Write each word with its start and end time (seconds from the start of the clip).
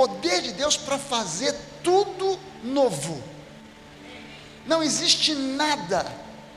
poder 0.00 0.40
de 0.40 0.52
Deus 0.52 0.78
para 0.78 0.96
fazer 0.96 1.54
tudo 1.82 2.38
novo. 2.64 3.22
Não 4.64 4.82
existe 4.82 5.34
nada 5.34 6.10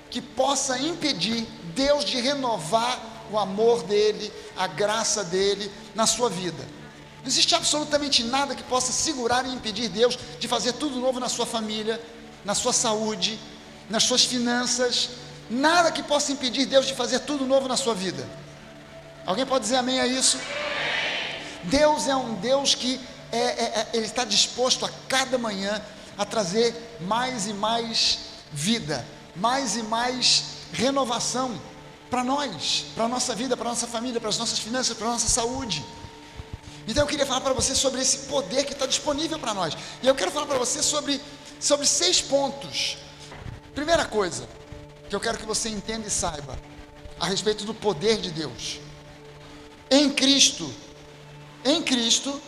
que 0.10 0.22
possa 0.22 0.80
impedir 0.80 1.46
Deus 1.76 2.06
de 2.06 2.22
renovar 2.22 3.28
o 3.30 3.38
amor 3.38 3.84
dele, 3.84 4.32
a 4.56 4.66
graça 4.66 5.26
dele 5.26 5.70
na 5.94 6.08
sua 6.08 6.30
vida. 6.30 6.64
Não 7.20 7.28
existe 7.28 7.54
absolutamente 7.54 8.24
nada 8.24 8.56
que 8.56 8.64
possa 8.64 8.94
segurar 8.94 9.46
e 9.46 9.54
impedir 9.54 9.90
Deus 9.90 10.18
de 10.40 10.48
fazer 10.48 10.72
tudo 10.74 10.96
novo 10.98 11.20
na 11.20 11.28
sua 11.28 11.46
família, 11.46 12.02
na 12.46 12.56
sua 12.56 12.72
saúde, 12.72 13.38
nas 13.90 14.04
suas 14.04 14.24
finanças. 14.24 15.10
Nada 15.50 15.92
que 15.92 16.04
possa 16.04 16.32
impedir 16.32 16.66
Deus 16.66 16.88
de 16.88 16.94
fazer 16.94 17.20
tudo 17.20 17.46
novo 17.46 17.68
na 17.68 17.76
sua 17.76 17.94
vida. 17.94 18.26
Alguém 19.26 19.46
pode 19.46 19.64
dizer 19.66 19.76
amém 19.76 20.00
a 20.00 20.08
isso? 20.08 20.40
Deus 21.64 22.08
é 22.08 22.16
um 22.16 22.36
Deus 22.36 22.76
que 22.76 23.00
é, 23.34 23.38
é, 23.38 23.64
é, 23.80 23.88
Ele 23.94 24.06
está 24.06 24.24
disposto 24.24 24.86
a 24.86 24.90
cada 25.08 25.40
manhã 25.40 25.82
a 26.16 26.24
trazer 26.24 26.76
mais 27.02 27.48
e 27.48 27.54
mais 27.54 28.20
vida, 28.52 29.04
mais 29.36 29.76
e 29.76 29.82
mais 29.82 30.44
renovação 30.72 31.60
para 32.12 32.24
nós, 32.24 32.86
para 32.94 33.06
a 33.06 33.08
nossa 33.08 33.34
vida, 33.34 33.58
para 33.58 33.68
a 33.68 33.72
nossa 33.72 33.88
família, 33.88 34.20
para 34.20 34.30
as 34.30 34.38
nossas 34.38 34.60
finanças, 34.60 34.96
para 34.96 35.08
a 35.08 35.12
nossa 35.14 35.28
saúde. 35.28 35.84
Então 36.88 37.04
eu 37.04 37.08
queria 37.08 37.26
falar 37.26 37.42
para 37.42 37.54
você 37.54 37.74
sobre 37.74 38.02
esse 38.02 38.20
poder 38.28 38.66
que 38.66 38.74
está 38.74 38.86
disponível 38.86 39.40
para 39.40 39.54
nós. 39.54 39.76
E 40.04 40.08
eu 40.08 40.14
quero 40.14 40.30
falar 40.30 40.46
para 40.46 40.60
você 40.60 40.84
sobre, 40.84 41.20
sobre 41.60 41.88
seis 41.88 42.22
pontos. 42.22 42.98
Primeira 43.74 44.06
coisa 44.06 44.48
que 45.10 45.16
eu 45.16 45.20
quero 45.20 45.40
que 45.40 45.46
você 45.46 45.70
entenda 45.70 46.08
e 46.08 46.12
saiba 46.12 46.60
a 47.20 47.26
respeito 47.26 47.66
do 47.66 47.74
poder 47.74 48.20
de 48.20 48.30
Deus. 48.30 48.80
Em 49.90 50.12
Cristo, 50.12 50.72
em 51.66 51.82
Cristo, 51.82 52.40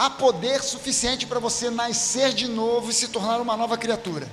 há 0.00 0.08
poder 0.08 0.62
suficiente 0.62 1.26
para 1.26 1.38
você 1.38 1.68
nascer 1.68 2.32
de 2.32 2.48
novo 2.48 2.88
e 2.90 2.94
se 2.94 3.08
tornar 3.08 3.38
uma 3.38 3.54
nova 3.54 3.76
criatura. 3.76 4.26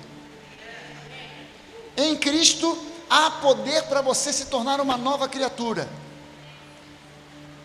Em 1.98 2.16
Cristo, 2.16 2.78
há 3.10 3.30
poder 3.32 3.84
para 3.84 4.00
você 4.00 4.32
se 4.32 4.46
tornar 4.46 4.80
uma 4.80 4.96
nova 4.96 5.28
criatura. 5.28 5.90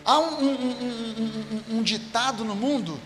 Há 0.03 0.19
um, 0.19 0.43
um, 0.43 1.63
um, 1.69 1.77
um, 1.77 1.81
ditado 1.83 2.43
no 2.43 2.55
mundo 2.55 2.99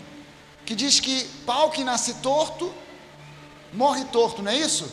que 0.66 0.74
diz 0.74 0.98
que 0.98 1.28
pau 1.46 1.70
que 1.70 1.84
nasce 1.84 2.14
torto, 2.14 2.74
morre 3.72 4.04
torto, 4.06 4.42
não 4.42 4.50
é 4.50 4.56
isso? 4.56 4.90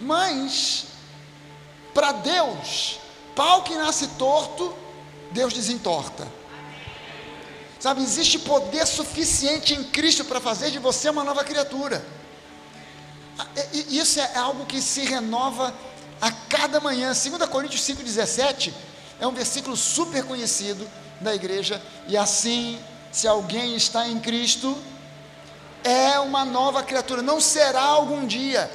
Mas, 0.00 0.86
para 1.94 2.10
Deus, 2.10 2.98
pau 3.36 3.62
que 3.62 3.76
nasce 3.76 4.08
torto, 4.18 4.74
Deus 5.30 5.52
desentorta. 5.52 6.41
Sabe, 7.82 8.00
existe 8.00 8.38
poder 8.38 8.86
suficiente 8.86 9.74
em 9.74 9.82
Cristo 9.82 10.24
para 10.24 10.40
fazer 10.40 10.70
de 10.70 10.78
você 10.78 11.10
uma 11.10 11.24
nova 11.24 11.42
criatura. 11.42 12.00
Isso 13.90 14.20
é 14.20 14.36
algo 14.36 14.64
que 14.66 14.80
se 14.80 15.00
renova 15.00 15.74
a 16.20 16.30
cada 16.30 16.78
manhã. 16.78 17.08
2 17.08 17.50
Coríntios 17.50 17.82
5,17 17.82 18.72
é 19.18 19.26
um 19.26 19.32
versículo 19.32 19.76
super 19.76 20.22
conhecido 20.22 20.88
da 21.20 21.34
igreja. 21.34 21.82
E 22.06 22.16
assim, 22.16 22.78
se 23.10 23.26
alguém 23.26 23.74
está 23.74 24.06
em 24.06 24.20
Cristo, 24.20 24.78
é 25.82 26.20
uma 26.20 26.44
nova 26.44 26.84
criatura, 26.84 27.20
não 27.20 27.40
será 27.40 27.82
algum 27.82 28.24
dia. 28.24 28.70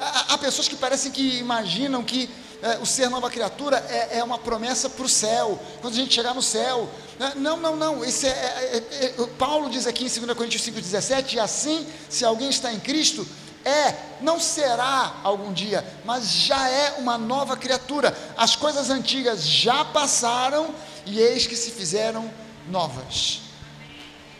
Há, 0.00 0.34
há 0.34 0.38
pessoas 0.38 0.66
que 0.66 0.74
parecem 0.74 1.12
que 1.12 1.38
imaginam 1.38 2.02
que 2.02 2.28
é, 2.62 2.78
o 2.78 2.84
ser 2.84 3.08
nova 3.08 3.30
criatura 3.30 3.78
é, 3.88 4.18
é 4.18 4.24
uma 4.24 4.38
promessa 4.38 4.90
para 4.90 5.04
o 5.04 5.08
céu, 5.08 5.58
quando 5.80 5.94
a 5.94 5.96
gente 5.96 6.12
chegar 6.12 6.34
no 6.34 6.42
céu. 6.42 6.90
Né? 7.20 7.34
Não, 7.36 7.58
não, 7.58 7.76
não. 7.76 8.02
Esse 8.02 8.26
é, 8.26 8.30
é, 8.30 8.76
é, 8.92 9.22
é 9.22 9.26
Paulo 9.38 9.68
diz 9.68 9.86
aqui 9.86 10.06
em 10.06 10.08
2 10.08 10.32
Coríntios 10.32 10.62
5,17: 10.62 11.34
e 11.34 11.38
assim, 11.38 11.86
se 12.08 12.24
alguém 12.24 12.48
está 12.48 12.72
em 12.72 12.80
Cristo, 12.80 13.28
é, 13.62 13.94
não 14.22 14.40
será 14.40 15.20
algum 15.22 15.52
dia, 15.52 15.86
mas 16.02 16.30
já 16.30 16.66
é 16.70 16.92
uma 16.92 17.18
nova 17.18 17.58
criatura. 17.58 18.16
As 18.38 18.56
coisas 18.56 18.88
antigas 18.88 19.46
já 19.46 19.84
passaram 19.84 20.74
e 21.04 21.20
eis 21.20 21.46
que 21.46 21.54
se 21.54 21.70
fizeram 21.72 22.32
novas. 22.70 23.42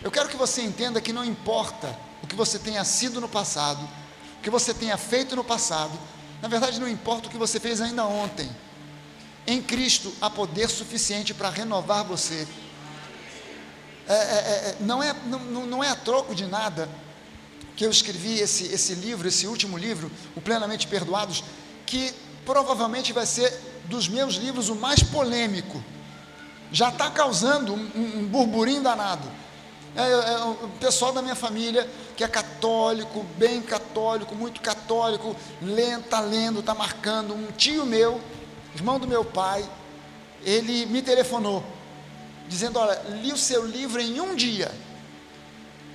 Eu 0.02 0.10
quero 0.10 0.30
que 0.30 0.36
você 0.36 0.62
entenda 0.62 1.02
que 1.02 1.12
não 1.12 1.22
importa 1.22 1.94
o 2.22 2.26
que 2.26 2.34
você 2.34 2.58
tenha 2.58 2.82
sido 2.82 3.20
no 3.20 3.28
passado, 3.28 3.86
o 4.38 4.42
que 4.42 4.48
você 4.48 4.72
tenha 4.72 4.96
feito 4.96 5.36
no 5.36 5.44
passado, 5.44 5.92
na 6.40 6.48
verdade 6.48 6.80
não 6.80 6.88
importa 6.88 7.28
o 7.28 7.30
que 7.30 7.36
você 7.36 7.60
fez 7.60 7.82
ainda 7.82 8.06
ontem. 8.06 8.50
Em 9.46 9.60
Cristo 9.60 10.10
há 10.18 10.30
poder 10.30 10.70
suficiente 10.70 11.34
para 11.34 11.50
renovar 11.50 12.04
você. 12.04 12.48
É, 14.10 14.12
é, 14.12 14.16
é, 14.16 14.76
não, 14.80 15.00
é, 15.00 15.14
não, 15.26 15.66
não 15.66 15.84
é 15.84 15.88
a 15.88 15.94
troco 15.94 16.34
de 16.34 16.44
nada 16.44 16.88
que 17.76 17.86
eu 17.86 17.90
escrevi 17.90 18.40
esse, 18.40 18.64
esse 18.64 18.92
livro, 18.94 19.28
esse 19.28 19.46
último 19.46 19.78
livro, 19.78 20.10
o 20.34 20.40
Plenamente 20.40 20.88
Perdoados, 20.88 21.44
que 21.86 22.12
provavelmente 22.44 23.12
vai 23.12 23.24
ser 23.24 23.56
dos 23.84 24.08
meus 24.08 24.34
livros 24.34 24.68
o 24.68 24.74
mais 24.74 25.00
polêmico. 25.00 25.80
Já 26.72 26.88
está 26.88 27.08
causando 27.08 27.72
um, 27.72 27.90
um, 27.94 28.26
burburinho 28.26 28.82
danado. 28.82 29.28
É, 29.94 30.02
é, 30.02 30.04
é, 30.04 30.44
o 30.44 30.68
pessoal 30.80 31.12
da 31.12 31.22
minha 31.22 31.36
família, 31.36 31.88
que 32.16 32.24
é 32.24 32.28
católico, 32.28 33.24
bem 33.38 33.62
católico, 33.62 34.34
muito 34.34 34.60
católico, 34.60 35.36
está 35.62 36.18
lendo, 36.18 36.58
está 36.58 36.74
marcando. 36.74 37.32
Um 37.32 37.46
tio 37.52 37.86
meu, 37.86 38.20
irmão 38.74 38.98
do 38.98 39.06
meu 39.06 39.24
pai, 39.24 39.64
ele 40.44 40.84
me 40.86 41.00
telefonou, 41.00 41.64
dizendo: 42.50 42.78
Olha, 42.78 43.00
li 43.22 43.32
o 43.32 43.38
seu 43.38 43.64
livro 43.64 44.00
em 44.00 44.20
um 44.20 44.34
dia 44.34 44.70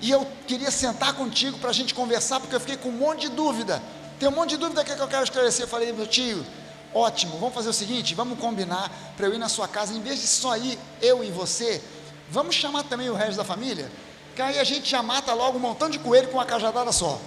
e 0.01 0.09
eu 0.09 0.25
queria 0.47 0.71
sentar 0.71 1.13
contigo 1.13 1.57
para 1.59 1.69
a 1.69 1.73
gente 1.73 1.93
conversar, 1.93 2.39
porque 2.39 2.55
eu 2.55 2.59
fiquei 2.59 2.77
com 2.77 2.89
um 2.89 2.93
monte 2.93 3.21
de 3.21 3.29
dúvida. 3.29 3.81
Tem 4.19 4.29
um 4.29 4.31
monte 4.31 4.51
de 4.51 4.57
dúvida 4.57 4.83
que 4.83 4.91
eu 4.91 5.07
quero 5.07 5.23
esclarecer. 5.23 5.65
Eu 5.65 5.67
falei, 5.67 5.91
meu 5.91 6.07
tio, 6.07 6.45
ótimo, 6.93 7.37
vamos 7.37 7.53
fazer 7.53 7.69
o 7.69 7.73
seguinte: 7.73 8.15
vamos 8.15 8.39
combinar 8.39 8.89
para 9.17 9.27
eu 9.27 9.33
ir 9.33 9.37
na 9.37 9.49
sua 9.49 9.67
casa, 9.67 9.93
em 9.93 10.01
vez 10.01 10.21
de 10.21 10.27
só 10.27 10.55
ir 10.57 10.79
eu 11.01 11.23
e 11.23 11.29
você, 11.29 11.81
vamos 12.29 12.55
chamar 12.55 12.83
também 12.83 13.09
o 13.09 13.13
resto 13.13 13.35
da 13.35 13.43
família, 13.43 13.91
que 14.35 14.41
aí 14.41 14.57
a 14.57 14.63
gente 14.63 14.89
já 14.89 15.03
mata 15.03 15.33
logo 15.33 15.57
um 15.57 15.61
montão 15.61 15.89
de 15.89 15.99
coelho 15.99 16.29
com 16.29 16.37
uma 16.37 16.45
cajadada 16.45 16.91
só. 16.91 17.19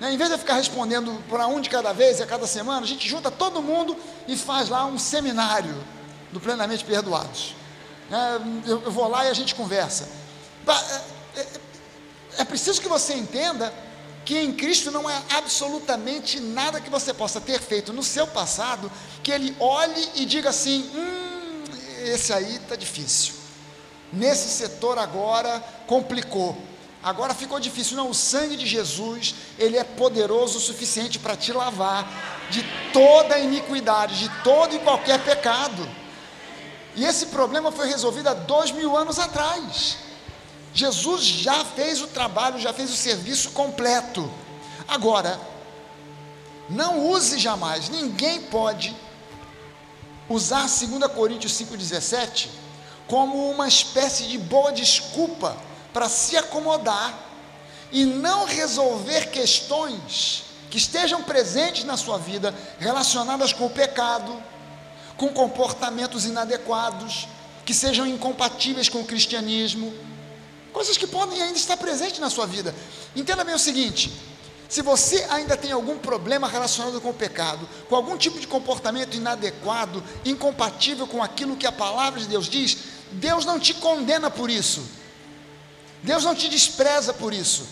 Né? 0.00 0.12
Em 0.12 0.16
vez 0.16 0.28
de 0.28 0.34
eu 0.34 0.38
ficar 0.38 0.54
respondendo 0.54 1.22
para 1.28 1.46
um 1.46 1.60
de 1.60 1.70
cada 1.70 1.92
vez 1.92 2.18
e 2.18 2.22
a 2.22 2.26
cada 2.26 2.46
semana, 2.46 2.80
a 2.80 2.86
gente 2.86 3.08
junta 3.08 3.30
todo 3.30 3.62
mundo 3.62 3.96
e 4.26 4.36
faz 4.36 4.68
lá 4.68 4.84
um 4.84 4.98
seminário 4.98 5.74
do 6.32 6.40
Plenamente 6.40 6.84
Perdoados. 6.84 7.54
É, 8.10 8.70
eu, 8.70 8.82
eu 8.82 8.90
vou 8.90 9.08
lá 9.08 9.24
e 9.24 9.28
a 9.28 9.34
gente 9.34 9.54
conversa. 9.54 10.08
É, 10.66 11.40
é, 11.40 11.46
é 12.38 12.44
preciso 12.44 12.80
que 12.80 12.88
você 12.88 13.14
entenda 13.14 13.72
que 14.24 14.38
em 14.38 14.52
Cristo 14.52 14.90
não 14.90 15.06
há 15.06 15.22
absolutamente 15.36 16.40
nada 16.40 16.80
que 16.80 16.90
você 16.90 17.14
possa 17.14 17.40
ter 17.40 17.60
feito 17.60 17.92
no 17.92 18.02
seu 18.02 18.26
passado 18.26 18.90
que 19.22 19.30
ele 19.30 19.56
olhe 19.58 20.08
e 20.16 20.24
diga 20.24 20.50
assim: 20.50 20.90
hum, 20.94 21.64
esse 22.04 22.32
aí 22.32 22.56
está 22.56 22.76
difícil. 22.76 23.34
Nesse 24.12 24.48
setor 24.48 24.98
agora 24.98 25.62
complicou. 25.86 26.56
Agora 27.02 27.34
ficou 27.34 27.60
difícil. 27.60 27.96
Não, 27.96 28.10
o 28.10 28.14
sangue 28.14 28.56
de 28.56 28.66
Jesus, 28.66 29.34
ele 29.58 29.76
é 29.76 29.84
poderoso 29.84 30.58
o 30.58 30.60
suficiente 30.60 31.18
para 31.18 31.36
te 31.36 31.52
lavar 31.52 32.08
de 32.50 32.64
toda 32.92 33.38
iniquidade, 33.38 34.18
de 34.18 34.28
todo 34.42 34.74
e 34.74 34.78
qualquer 34.80 35.22
pecado. 35.22 35.88
E 36.96 37.04
esse 37.04 37.26
problema 37.26 37.70
foi 37.70 37.86
resolvido 37.88 38.28
há 38.28 38.34
dois 38.34 38.72
mil 38.72 38.96
anos 38.96 39.18
atrás. 39.18 39.98
Jesus 40.72 41.22
já 41.22 41.64
fez 41.64 42.00
o 42.00 42.06
trabalho, 42.06 42.58
já 42.58 42.72
fez 42.72 42.90
o 42.90 42.96
serviço 42.96 43.50
completo. 43.50 44.30
Agora, 44.88 45.38
não 46.68 47.10
use 47.10 47.38
jamais, 47.38 47.88
ninguém 47.88 48.42
pode 48.42 48.96
usar 50.28 50.66
2 50.66 51.06
Coríntios 51.12 51.52
5,17 51.52 52.48
como 53.06 53.50
uma 53.50 53.68
espécie 53.68 54.24
de 54.24 54.38
boa 54.38 54.72
desculpa 54.72 55.56
para 55.92 56.08
se 56.08 56.36
acomodar 56.36 57.14
e 57.92 58.04
não 58.04 58.44
resolver 58.44 59.30
questões 59.30 60.44
que 60.70 60.78
estejam 60.78 61.22
presentes 61.22 61.84
na 61.84 61.96
sua 61.96 62.18
vida 62.18 62.54
relacionadas 62.78 63.52
com 63.52 63.66
o 63.66 63.70
pecado, 63.70 64.42
com 65.16 65.28
comportamentos 65.28 66.24
inadequados, 66.24 67.26
que 67.64 67.74
sejam 67.74 68.06
incompatíveis 68.06 68.88
com 68.88 69.00
o 69.00 69.04
cristianismo 69.04 69.92
coisas 70.76 70.98
que 70.98 71.06
podem 71.06 71.40
ainda 71.40 71.56
estar 71.56 71.78
presentes 71.78 72.18
na 72.18 72.28
sua 72.28 72.46
vida. 72.46 72.74
Entenda 73.14 73.42
bem 73.42 73.54
o 73.54 73.58
seguinte: 73.58 74.12
se 74.68 74.82
você 74.82 75.26
ainda 75.30 75.56
tem 75.56 75.72
algum 75.72 75.96
problema 75.96 76.46
relacionado 76.46 77.00
com 77.00 77.08
o 77.08 77.14
pecado, 77.14 77.66
com 77.88 77.96
algum 77.96 78.14
tipo 78.18 78.38
de 78.38 78.46
comportamento 78.46 79.16
inadequado, 79.16 80.04
incompatível 80.22 81.06
com 81.06 81.22
aquilo 81.22 81.56
que 81.56 81.66
a 81.66 81.72
palavra 81.72 82.20
de 82.20 82.26
Deus 82.26 82.46
diz, 82.46 82.76
Deus 83.12 83.46
não 83.46 83.58
te 83.58 83.72
condena 83.72 84.30
por 84.30 84.50
isso. 84.50 84.84
Deus 86.02 86.24
não 86.24 86.34
te 86.34 86.46
despreza 86.46 87.14
por 87.14 87.32
isso. 87.32 87.66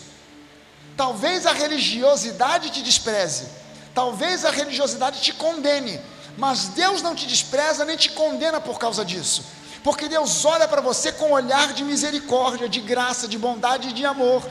Talvez 0.97 1.45
a 1.45 1.51
religiosidade 1.51 2.71
te 2.71 2.81
despreze, 2.81 3.45
talvez 3.93 4.45
a 4.45 4.49
religiosidade 4.49 5.21
te 5.21 5.31
condene, 5.33 5.99
Mas 6.37 6.69
Deus 6.69 7.01
não 7.01 7.15
te 7.15 7.25
despreza 7.25 7.85
nem 7.85 7.95
te 7.95 8.09
condena 8.09 8.59
por 8.59 8.77
causa 8.77 9.05
disso. 9.05 9.43
Porque 9.83 10.07
Deus 10.07 10.43
olha 10.43 10.67
para 10.67 10.81
você 10.81 11.11
com 11.11 11.27
um 11.27 11.33
olhar 11.33 11.73
de 11.73 11.83
misericórdia, 11.83 12.67
de 12.67 12.81
graça, 12.81 13.27
de 13.27 13.37
bondade 13.37 13.89
e 13.89 13.93
de 13.93 14.05
amor. 14.05 14.43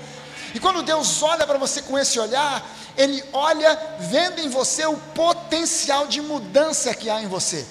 E 0.54 0.60
quando 0.60 0.82
Deus 0.82 1.22
olha 1.22 1.46
para 1.46 1.58
você 1.58 1.82
com 1.82 1.98
esse 1.98 2.18
olhar, 2.20 2.64
Ele 2.96 3.22
olha 3.32 3.76
vendo 3.98 4.38
em 4.38 4.48
você 4.48 4.86
o 4.86 4.96
potencial 4.96 6.06
de 6.06 6.20
mudança 6.20 6.94
que 6.94 7.10
há 7.10 7.20
em 7.20 7.26
você. 7.26 7.66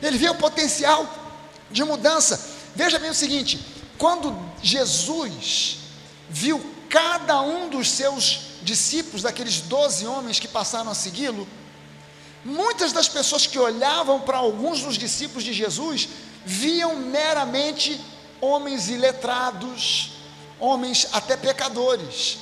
Ele 0.00 0.16
vê 0.16 0.30
o 0.30 0.34
potencial 0.34 1.06
de 1.70 1.84
mudança. 1.84 2.40
Veja 2.74 2.98
bem 2.98 3.10
o 3.10 3.14
seguinte: 3.14 3.60
quando 3.98 4.36
Jesus 4.62 5.78
viu 6.30 6.64
cada 6.88 7.42
um 7.42 7.68
dos 7.68 7.90
seus 7.90 8.40
discípulos, 8.62 9.22
daqueles 9.22 9.60
doze 9.60 10.06
homens 10.06 10.40
que 10.40 10.48
passaram 10.48 10.90
a 10.90 10.94
segui-lo, 10.94 11.46
muitas 12.44 12.92
das 12.92 13.08
pessoas 13.08 13.46
que 13.46 13.58
olhavam 13.58 14.20
para 14.20 14.38
alguns 14.38 14.82
dos 14.82 14.96
discípulos 14.96 15.44
de 15.44 15.52
Jesus 15.52 16.08
viam 16.44 16.96
meramente 16.96 18.00
homens 18.40 18.88
iletrados, 18.88 20.12
homens 20.58 21.08
até 21.12 21.36
pecadores. 21.36 22.38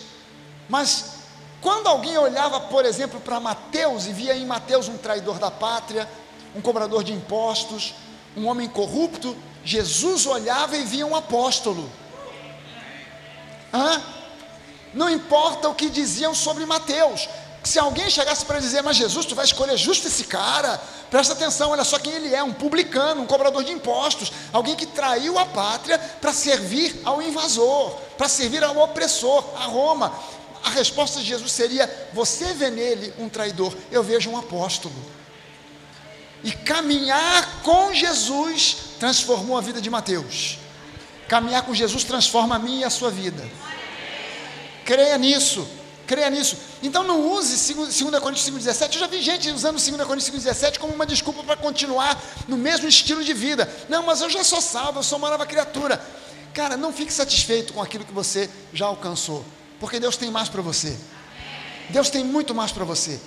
Mas 0.69 1.21
quando 1.61 1.89
alguém 1.89 2.17
olhava, 2.17 2.61
por 2.61 2.85
exemplo, 2.85 3.21
para 3.21 3.39
Mateus 3.39 4.07
e 4.07 4.13
via 4.13 4.35
em 4.35 4.47
Mateus 4.47 4.89
um 4.89 4.97
traidor 4.97 5.39
da 5.39 5.51
pátria, 5.51 6.09
um 6.55 6.61
cobrador 6.61 7.05
de 7.05 7.13
impostos, 7.13 7.95
um 8.37 8.47
homem 8.47 8.69
corrupto, 8.69 9.37
Jesus 9.65 10.27
olhava 10.27 10.77
e 10.77 10.85
via 10.85 11.07
um 11.07 11.15
apóstolo. 11.15 11.91
Hã? 13.73 14.03
Não 14.95 15.09
importa 15.09 15.69
o 15.69 15.75
que 15.75 15.89
diziam 15.89 16.35
sobre 16.35 16.65
Mateus. 16.65 17.29
Se 17.63 17.79
alguém 17.79 18.09
chegasse 18.09 18.45
para 18.45 18.59
dizer, 18.59 18.83
mas 18.83 18.97
Jesus, 18.97 19.27
tu 19.27 19.35
vai 19.35 19.45
escolher 19.45 19.77
justo 19.77 20.09
esse 20.09 20.25
cara, 20.25 20.81
presta 21.11 21.35
atenção, 21.35 21.71
olha 21.71 21.85
só 21.85 21.99
quem 21.99 22.13
ele 22.13 22.35
é: 22.35 22.43
um 22.43 22.53
publicano, 22.53 23.23
um 23.23 23.27
cobrador 23.27 23.63
de 23.63 23.73
impostos, 23.73 24.33
alguém 24.53 24.75
que 24.75 24.87
traiu 24.87 25.39
a 25.39 25.45
pátria 25.45 25.99
para 25.99 26.33
servir 26.33 27.01
ao 27.05 27.21
invasor, 27.21 27.91
para 28.17 28.29
servir 28.29 28.65
ao 28.65 28.79
opressor, 28.79 29.45
a 29.57 29.65
Roma. 29.65 30.13
A 30.65 30.71
resposta 30.71 31.21
de 31.21 31.27
Jesus 31.27 31.53
seria: 31.53 32.09
Você 32.15 32.55
vê 32.55 32.71
nele 32.71 33.13
um 33.19 33.29
traidor, 33.29 33.75
eu 33.91 34.03
vejo 34.03 34.31
um 34.31 34.39
apóstolo. 34.39 34.95
E 36.43 36.53
caminhar 36.53 37.61
com 37.63 37.93
Jesus 37.93 38.77
transformou 38.99 39.59
a 39.59 39.61
vida 39.61 39.81
de 39.81 39.91
Mateus. 39.91 40.59
Caminhar 41.29 41.63
com 41.63 41.75
Jesus 41.75 42.05
transforma 42.05 42.57
a 42.57 42.59
minha 42.59 42.81
e 42.81 42.85
a 42.85 42.91
sua 42.91 43.11
vida. 43.11 43.47
Creia 44.85 45.19
nisso, 45.19 45.69
creia 46.11 46.29
nisso. 46.29 46.57
Então 46.83 47.05
não 47.05 47.31
use 47.31 47.73
2 47.73 48.19
Coríntios 48.19 48.51
5,17. 48.51 48.95
Eu 48.95 49.01
já 49.01 49.07
vi 49.07 49.23
gente 49.23 49.49
usando 49.49 49.77
2 49.77 50.03
Coríntios 50.09 50.45
5,17 50.45 50.81
como 50.81 50.93
uma 50.93 51.07
desculpa 51.07 51.45
para 51.45 51.57
continuar 51.57 52.21
no 52.49 52.57
mesmo 52.57 52.89
estilo 52.89 53.23
de 53.23 53.33
vida. 53.33 53.73
Não, 53.89 54.03
mas 54.03 54.21
eu 54.21 54.29
já 54.29 54.43
sou 54.43 54.61
salvo, 54.61 54.99
eu 54.99 55.03
sou 55.05 55.19
uma 55.19 55.31
nova 55.31 55.47
criatura. 55.47 56.05
Cara, 56.53 56.77
não 56.77 56.93
fique 56.93 57.13
satisfeito 57.13 57.73
com 57.73 57.81
aquilo 57.81 58.05
que 58.05 58.13
você 58.13 58.51
já 58.73 58.87
alcançou, 58.87 59.45
porque 59.79 60.01
Deus 60.01 60.17
tem 60.17 60.33
mais 60.33 60.49
para 60.49 60.61
você. 60.61 60.99
Deus 61.91 62.11
tem 62.11 62.25
muito 62.25 62.53
mais 62.53 62.73
para 62.73 62.85
você. 62.85 63.21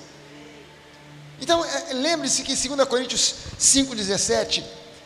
Então, 1.40 1.64
é, 1.64 1.94
lembre-se 1.94 2.44
que 2.44 2.54
2 2.54 2.86
Coríntios 2.90 3.36
5,17 3.58 4.62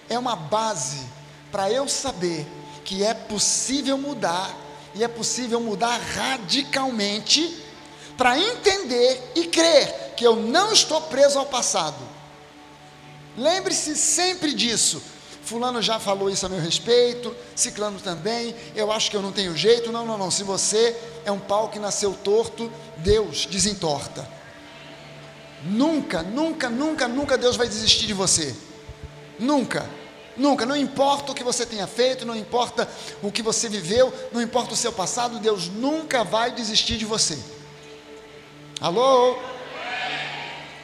é 0.10 0.18
uma 0.18 0.36
base 0.36 1.06
para 1.52 1.72
eu 1.72 1.88
saber 1.88 2.48
que 2.84 3.04
é 3.04 3.14
possível 3.14 4.00
mudar, 4.00 4.52
e 4.96 5.04
é 5.04 5.08
possível 5.08 5.62
mudar 5.62 6.00
radicalmente, 6.16 7.67
para 8.18 8.38
entender 8.40 9.32
e 9.36 9.46
crer 9.46 10.14
que 10.18 10.26
eu 10.26 10.36
não 10.36 10.74
estou 10.74 11.00
preso 11.02 11.38
ao 11.38 11.46
passado. 11.46 12.04
Lembre-se 13.38 13.96
sempre 13.96 14.54
disso. 14.54 15.02
Fulano 15.44 15.82
já 15.82 15.98
falou 15.98 16.30
isso 16.30 16.46
a 16.46 16.50
meu 16.50 16.60
respeito, 16.60 17.34
Ciclano 17.56 18.02
também, 18.02 18.54
eu 18.76 18.92
acho 18.92 19.10
que 19.10 19.16
eu 19.16 19.22
não 19.22 19.32
tenho 19.32 19.56
jeito. 19.56 19.92
Não, 19.92 20.06
não, 20.06 20.18
não. 20.18 20.30
Se 20.30 20.44
você 20.44 20.94
é 21.24 21.32
um 21.32 21.40
pau 21.40 21.70
que 21.70 21.80
nasceu 21.80 22.14
torto, 22.14 22.70
Deus 22.98 23.46
desentorta. 23.46 24.28
Nunca, 25.64 26.22
nunca, 26.22 26.70
nunca, 26.70 27.08
nunca 27.08 27.38
Deus 27.38 27.56
vai 27.56 27.68
desistir 27.68 28.08
de 28.08 28.14
você. 28.14 28.54
Nunca. 29.40 29.90
Nunca, 30.36 30.66
não 30.66 30.76
importa 30.76 31.32
o 31.32 31.36
que 31.36 31.44
você 31.44 31.66
tenha 31.66 31.88
feito, 31.88 32.26
não 32.26 32.36
importa 32.36 32.88
o 33.24 33.32
que 33.32 33.42
você 33.42 33.68
viveu, 33.68 34.14
não 34.32 34.40
importa 34.40 34.74
o 34.74 34.78
seu 34.78 34.92
passado, 34.92 35.40
Deus 35.40 35.68
nunca 35.68 36.24
vai 36.24 36.52
desistir 36.52 36.98
de 36.98 37.06
você. 37.06 37.40
Alô? 38.80 39.36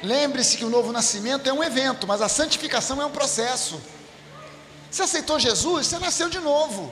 Lembre-se 0.01 0.57
que 0.57 0.65
o 0.65 0.69
novo 0.69 0.91
nascimento 0.91 1.47
é 1.47 1.53
um 1.53 1.63
evento, 1.63 2.07
mas 2.07 2.21
a 2.21 2.27
santificação 2.27 2.99
é 2.99 3.05
um 3.05 3.11
processo. 3.11 3.79
Você 4.89 5.03
aceitou 5.03 5.39
Jesus, 5.39 5.87
você 5.87 5.99
nasceu 5.99 6.27
de 6.27 6.39
novo. 6.39 6.91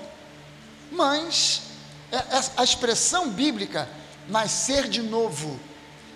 Mas 0.92 1.64
é, 2.12 2.18
é, 2.18 2.42
a 2.56 2.64
expressão 2.64 3.30
bíblica, 3.30 3.90
nascer 4.30 4.88
de 4.88 5.02
novo, 5.02 5.60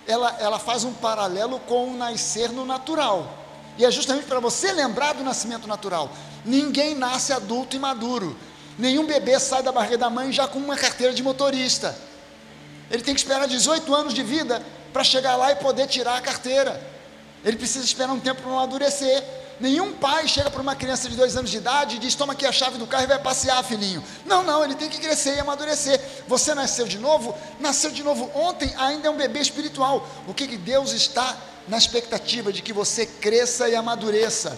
ela, 0.08 0.38
ela 0.40 0.60
faz 0.60 0.84
um 0.84 0.94
paralelo 0.94 1.60
com 1.62 1.90
o 1.90 1.98
nascer 1.98 2.52
no 2.52 2.64
natural. 2.64 3.40
E 3.80 3.86
é 3.86 3.90
justamente 3.90 4.26
para 4.26 4.40
você 4.40 4.72
lembrar 4.72 5.14
do 5.14 5.24
nascimento 5.24 5.68
natural. 5.68 6.12
Ninguém 6.46 6.94
nasce 6.94 7.34
adulto 7.34 7.76
e 7.76 7.80
maduro. 7.80 8.38
Nenhum 8.78 9.06
bebê 9.06 9.40
sai 9.40 9.64
da 9.64 9.72
barriga 9.72 9.98
da 9.98 10.10
mãe 10.12 10.32
já 10.32 10.48
com 10.48 10.60
uma 10.60 10.78
carteira 10.78 11.12
de 11.14 11.24
motorista. 11.24 11.98
Ele 12.92 13.02
tem 13.02 13.16
que 13.16 13.20
esperar 13.20 13.48
18 13.48 13.94
anos 13.96 14.14
de 14.14 14.22
vida 14.22 14.64
para 14.96 15.04
chegar 15.04 15.36
lá 15.36 15.52
e 15.52 15.56
poder 15.58 15.88
tirar 15.88 16.16
a 16.16 16.22
carteira. 16.22 16.82
Ele 17.44 17.58
precisa 17.58 17.84
esperar 17.84 18.14
um 18.14 18.20
tempo 18.20 18.42
para 18.42 18.50
amadurecer. 18.50 19.22
Nenhum 19.60 19.92
pai 19.92 20.26
chega 20.26 20.50
para 20.50 20.62
uma 20.62 20.74
criança 20.74 21.10
de 21.10 21.18
dois 21.18 21.36
anos 21.36 21.52
de 21.52 21.58
idade 21.58 21.98
e 21.98 22.00
diz: 22.00 22.16
Toma 22.16 22.32
aqui 22.32 22.46
a 22.46 22.52
chave 22.54 22.78
do 22.78 22.88
carro 22.88 23.04
e 23.04 23.08
vai 23.08 23.20
passear, 23.20 23.62
filhinho. 23.62 24.02
Não, 24.26 24.42
não, 24.42 24.64
ele 24.64 24.74
tem 24.74 24.88
que 24.88 24.98
crescer 24.98 25.36
e 25.36 25.40
amadurecer. 25.42 26.00
Você 26.30 26.56
nasceu 26.56 26.88
de 26.88 26.98
novo? 26.98 27.38
Nasceu 27.60 27.92
de 27.92 28.04
novo 28.04 28.32
ontem, 28.34 28.74
ainda 28.78 29.10
é 29.10 29.12
um 29.12 29.18
bebê 29.18 29.42
espiritual. 29.42 30.08
O 30.30 30.34
que, 30.34 30.48
que 30.48 30.56
Deus 30.56 30.94
está 30.94 31.36
na 31.68 31.78
expectativa 31.78 32.54
de 32.54 32.62
que 32.62 32.72
você 32.72 33.06
cresça 33.06 33.68
e 33.68 33.76
amadureça? 33.76 34.58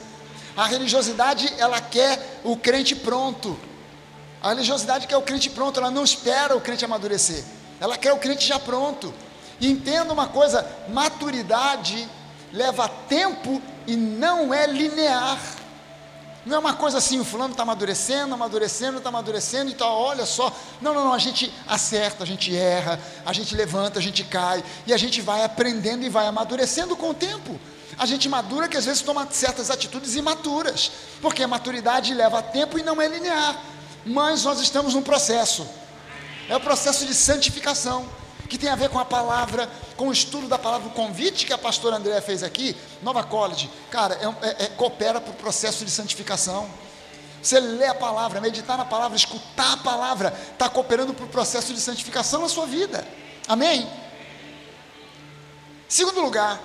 A 0.55 0.67
religiosidade, 0.67 1.51
ela 1.57 1.81
quer 1.81 2.39
o 2.43 2.55
crente 2.55 2.95
pronto. 2.95 3.59
A 4.43 4.49
religiosidade 4.49 5.07
quer 5.07 5.17
o 5.17 5.23
crente 5.23 5.49
pronto, 5.49 5.79
ela 5.79 5.89
não 5.89 6.03
espera 6.03 6.55
o 6.55 6.61
crente 6.61 6.85
amadurecer. 6.85 7.43
Ela 7.79 7.97
quer 7.97 8.13
o 8.13 8.19
crente 8.19 8.45
já 8.47 8.59
pronto. 8.59 9.11
E 9.59 9.69
entenda 9.69 10.13
uma 10.13 10.27
coisa: 10.27 10.65
maturidade 10.89 12.07
leva 12.51 12.87
tempo 12.87 13.61
e 13.85 13.95
não 13.95 14.53
é 14.53 14.65
linear. 14.67 15.39
Não 16.45 16.55
é 16.55 16.59
uma 16.59 16.73
coisa 16.73 16.97
assim, 16.99 17.19
o 17.19 17.25
fulano 17.25 17.51
está 17.51 17.63
amadurecendo, 17.63 18.33
amadurecendo, 18.33 18.99
está 18.99 19.09
amadurecendo, 19.09 19.69
então 19.69 19.85
olha 19.89 20.25
só. 20.25 20.49
Não, 20.81 20.93
não, 20.93 21.03
não, 21.03 21.13
a 21.13 21.17
gente 21.17 21.53
acerta, 21.67 22.23
a 22.23 22.27
gente 22.27 22.55
erra, 22.55 22.97
a 23.25 23.33
gente 23.33 23.53
levanta, 23.53 23.99
a 23.99 24.01
gente 24.01 24.23
cai, 24.23 24.63
e 24.85 24.93
a 24.93 24.97
gente 24.97 25.19
vai 25.19 25.43
aprendendo 25.43 26.05
e 26.05 26.09
vai 26.09 26.25
amadurecendo 26.25 26.95
com 26.95 27.09
o 27.09 27.13
tempo. 27.13 27.59
A 27.99 28.05
gente 28.05 28.29
madura 28.29 28.69
que 28.69 28.77
às 28.77 28.85
vezes 28.85 29.01
toma 29.01 29.27
certas 29.29 29.69
atitudes 29.69 30.15
imaturas, 30.15 30.89
porque 31.21 31.43
a 31.43 31.47
maturidade 31.49 32.13
leva 32.13 32.41
tempo 32.41 32.79
e 32.79 32.83
não 32.83 33.01
é 33.01 33.09
linear. 33.09 33.61
Mas 34.05 34.45
nós 34.45 34.61
estamos 34.61 34.93
num 34.93 35.01
processo. 35.01 35.67
É 36.47 36.55
o 36.55 36.61
processo 36.61 37.05
de 37.05 37.13
santificação, 37.13 38.07
que 38.47 38.57
tem 38.57 38.69
a 38.69 38.75
ver 38.75 38.89
com 38.89 38.99
a 38.99 39.05
palavra, 39.05 39.69
com 39.95 40.07
o 40.07 40.11
estudo 40.11 40.47
da 40.47 40.57
palavra, 40.57 40.87
o 40.87 40.91
convite 40.91 41.45
que 41.45 41.53
a 41.53 41.57
pastora 41.57 41.97
Andréa 41.97 42.21
fez 42.21 42.43
aqui, 42.43 42.75
Nova 43.01 43.23
College, 43.23 43.69
cara, 43.91 44.15
é, 44.15 44.47
é, 44.47 44.65
é 44.65 44.67
coopera 44.69 45.19
para 45.19 45.31
o 45.31 45.35
processo 45.35 45.83
de 45.83 45.91
santificação. 45.91 46.69
Você 47.41 47.59
lê 47.59 47.85
a 47.85 47.95
palavra, 47.95 48.41
meditar 48.41 48.77
na 48.77 48.85
palavra, 48.85 49.15
escutar 49.15 49.73
a 49.73 49.77
palavra, 49.77 50.33
está 50.51 50.67
cooperando 50.67 51.13
para 51.13 51.25
o 51.25 51.29
processo 51.29 51.73
de 51.73 51.79
santificação 51.79 52.41
na 52.41 52.49
sua 52.49 52.65
vida. 52.65 53.07
Amém? 53.47 53.89
Segundo 55.87 56.19
lugar, 56.19 56.59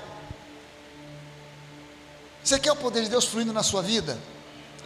você 2.42 2.58
quer 2.58 2.72
o 2.72 2.76
poder 2.76 3.04
de 3.04 3.10
Deus 3.10 3.24
fluindo 3.24 3.52
na 3.52 3.62
sua 3.62 3.82
vida? 3.82 4.18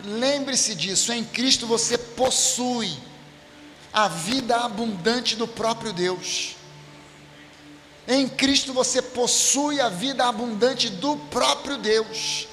Lembre-se 0.05 0.75
disso, 0.75 1.13
em 1.13 1.25
Cristo 1.25 1.67
você 1.67 1.97
possui 1.97 2.97
a 3.93 4.09
vida 4.09 4.57
abundante 4.57 5.37
do 5.37 5.49
próprio 5.49 5.93
Deus. 5.93 6.56
Em 8.09 8.29
Cristo 8.29 8.73
você 8.73 9.03
possui 9.03 9.81
a 9.81 9.89
vida 9.89 10.27
abundante 10.27 10.89
do 10.89 11.17
próprio 11.17 11.77
Deus. 11.77 12.47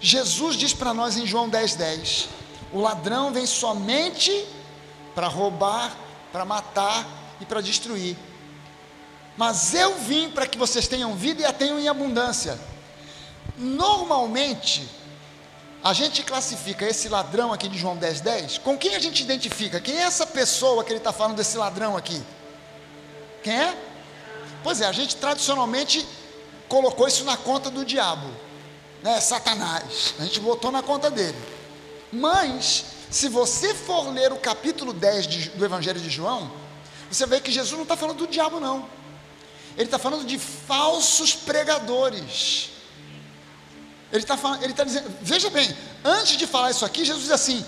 Jesus 0.00 0.56
diz 0.56 0.72
para 0.72 0.94
nós 0.94 1.16
em 1.16 1.26
João 1.26 1.50
10,10: 1.50 1.76
10, 1.76 2.28
o 2.72 2.80
ladrão 2.80 3.32
vem 3.32 3.46
somente 3.46 4.46
para 5.14 5.28
roubar, 5.28 5.96
para 6.32 6.44
matar 6.44 7.06
e 7.40 7.44
para 7.44 7.60
destruir. 7.60 8.16
Mas 9.36 9.74
eu 9.74 9.94
vim 9.98 10.30
para 10.30 10.46
que 10.46 10.58
vocês 10.58 10.88
tenham 10.88 11.14
vida 11.14 11.42
e 11.42 11.44
a 11.44 11.52
tenham 11.52 11.78
em 11.78 11.88
abundância. 11.88 12.58
Normalmente, 13.56 14.88
a 15.82 15.92
gente 15.92 16.22
classifica 16.22 16.86
esse 16.86 17.08
ladrão 17.08 17.52
aqui 17.52 17.68
de 17.68 17.78
João 17.78 17.96
10,10 17.96 18.20
10, 18.20 18.58
com 18.58 18.76
quem 18.76 18.94
a 18.94 18.98
gente 18.98 19.22
identifica? 19.22 19.80
Quem 19.80 19.96
é 19.96 20.02
essa 20.02 20.26
pessoa 20.26 20.82
que 20.82 20.90
ele 20.90 20.98
está 20.98 21.12
falando 21.12 21.36
desse 21.36 21.56
ladrão 21.56 21.96
aqui? 21.96 22.22
Quem 23.42 23.54
é? 23.54 23.76
Pois 24.62 24.80
é, 24.80 24.86
a 24.86 24.92
gente 24.92 25.16
tradicionalmente 25.16 26.06
colocou 26.68 27.08
isso 27.08 27.24
na 27.24 27.36
conta 27.36 27.70
do 27.70 27.84
diabo. 27.84 28.28
né, 29.02 29.20
Satanás. 29.20 30.14
A 30.18 30.24
gente 30.24 30.40
botou 30.40 30.72
na 30.72 30.82
conta 30.82 31.10
dele. 31.10 31.38
Mas, 32.12 32.84
se 33.10 33.28
você 33.28 33.74
for 33.74 34.12
ler 34.12 34.32
o 34.32 34.36
capítulo 34.36 34.92
10 34.92 35.26
de, 35.26 35.48
do 35.50 35.64
Evangelho 35.64 36.00
de 36.00 36.10
João, 36.10 36.50
você 37.10 37.24
vê 37.26 37.40
que 37.40 37.52
Jesus 37.52 37.72
não 37.72 37.82
está 37.82 37.96
falando 37.96 38.18
do 38.18 38.26
diabo, 38.26 38.60
não. 38.60 38.88
Ele 39.76 39.84
está 39.84 39.98
falando 39.98 40.26
de 40.26 40.38
falsos 40.38 41.34
pregadores. 41.34 42.70
Ele 44.10 44.22
está 44.22 44.36
tá 44.36 44.84
dizendo, 44.84 45.14
veja 45.20 45.48
bem, 45.50 45.76
antes 46.04 46.36
de 46.36 46.46
falar 46.46 46.70
isso 46.70 46.84
aqui, 46.84 47.04
Jesus 47.04 47.24
diz 47.24 47.32
assim: 47.32 47.64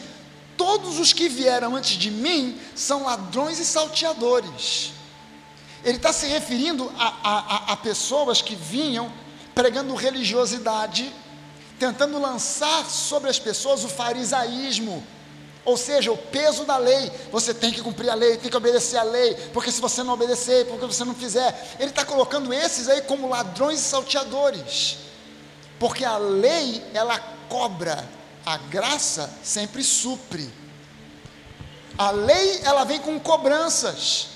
todos 0.56 0.99
os 0.99 1.12
que 1.12 1.28
vieram 1.28 1.76
antes 1.76 1.97
de 1.97 2.11
mim 2.11 2.59
são 2.75 3.04
ladrões 3.04 3.59
e 3.59 3.64
salteadores. 3.64 4.92
Ele 5.84 5.96
está 5.96 6.12
se 6.12 6.26
referindo 6.26 6.92
a, 6.99 7.14
a, 7.22 7.72
a, 7.72 7.76
pessoas 7.76 8.42
que 8.42 8.54
vinham 8.54 9.10
pregando 9.54 9.94
religiosidade, 9.94 11.12
tentando 11.78 12.20
lançar 12.20 12.84
sobre 12.84 13.30
as 13.30 13.38
pessoas 13.38 13.82
o 13.84 13.88
farisaísmo, 13.88 15.02
ou 15.64 15.76
seja, 15.76 16.12
o 16.12 16.16
peso 16.16 16.64
da 16.64 16.76
lei. 16.76 17.10
Você 17.32 17.54
tem 17.54 17.70
que 17.70 17.80
cumprir 17.80 18.10
a 18.10 18.14
lei, 18.14 18.37
tem 18.37 18.50
que 18.50 18.56
obedecer 18.56 18.99
a 18.99 19.02
lei, 19.02 19.34
porque 19.52 19.72
se 19.72 19.80
você 19.80 20.02
não 20.02 20.14
obedecer, 20.14 20.66
porque 20.66 20.87
você 20.87 21.04
não 21.04 21.14
fizer, 21.14 21.76
ele 21.78 21.90
está 21.90 22.04
colocando 22.04 22.52
esses 22.52 22.88
aí 22.88 23.00
como 23.02 23.28
ladrões 23.28 23.80
e 23.80 23.82
salteadores, 23.82 24.99
porque 25.78 26.04
a 26.04 26.18
lei 26.18 26.82
ela 26.92 27.18
cobra, 27.49 28.06
a 28.44 28.56
graça 28.58 29.30
sempre 29.42 29.82
supre. 29.82 30.50
A 31.96 32.10
lei 32.10 32.60
ela 32.64 32.84
vem 32.84 32.99
com 32.99 33.18
cobranças. 33.20 34.29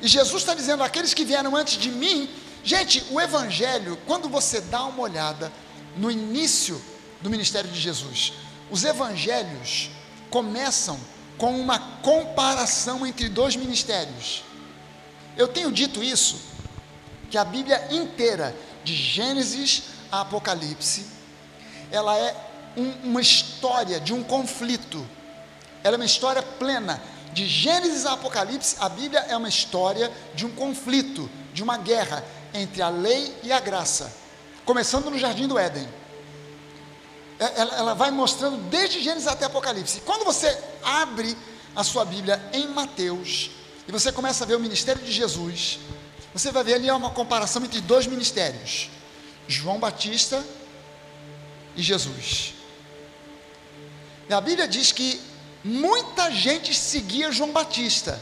E 0.00 0.08
Jesus 0.08 0.42
está 0.42 0.54
dizendo: 0.54 0.82
aqueles 0.82 1.14
que 1.14 1.24
vieram 1.24 1.54
antes 1.56 1.76
de 1.76 1.90
mim, 1.90 2.28
gente, 2.62 3.04
o 3.10 3.20
Evangelho, 3.20 3.98
quando 4.06 4.28
você 4.28 4.60
dá 4.60 4.84
uma 4.84 5.02
olhada 5.02 5.52
no 5.96 6.10
início 6.10 6.80
do 7.20 7.30
ministério 7.30 7.70
de 7.70 7.80
Jesus, 7.80 8.32
os 8.70 8.84
Evangelhos 8.84 9.90
começam 10.30 10.98
com 11.38 11.58
uma 11.58 11.78
comparação 11.78 13.06
entre 13.06 13.28
dois 13.28 13.56
ministérios. 13.56 14.44
Eu 15.36 15.48
tenho 15.48 15.72
dito 15.72 16.02
isso, 16.02 16.40
que 17.30 17.38
a 17.38 17.44
Bíblia 17.44 17.88
inteira, 17.90 18.54
de 18.84 18.94
Gênesis 18.94 19.84
a 20.10 20.20
Apocalipse, 20.20 21.06
ela 21.90 22.16
é 22.16 22.36
um, 22.76 22.90
uma 23.04 23.20
história 23.20 23.98
de 23.98 24.12
um 24.12 24.22
conflito, 24.22 25.04
ela 25.82 25.96
é 25.96 25.98
uma 25.98 26.04
história 26.04 26.42
plena 26.42 27.02
de 27.34 27.46
Gênesis 27.46 28.06
a 28.06 28.12
Apocalipse, 28.12 28.76
a 28.78 28.88
Bíblia 28.88 29.20
é 29.28 29.36
uma 29.36 29.48
história 29.48 30.10
de 30.34 30.46
um 30.46 30.50
conflito, 30.54 31.28
de 31.52 31.62
uma 31.62 31.76
guerra 31.76 32.24
entre 32.54 32.80
a 32.80 32.88
lei 32.88 33.36
e 33.42 33.52
a 33.52 33.58
graça, 33.58 34.10
começando 34.64 35.10
no 35.10 35.18
jardim 35.18 35.48
do 35.48 35.58
Éden. 35.58 35.86
É, 37.38 37.60
ela, 37.60 37.74
ela 37.76 37.94
vai 37.94 38.12
mostrando 38.12 38.56
desde 38.70 39.02
Gênesis 39.02 39.26
até 39.26 39.46
Apocalipse. 39.46 40.00
Quando 40.02 40.24
você 40.24 40.56
abre 40.84 41.36
a 41.74 41.82
sua 41.82 42.04
Bíblia 42.04 42.40
em 42.52 42.68
Mateus 42.68 43.50
e 43.86 43.90
você 43.90 44.12
começa 44.12 44.44
a 44.44 44.46
ver 44.46 44.54
o 44.54 44.60
ministério 44.60 45.02
de 45.02 45.10
Jesus, 45.10 45.80
você 46.32 46.52
vai 46.52 46.62
ver 46.62 46.74
ali 46.74 46.90
uma 46.90 47.10
comparação 47.10 47.64
entre 47.64 47.80
dois 47.80 48.06
ministérios: 48.06 48.88
João 49.48 49.80
Batista 49.80 50.42
e 51.74 51.82
Jesus. 51.82 52.54
E 54.28 54.32
a 54.32 54.40
Bíblia 54.40 54.68
diz 54.68 54.92
que 54.92 55.20
muita 55.64 56.30
gente 56.30 56.74
seguia 56.74 57.32
João 57.32 57.50
Batista. 57.50 58.20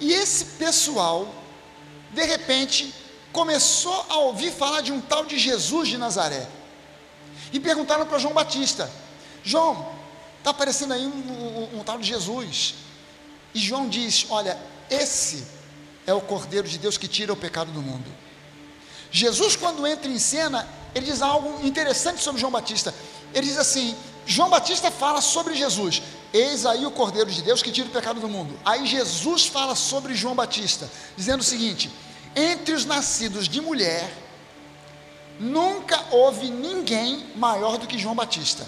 E 0.00 0.12
esse 0.12 0.44
pessoal, 0.44 1.32
de 2.12 2.24
repente, 2.24 2.94
começou 3.32 4.06
a 4.08 4.16
ouvir 4.20 4.52
falar 4.52 4.80
de 4.80 4.92
um 4.92 5.00
tal 5.00 5.24
de 5.24 5.38
Jesus 5.38 5.88
de 5.88 5.98
Nazaré. 5.98 6.48
E 7.52 7.60
perguntaram 7.60 8.06
para 8.06 8.18
João 8.18 8.32
Batista: 8.32 8.90
João, 9.44 9.92
está 10.38 10.50
aparecendo 10.50 10.94
aí 10.94 11.06
um, 11.06 11.68
um, 11.74 11.80
um 11.80 11.84
tal 11.84 11.98
de 11.98 12.06
Jesus. 12.06 12.74
E 13.54 13.58
João 13.58 13.88
diz: 13.88 14.26
Olha, 14.30 14.58
esse 14.88 15.46
é 16.06 16.14
o 16.14 16.20
Cordeiro 16.20 16.66
de 16.66 16.78
Deus 16.78 16.96
que 16.96 17.08
tira 17.08 17.32
o 17.32 17.36
pecado 17.36 17.70
do 17.70 17.82
mundo. 17.82 18.10
Jesus, 19.10 19.56
quando 19.56 19.86
entra 19.86 20.10
em 20.10 20.18
cena, 20.18 20.68
ele 20.94 21.06
diz 21.06 21.22
algo 21.22 21.66
interessante 21.66 22.22
sobre 22.22 22.40
João 22.40 22.52
Batista. 22.52 22.94
Ele 23.34 23.46
diz 23.46 23.58
assim: 23.58 23.96
João 24.28 24.50
Batista 24.50 24.90
fala 24.90 25.22
sobre 25.22 25.54
Jesus. 25.54 26.02
Eis 26.34 26.66
aí 26.66 26.84
o 26.84 26.90
Cordeiro 26.90 27.30
de 27.30 27.40
Deus 27.40 27.62
que 27.62 27.72
tira 27.72 27.88
o 27.88 27.90
pecado 27.90 28.20
do 28.20 28.28
mundo. 28.28 28.60
Aí 28.62 28.86
Jesus 28.86 29.46
fala 29.46 29.74
sobre 29.74 30.14
João 30.14 30.34
Batista, 30.34 30.86
dizendo 31.16 31.40
o 31.40 31.44
seguinte: 31.44 31.90
entre 32.36 32.74
os 32.74 32.84
nascidos 32.84 33.48
de 33.48 33.58
mulher, 33.62 34.12
nunca 35.40 35.98
houve 36.10 36.50
ninguém 36.50 37.26
maior 37.36 37.78
do 37.78 37.86
que 37.86 37.98
João 37.98 38.14
Batista. 38.14 38.66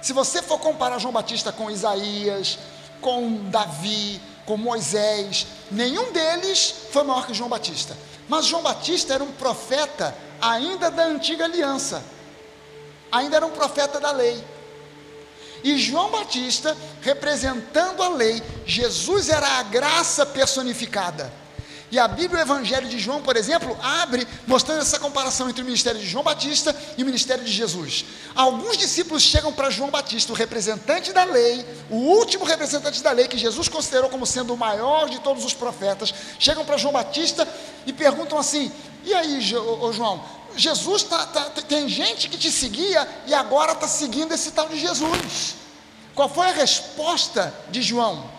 Se 0.00 0.12
você 0.12 0.40
for 0.40 0.60
comparar 0.60 1.00
João 1.00 1.12
Batista 1.12 1.50
com 1.50 1.68
Isaías, 1.68 2.56
com 3.00 3.50
Davi, 3.50 4.20
com 4.46 4.56
Moisés, 4.56 5.48
nenhum 5.68 6.12
deles 6.12 6.72
foi 6.92 7.02
maior 7.02 7.26
que 7.26 7.34
João 7.34 7.50
Batista. 7.50 7.98
Mas 8.28 8.46
João 8.46 8.62
Batista 8.62 9.14
era 9.14 9.24
um 9.24 9.32
profeta 9.32 10.16
ainda 10.40 10.92
da 10.92 11.06
antiga 11.06 11.44
aliança, 11.46 12.04
ainda 13.10 13.34
era 13.34 13.44
um 13.44 13.50
profeta 13.50 13.98
da 13.98 14.12
lei. 14.12 14.40
E 15.62 15.78
João 15.78 16.10
Batista, 16.10 16.76
representando 17.00 18.02
a 18.02 18.08
lei, 18.08 18.42
Jesus 18.66 19.28
era 19.28 19.58
a 19.58 19.62
graça 19.62 20.24
personificada. 20.24 21.40
E 21.90 21.98
a 21.98 22.06
Bíblia, 22.06 22.38
o 22.38 22.42
Evangelho 22.42 22.88
de 22.88 23.00
João, 23.00 23.20
por 23.20 23.36
exemplo, 23.36 23.76
abre 23.82 24.26
mostrando 24.46 24.80
essa 24.80 24.98
comparação 24.98 25.50
entre 25.50 25.62
o 25.62 25.64
ministério 25.64 25.98
de 25.98 26.06
João 26.06 26.22
Batista 26.22 26.74
e 26.96 27.02
o 27.02 27.06
ministério 27.06 27.42
de 27.42 27.50
Jesus. 27.50 28.04
Alguns 28.32 28.76
discípulos 28.76 29.24
chegam 29.24 29.52
para 29.52 29.70
João 29.70 29.90
Batista, 29.90 30.32
o 30.32 30.36
representante 30.36 31.12
da 31.12 31.24
lei, 31.24 31.66
o 31.90 31.96
último 31.96 32.44
representante 32.44 33.02
da 33.02 33.10
lei, 33.10 33.26
que 33.26 33.36
Jesus 33.36 33.68
considerou 33.68 34.08
como 34.08 34.24
sendo 34.24 34.54
o 34.54 34.56
maior 34.56 35.08
de 35.08 35.18
todos 35.20 35.44
os 35.44 35.52
profetas, 35.52 36.14
chegam 36.38 36.64
para 36.64 36.76
João 36.76 36.92
Batista 36.92 37.46
e 37.84 37.92
perguntam 37.92 38.38
assim: 38.38 38.70
E 39.04 39.12
aí, 39.12 39.40
João, 39.40 40.24
Jesus 40.56 41.02
tá, 41.04 41.26
tá, 41.26 41.44
tem 41.62 41.88
gente 41.88 42.28
que 42.28 42.36
te 42.36 42.50
seguia 42.50 43.06
e 43.26 43.34
agora 43.34 43.72
está 43.72 43.86
seguindo 43.86 44.32
esse 44.32 44.50
tal 44.50 44.68
de 44.68 44.78
Jesus. 44.78 45.56
Qual 46.14 46.28
foi 46.28 46.48
a 46.48 46.52
resposta 46.52 47.54
de 47.70 47.82
João? 47.82 48.30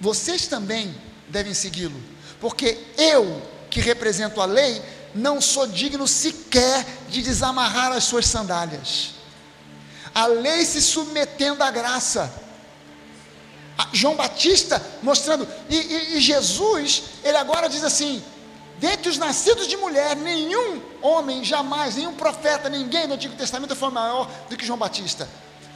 Vocês 0.00 0.46
também 0.46 0.94
devem 1.28 1.54
segui-lo, 1.54 2.00
porque 2.40 2.78
eu, 2.98 3.40
que 3.70 3.80
represento 3.80 4.40
a 4.40 4.44
lei, 4.44 4.82
não 5.14 5.40
sou 5.40 5.66
digno 5.66 6.08
sequer 6.08 6.84
de 7.08 7.22
desamarrar 7.22 7.92
as 7.92 8.04
suas 8.04 8.26
sandálias. 8.26 9.10
A 10.14 10.26
lei 10.26 10.64
se 10.64 10.82
submetendo 10.82 11.62
à 11.62 11.70
graça. 11.70 12.32
João 13.92 14.14
Batista 14.14 14.84
mostrando, 15.02 15.48
e, 15.68 15.76
e, 15.76 16.16
e 16.16 16.20
Jesus, 16.20 17.04
ele 17.24 17.36
agora 17.36 17.68
diz 17.68 17.82
assim: 17.82 18.22
dentre 18.82 19.08
os 19.08 19.16
nascidos 19.16 19.68
de 19.68 19.76
mulher, 19.76 20.16
nenhum 20.16 20.82
homem 21.00 21.44
jamais, 21.44 21.94
nenhum 21.94 22.14
profeta, 22.14 22.68
ninguém 22.68 23.06
no 23.06 23.14
Antigo 23.14 23.36
Testamento 23.36 23.76
foi 23.76 23.92
maior 23.92 24.28
do 24.50 24.56
que 24.56 24.66
João 24.66 24.76
Batista. 24.76 25.28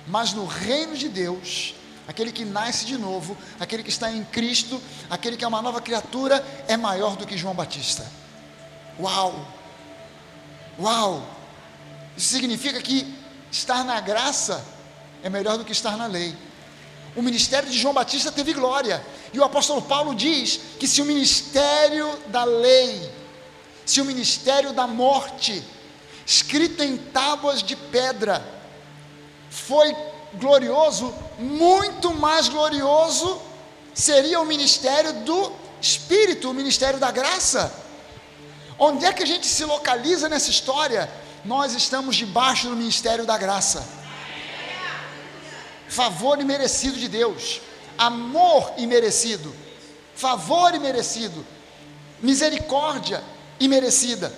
Mas 0.08 0.32
no 0.32 0.44
reino 0.44 0.96
de 0.96 1.08
Deus, 1.08 1.76
aquele 2.08 2.32
que 2.32 2.44
nasce 2.44 2.84
de 2.84 2.98
novo, 2.98 3.38
aquele 3.60 3.84
que 3.84 3.90
está 3.90 4.10
em 4.10 4.24
Cristo, 4.24 4.82
aquele 5.08 5.36
que 5.36 5.44
é 5.44 5.48
uma 5.48 5.62
nova 5.62 5.80
criatura, 5.80 6.44
é 6.66 6.76
maior 6.76 7.14
do 7.14 7.24
que 7.24 7.38
João 7.38 7.54
Batista. 7.54 8.04
Uau! 8.98 9.46
Uau! 10.76 11.24
Isso 12.16 12.30
significa 12.30 12.82
que 12.82 13.16
estar 13.52 13.84
na 13.84 14.00
graça 14.00 14.64
é 15.22 15.30
melhor 15.30 15.56
do 15.58 15.64
que 15.64 15.70
estar 15.70 15.96
na 15.96 16.06
lei. 16.06 16.36
O 17.14 17.22
ministério 17.22 17.70
de 17.70 17.78
João 17.78 17.94
Batista 17.94 18.32
teve 18.32 18.52
glória, 18.52 19.00
e 19.32 19.38
o 19.38 19.44
apóstolo 19.44 19.82
Paulo 19.82 20.14
diz 20.14 20.60
que 20.78 20.86
se 20.86 21.02
o 21.02 21.04
ministério 21.04 22.18
da 22.28 22.44
lei, 22.44 23.10
se 23.84 24.00
o 24.00 24.04
ministério 24.04 24.72
da 24.72 24.86
morte, 24.86 25.62
escrito 26.24 26.82
em 26.82 26.96
tábuas 26.96 27.62
de 27.62 27.76
pedra, 27.76 28.44
foi 29.50 29.94
glorioso, 30.34 31.14
muito 31.38 32.14
mais 32.14 32.48
glorioso 32.48 33.40
seria 33.94 34.40
o 34.40 34.44
ministério 34.44 35.12
do 35.24 35.52
Espírito, 35.80 36.50
o 36.50 36.54
ministério 36.54 36.98
da 36.98 37.10
graça. 37.10 37.72
Onde 38.78 39.04
é 39.04 39.12
que 39.12 39.22
a 39.22 39.26
gente 39.26 39.46
se 39.46 39.64
localiza 39.64 40.28
nessa 40.28 40.50
história? 40.50 41.10
Nós 41.44 41.74
estamos 41.74 42.16
debaixo 42.16 42.68
do 42.68 42.76
ministério 42.76 43.24
da 43.24 43.38
graça. 43.38 43.86
Favor 45.88 46.40
imerecido 46.40 46.98
de 46.98 47.08
Deus 47.08 47.60
amor 47.98 48.74
imerecido, 48.76 49.54
favor 50.14 50.74
imerecido, 50.74 51.44
misericórdia 52.20 53.22
imerecida. 53.60 54.32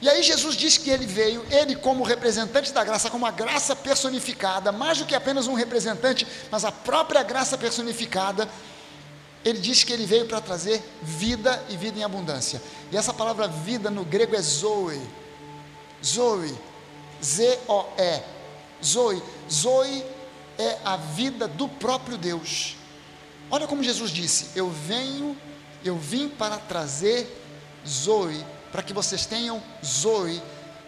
E 0.00 0.08
aí 0.08 0.22
Jesus 0.22 0.54
diz 0.54 0.78
que 0.78 0.90
ele 0.90 1.06
veio, 1.06 1.44
ele 1.50 1.74
como 1.74 2.04
representante 2.04 2.72
da 2.72 2.84
graça, 2.84 3.10
como 3.10 3.26
a 3.26 3.32
graça 3.32 3.74
personificada, 3.74 4.70
mais 4.70 4.98
do 4.98 5.04
que 5.04 5.14
apenas 5.14 5.48
um 5.48 5.54
representante, 5.54 6.26
mas 6.50 6.64
a 6.64 6.70
própria 6.70 7.22
graça 7.24 7.58
personificada, 7.58 8.48
ele 9.44 9.58
diz 9.58 9.82
que 9.82 9.92
ele 9.92 10.06
veio 10.06 10.26
para 10.26 10.40
trazer 10.40 10.82
vida 11.02 11.60
e 11.68 11.76
vida 11.76 11.98
em 11.98 12.04
abundância. 12.04 12.62
E 12.92 12.96
essa 12.96 13.12
palavra 13.12 13.48
vida 13.48 13.90
no 13.90 14.04
grego 14.04 14.36
é 14.36 14.40
zoe. 14.40 15.00
Zoe, 16.04 16.56
Z-O-E, 17.24 18.22
Zoe, 18.84 19.22
Zoe 19.50 20.04
é 20.56 20.78
a 20.84 20.96
vida 20.96 21.48
do 21.48 21.68
próprio 21.68 22.16
Deus. 22.16 22.77
Olha 23.50 23.66
como 23.66 23.82
Jesus 23.82 24.10
disse: 24.10 24.50
Eu 24.54 24.70
venho, 24.70 25.36
eu 25.84 25.96
vim 25.96 26.28
para 26.28 26.58
trazer 26.58 27.26
Zoe, 27.86 28.44
para 28.70 28.82
que 28.82 28.92
vocês 28.92 29.24
tenham 29.24 29.62
Zoe, 29.84 30.42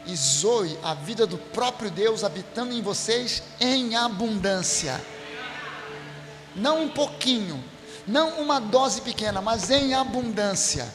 e 0.06 0.16
Zoe, 0.16 0.78
a 0.82 0.94
vida 0.94 1.26
do 1.26 1.38
próprio 1.38 1.90
Deus 1.90 2.24
habitando 2.24 2.72
em 2.72 2.82
vocês 2.82 3.42
em 3.60 3.94
abundância. 3.94 5.00
Não 6.54 6.84
um 6.84 6.88
pouquinho, 6.88 7.62
não 8.06 8.40
uma 8.40 8.60
dose 8.60 9.00
pequena, 9.02 9.40
mas 9.40 9.70
em 9.70 9.94
abundância. 9.94 10.92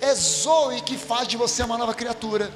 É 0.00 0.14
Zoe 0.14 0.80
que 0.80 0.96
faz 0.96 1.28
de 1.28 1.36
você 1.36 1.62
uma 1.62 1.78
nova 1.78 1.94
criatura. 1.94 2.52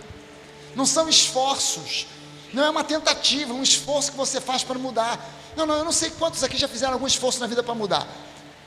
Não 0.74 0.86
são 0.86 1.08
esforços, 1.08 2.06
não 2.52 2.64
é 2.64 2.70
uma 2.70 2.84
tentativa, 2.84 3.52
um 3.52 3.62
esforço 3.62 4.10
que 4.10 4.16
você 4.16 4.40
faz 4.40 4.62
para 4.64 4.78
mudar. 4.78 5.35
Não, 5.56 5.64
não, 5.64 5.74
eu 5.74 5.84
não 5.84 5.92
sei 5.92 6.10
quantos 6.10 6.44
aqui 6.44 6.58
já 6.58 6.68
fizeram 6.68 6.92
algum 6.92 7.06
esforço 7.06 7.40
na 7.40 7.46
vida 7.46 7.62
para 7.62 7.74
mudar. 7.74 8.06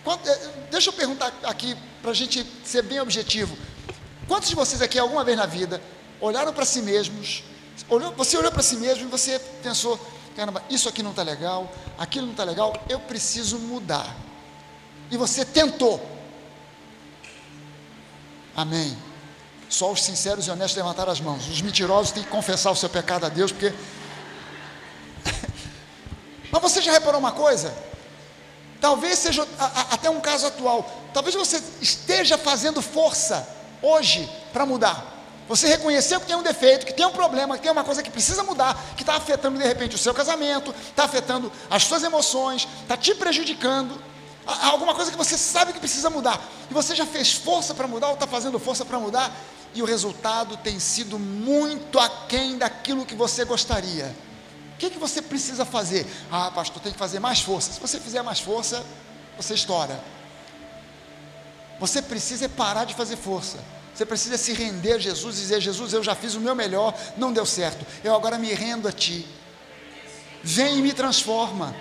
Quanto, 0.03 0.27
eh, 0.27 0.50
deixa 0.72 0.89
eu 0.89 0.93
perguntar 0.93 1.31
aqui, 1.43 1.77
para 2.01 2.12
a 2.12 2.13
gente 2.13 2.46
ser 2.65 2.81
bem 2.81 3.00
objetivo. 3.00 3.55
Quantos 4.27 4.50
de 4.50 4.55
vocês 4.55 4.81
aqui, 4.81 4.98
alguma 4.98 5.24
vez 5.24 5.38
na 5.38 5.46
vida, 5.46 5.81
olharam 6.19 6.51
para 6.51 6.65
si 6.65 6.81
mesmos, 6.81 7.43
olhou, 7.88 8.12
você 8.13 8.38
olhou 8.38 8.51
para 8.51 8.63
si 8.63 8.77
mesmo 8.77 9.03
e 9.03 9.08
você 9.08 9.39
pensou: 9.62 10.00
caramba, 10.36 10.63
isso 10.69 10.89
aqui 10.89 11.03
não 11.03 11.12
está 11.12 11.22
legal, 11.22 11.72
aquilo 11.98 12.25
não 12.25 12.34
está 12.34 12.43
legal, 12.43 12.74
eu 12.89 13.00
preciso 13.00 13.60
mudar. 13.60 14.15
E 15.12 15.17
você 15.17 15.46
tentou. 15.46 16.00
Amém. 18.55 18.98
Só 19.69 19.91
os 19.91 20.03
sinceros 20.03 20.48
e 20.48 20.51
honestos 20.51 20.75
levantaram 20.75 21.12
as 21.12 21.22
mãos. 21.22 21.48
Os 21.48 21.62
mentirosos 21.62 22.12
têm 22.12 22.24
que 22.24 22.29
confessar 22.29 22.72
o 22.72 22.75
seu 22.75 22.89
pecado 22.89 23.25
a 23.25 23.29
Deus, 23.29 23.51
porque 23.51 23.74
mas 26.51 26.62
você 26.62 26.82
já 26.82 26.91
reparou 26.91 27.20
uma 27.20 27.32
coisa? 27.32 27.74
Talvez 28.82 29.20
seja 29.20 29.46
a, 29.58 29.65
a, 29.65 29.82
até 29.96 30.10
um 30.10 30.22
caso 30.22 30.48
atual. 30.48 30.89
Talvez 31.13 31.36
você 31.36 31.62
esteja 31.82 32.38
fazendo 32.38 32.82
força 32.82 33.48
hoje 33.82 34.29
para 34.53 34.65
mudar. 34.65 35.18
Você 35.48 35.68
reconheceu 35.68 36.20
que 36.20 36.27
tem 36.27 36.36
um 36.36 36.44
defeito, 36.44 36.86
que 36.86 36.94
tem 36.94 37.06
um 37.06 37.12
problema, 37.12 37.58
que 37.58 37.63
tem 37.63 37.72
uma 37.72 37.84
coisa 37.84 38.03
que 38.03 38.12
precisa 38.12 38.44
mudar, 38.44 38.77
que 38.96 39.01
está 39.01 39.15
afetando 39.15 39.58
de 39.58 39.65
repente 39.65 39.96
o 39.96 39.98
seu 39.98 40.13
casamento, 40.13 40.74
está 40.89 41.06
afetando 41.06 41.51
as 41.70 41.84
suas 41.84 42.03
emoções, 42.03 42.68
está 42.84 42.96
te 42.96 43.15
prejudicando. 43.15 44.00
Há 44.46 44.68
alguma 44.68 44.94
coisa 44.94 45.12
que 45.12 45.18
você 45.18 45.38
sabe 45.38 45.74
que 45.74 45.79
precisa 45.79 46.10
mudar. 46.10 46.39
E 46.70 46.74
você 46.74 46.96
já 46.96 47.06
fez 47.06 47.34
força 47.34 47.74
para 47.74 47.88
mudar 47.88 48.08
ou 48.10 48.13
está 48.13 48.27
fazendo 48.27 48.60
força 48.60 48.86
para 48.86 49.00
mudar, 49.00 49.32
e 49.74 49.82
o 49.82 49.86
resultado 49.86 50.56
tem 50.58 50.79
sido 50.79 51.20
muito 51.20 52.00
aquém 52.00 52.58
daquilo 52.58 53.06
que 53.06 53.15
você 53.15 53.44
gostaria 53.44 54.15
que, 54.80 54.90
que 54.90 54.98
você 54.98 55.22
precisa 55.22 55.66
fazer? 55.66 56.08
Ah, 56.32 56.50
pastor, 56.50 56.82
tem 56.82 56.94
que 56.94 56.98
fazer 56.98 57.20
mais 57.20 57.42
força. 57.42 57.74
Se 57.74 57.80
você 57.80 58.00
fizer 58.00 58.22
mais 58.22 58.40
força, 58.40 58.84
você 59.38 59.54
estoura. 59.54 60.02
Você 61.80 62.02
precisa 62.02 62.48
parar 62.48 62.86
de 62.86 62.94
fazer 62.94 63.18
força. 63.18 63.58
Você 63.94 64.06
precisa 64.06 64.38
se 64.38 64.54
render 64.54 64.94
a 64.94 64.98
Jesus 64.98 65.38
e 65.38 65.42
dizer: 65.42 65.60
Jesus, 65.60 65.94
eu 65.94 66.02
já 66.02 66.15
fiz 66.15 66.34
o 66.34 66.39
meu 66.39 66.56
melhor, 66.56 66.98
não 67.18 67.34
deu 67.34 67.46
certo. 67.46 67.86
Eu 68.04 68.15
agora 68.15 68.38
me 68.38 68.54
rendo 68.54 68.88
a 68.88 68.92
Ti. 68.92 69.28
Vem 70.42 70.80
e 70.80 70.82
me 70.82 70.94
transforma. 70.94 71.76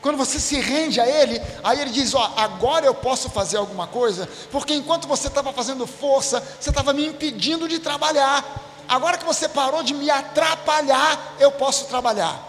Quando 0.00 0.16
você 0.16 0.38
se 0.38 0.58
rende 0.60 1.00
a 1.00 1.06
Ele, 1.06 1.40
aí 1.62 1.80
Ele 1.80 1.90
diz: 1.90 2.14
Ó, 2.14 2.32
agora 2.36 2.86
eu 2.86 2.94
posso 2.94 3.28
fazer 3.28 3.58
alguma 3.58 3.86
coisa, 3.86 4.26
porque 4.50 4.72
enquanto 4.72 5.06
você 5.06 5.28
estava 5.28 5.52
fazendo 5.52 5.86
força, 5.86 6.40
você 6.58 6.70
estava 6.70 6.94
me 6.94 7.06
impedindo 7.06 7.68
de 7.68 7.78
trabalhar 7.78 8.67
agora 8.88 9.18
que 9.18 9.24
você 9.24 9.48
parou 9.48 9.82
de 9.82 9.94
me 9.94 10.10
atrapalhar, 10.10 11.34
eu 11.38 11.52
posso 11.52 11.86
trabalhar. 11.86 12.48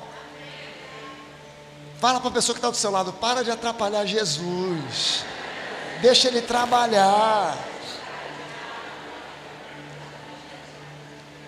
Fala 1.99 2.19
para 2.19 2.30
a 2.30 2.34
pessoa 2.34 2.54
que 2.54 2.60
está 2.60 2.69
do 2.69 2.78
seu 2.78 2.89
lado, 2.89 3.12
para 3.13 3.43
de 3.43 3.52
atrapalhar 3.52 4.06
Jesus. 4.06 5.25
Deixa 6.02 6.30
ele 6.30 6.41
trabalhar. 6.41 7.58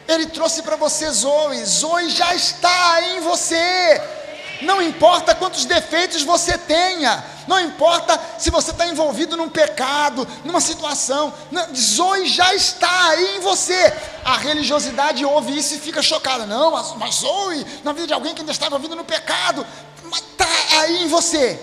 Ele 0.07 0.27
trouxe 0.27 0.61
para 0.61 0.75
você 0.75 1.09
Zoe. 1.09 1.63
Zoe 1.63 2.09
já 2.09 2.35
está 2.35 3.01
em 3.01 3.21
você. 3.21 4.20
Não 4.61 4.81
importa 4.81 5.33
quantos 5.33 5.65
defeitos 5.65 6.23
você 6.23 6.57
tenha, 6.57 7.23
não 7.47 7.59
importa 7.59 8.19
se 8.37 8.49
você 8.49 8.71
está 8.71 8.85
envolvido 8.85 9.35
num 9.35 9.49
pecado, 9.49 10.27
numa 10.45 10.61
situação, 10.61 11.33
Zoe 11.75 12.27
já 12.27 12.53
está 12.53 13.09
aí 13.09 13.37
em 13.37 13.39
você. 13.39 13.93
A 14.23 14.37
religiosidade 14.37 15.25
ouve 15.25 15.57
isso 15.57 15.75
e 15.75 15.79
fica 15.79 16.01
chocada. 16.01 16.45
Não, 16.45 16.71
mas, 16.71 16.95
mas 16.95 17.15
Zoe, 17.15 17.65
na 17.83 17.93
vida 17.93 18.07
de 18.07 18.13
alguém 18.13 18.33
que 18.33 18.41
ainda 18.41 18.51
está 18.51 18.67
envolvido 18.67 18.95
no 18.95 19.03
pecado, 19.03 19.65
está 20.13 20.47
aí 20.79 21.03
em 21.03 21.07
você. 21.07 21.59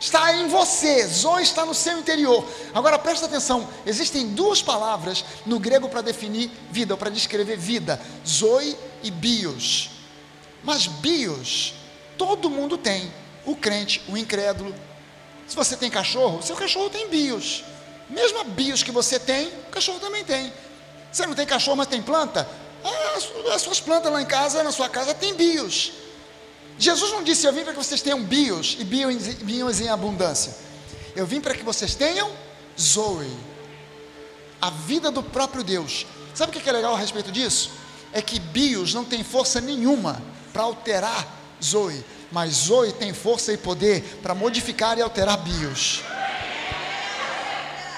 Está 0.00 0.24
aí 0.24 0.42
em 0.42 0.48
você, 0.48 1.06
Zoe 1.06 1.44
está 1.44 1.64
no 1.64 1.72
seu 1.72 1.96
interior. 1.96 2.44
Agora 2.74 2.98
presta 2.98 3.26
atenção: 3.26 3.68
existem 3.86 4.34
duas 4.34 4.60
palavras 4.60 5.24
no 5.46 5.60
grego 5.60 5.88
para 5.88 6.00
definir 6.00 6.50
vida, 6.72 6.94
ou 6.94 6.98
para 6.98 7.08
descrever 7.08 7.56
vida: 7.56 8.00
Zoe 8.26 8.76
e 9.04 9.12
bios. 9.12 9.90
Mas 10.64 10.88
bios 10.88 11.74
Todo 12.16 12.50
mundo 12.50 12.76
tem. 12.78 13.12
O 13.44 13.56
crente, 13.56 14.02
o 14.08 14.16
incrédulo. 14.16 14.74
Se 15.46 15.56
você 15.56 15.76
tem 15.76 15.90
cachorro, 15.90 16.42
seu 16.42 16.56
cachorro 16.56 16.88
tem 16.88 17.08
bios. 17.08 17.64
Mesmo 18.08 18.40
a 18.40 18.44
bios 18.44 18.82
que 18.82 18.90
você 18.90 19.18
tem, 19.18 19.48
o 19.48 19.70
cachorro 19.70 19.98
também 19.98 20.24
tem. 20.24 20.52
Você 21.10 21.26
não 21.26 21.34
tem 21.34 21.46
cachorro, 21.46 21.76
mas 21.76 21.88
tem 21.88 22.00
planta? 22.00 22.48
Ah, 22.84 23.54
as 23.54 23.62
suas 23.62 23.80
plantas 23.80 24.12
lá 24.12 24.20
em 24.20 24.26
casa, 24.26 24.62
na 24.62 24.72
sua 24.72 24.88
casa, 24.88 25.14
tem 25.14 25.34
bios. 25.34 25.92
Jesus 26.78 27.12
não 27.12 27.22
disse: 27.22 27.46
Eu 27.46 27.52
vim 27.52 27.64
para 27.64 27.72
que 27.72 27.78
vocês 27.78 28.00
tenham 28.00 28.22
bios 28.22 28.76
e 28.78 28.84
bios 28.84 29.80
em 29.80 29.88
abundância. 29.88 30.54
Eu 31.14 31.26
vim 31.26 31.40
para 31.40 31.54
que 31.54 31.62
vocês 31.62 31.94
tenham 31.94 32.30
Zoe, 32.80 33.30
a 34.60 34.70
vida 34.70 35.10
do 35.10 35.22
próprio 35.22 35.62
Deus. 35.62 36.06
Sabe 36.34 36.56
o 36.56 36.60
que 36.60 36.68
é 36.68 36.72
legal 36.72 36.94
a 36.94 36.98
respeito 36.98 37.30
disso? 37.30 37.70
É 38.12 38.22
que 38.22 38.40
bios 38.40 38.94
não 38.94 39.04
tem 39.04 39.22
força 39.22 39.60
nenhuma 39.60 40.20
para 40.52 40.62
alterar 40.62 41.41
Zoe, 41.62 42.04
mas 42.30 42.52
Zoe 42.52 42.92
tem 42.92 43.12
força 43.12 43.52
e 43.52 43.56
poder 43.56 44.02
para 44.22 44.34
modificar 44.34 44.98
e 44.98 45.02
alterar 45.02 45.38
bios. 45.38 46.02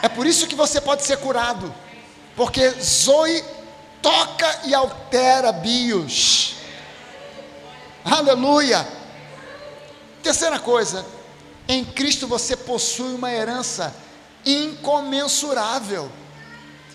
É 0.03 0.09
por 0.09 0.27
isso 0.27 0.47
que 0.47 0.55
você 0.55 0.81
pode 0.81 1.03
ser 1.03 1.17
curado, 1.19 1.75
porque 2.37 2.71
Zoe 2.71 3.43
toca 4.03 4.61
e 4.65 4.75
altera 4.75 5.51
bios. 5.51 6.57
Aleluia! 8.05 8.87
Terceira 10.23 10.59
coisa, 10.59 11.07
em 11.67 11.85
Cristo 11.85 12.27
você 12.27 12.57
possui 12.57 13.15
uma 13.15 13.33
herança 13.33 13.95
incomensurável. 14.45 16.11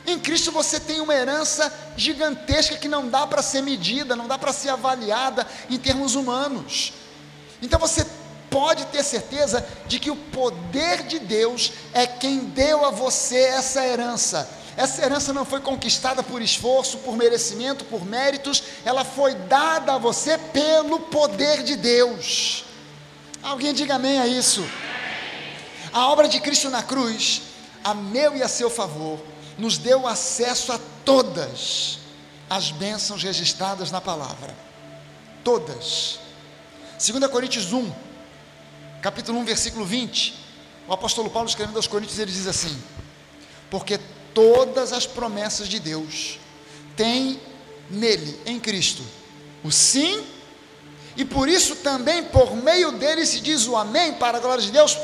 Em 0.10 0.17
Cristo 0.17 0.52
você 0.52 0.80
tem 0.80 1.00
uma 1.02 1.13
herança 1.13 1.72
gigantesca 1.95 2.76
que 2.78 2.88
não 2.88 3.08
dá 3.08 3.28
para 3.28 3.43
ser 3.43 3.62
medida, 3.62 4.15
não 4.15 4.28
dá 4.28 4.39
para 4.39 4.52
ser 4.52 4.69
avaliada 4.69 5.48
em 5.69 5.78
termos 5.78 6.15
humanos. 6.15 6.93
Então 7.62 7.80
você 7.80 8.04
pode 8.50 8.86
ter 8.88 9.04
certeza 9.04 9.63
de 9.86 10.00
que 10.00 10.10
o 10.10 10.15
poder 10.15 11.04
de 11.04 11.19
Deus 11.19 11.72
é 11.93 12.08
quem 12.08 12.39
deu 12.39 12.86
a 12.86 12.89
você 12.89 13.38
essa 13.38 13.86
herança. 13.86 14.50
Essa 14.76 15.06
herança 15.06 15.32
não 15.32 15.45
foi 15.45 15.62
conquistada 15.62 16.24
por 16.24 16.41
esforço, 16.41 16.98
por 17.00 17.15
merecimento, 17.15 17.86
por 17.86 18.04
méritos, 18.04 18.63
ela 18.84 19.06
foi 19.06 19.36
dada 19.36 19.93
a 19.93 19.98
você 20.00 20.39
pelo 20.39 21.02
poder 21.02 21.62
de 21.62 21.76
Deus. 21.76 22.65
Alguém 23.43 23.76
diga 23.76 23.95
amém 23.95 24.19
a 24.19 24.26
isso. 24.26 24.67
A 25.93 26.08
obra 26.08 26.28
de 26.28 26.39
Cristo 26.39 26.72
na 26.72 26.82
cruz, 26.82 27.43
a 27.84 27.93
meu 27.93 28.36
e 28.36 28.41
a 28.41 28.48
seu 28.48 28.72
favor, 28.72 29.19
nos 29.60 29.78
deu 29.78 30.08
acesso 30.08 30.72
a 30.72 30.80
todas 31.04 32.00
as 32.50 32.72
bênçãos 32.72 33.22
registradas 33.22 33.91
na 33.91 34.00
palavra. 34.00 34.56
Todas. 35.43 36.19
2 36.98 37.28
Coríntios 37.30 37.74
1, 37.74 37.91
capítulo 39.02 39.38
1, 39.39 39.45
versículo 39.45 39.86
20. 39.86 40.34
O 40.88 40.93
apóstolo 40.93 41.30
Paulo 41.30 41.48
escrevendo 41.48 41.76
aos 41.76 41.88
Coríntios, 41.88 42.17
ele 42.19 42.32
diz 42.32 42.48
assim: 42.48 42.82
Porque 43.69 44.00
todas 44.34 44.93
as 44.93 45.06
promessas 45.06 45.67
de 45.67 45.80
Deus 45.80 46.39
têm 46.95 47.39
nele, 47.89 48.39
em 48.45 48.60
Cristo, 48.60 49.04
o 49.63 49.72
sim, 49.72 50.26
e 51.17 51.26
por 51.26 51.50
isso 51.50 51.76
também 51.78 52.24
por 52.24 52.56
meio 52.56 52.93
dele 52.93 53.26
se 53.26 53.41
diz 53.41 53.67
o 53.67 53.76
amém 53.76 54.13
para 54.13 54.38
a 54.38 54.41
glória 54.41 54.63
de 54.63 54.72
Deus, 54.72 54.98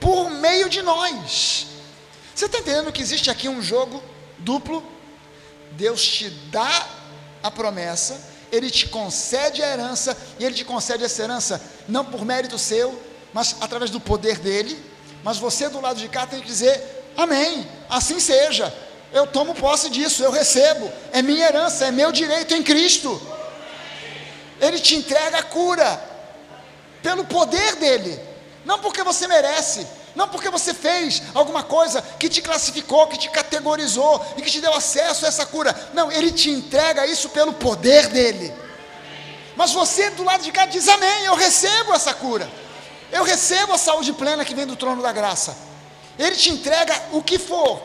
por 0.00 0.28
meio 0.30 0.68
de 0.68 0.82
nós. 0.82 1.75
Você 2.36 2.44
está 2.44 2.58
entendendo 2.58 2.92
que 2.92 3.00
existe 3.00 3.30
aqui 3.30 3.48
um 3.48 3.62
jogo 3.62 4.02
duplo? 4.36 4.84
Deus 5.72 6.06
te 6.06 6.28
dá 6.28 6.86
a 7.42 7.50
promessa, 7.50 8.20
Ele 8.52 8.70
te 8.70 8.88
concede 8.88 9.62
a 9.62 9.72
herança, 9.72 10.14
e 10.38 10.44
Ele 10.44 10.54
te 10.54 10.62
concede 10.62 11.02
essa 11.02 11.22
herança 11.22 11.58
não 11.88 12.04
por 12.04 12.26
mérito 12.26 12.58
seu, 12.58 13.00
mas 13.32 13.56
através 13.58 13.90
do 13.90 13.98
poder 13.98 14.38
dele. 14.38 14.78
Mas 15.24 15.38
você 15.38 15.70
do 15.70 15.80
lado 15.80 15.98
de 15.98 16.10
cá 16.10 16.26
tem 16.26 16.42
que 16.42 16.46
dizer: 16.46 17.10
Amém, 17.16 17.66
assim 17.88 18.20
seja. 18.20 18.70
eu 19.14 19.26
tomo 19.26 19.54
posse 19.54 19.88
disso, 19.88 20.22
eu 20.22 20.30
recebo, 20.30 20.92
é 21.14 21.22
minha 21.22 21.46
herança, 21.46 21.86
é 21.86 21.90
meu 21.90 22.12
direito 22.12 22.52
em 22.52 22.62
Cristo. 22.62 23.18
Ele 24.60 24.78
te 24.78 24.94
entrega 24.94 25.38
a 25.38 25.42
cura, 25.42 25.98
pelo 27.02 27.24
poder 27.24 27.76
dele, 27.76 28.20
não 28.62 28.78
porque 28.78 29.02
você 29.02 29.26
merece, 29.26 29.86
não 30.16 30.26
porque 30.26 30.48
você 30.48 30.72
fez 30.72 31.22
alguma 31.34 31.62
coisa 31.62 32.00
que 32.00 32.30
te 32.30 32.40
classificou, 32.40 33.06
que 33.06 33.18
te 33.18 33.28
categorizou 33.28 34.24
e 34.38 34.42
que 34.42 34.50
te 34.50 34.62
deu 34.62 34.72
acesso 34.72 35.26
a 35.26 35.28
essa 35.28 35.44
cura. 35.44 35.76
Não, 35.92 36.10
ele 36.10 36.32
te 36.32 36.48
entrega 36.48 37.06
isso 37.06 37.28
pelo 37.28 37.52
poder 37.52 38.08
dele. 38.08 38.52
Mas 39.54 39.72
você 39.72 40.08
do 40.10 40.24
lado 40.24 40.42
de 40.42 40.50
cá 40.50 40.64
diz: 40.64 40.88
Amém, 40.88 41.24
eu 41.26 41.34
recebo 41.34 41.92
essa 41.92 42.14
cura. 42.14 42.50
Eu 43.12 43.24
recebo 43.24 43.74
a 43.74 43.78
saúde 43.78 44.14
plena 44.14 44.42
que 44.42 44.54
vem 44.54 44.66
do 44.66 44.74
trono 44.74 45.02
da 45.02 45.12
graça. 45.12 45.54
Ele 46.18 46.34
te 46.34 46.50
entrega 46.50 46.94
o 47.12 47.22
que 47.22 47.38
for, 47.38 47.82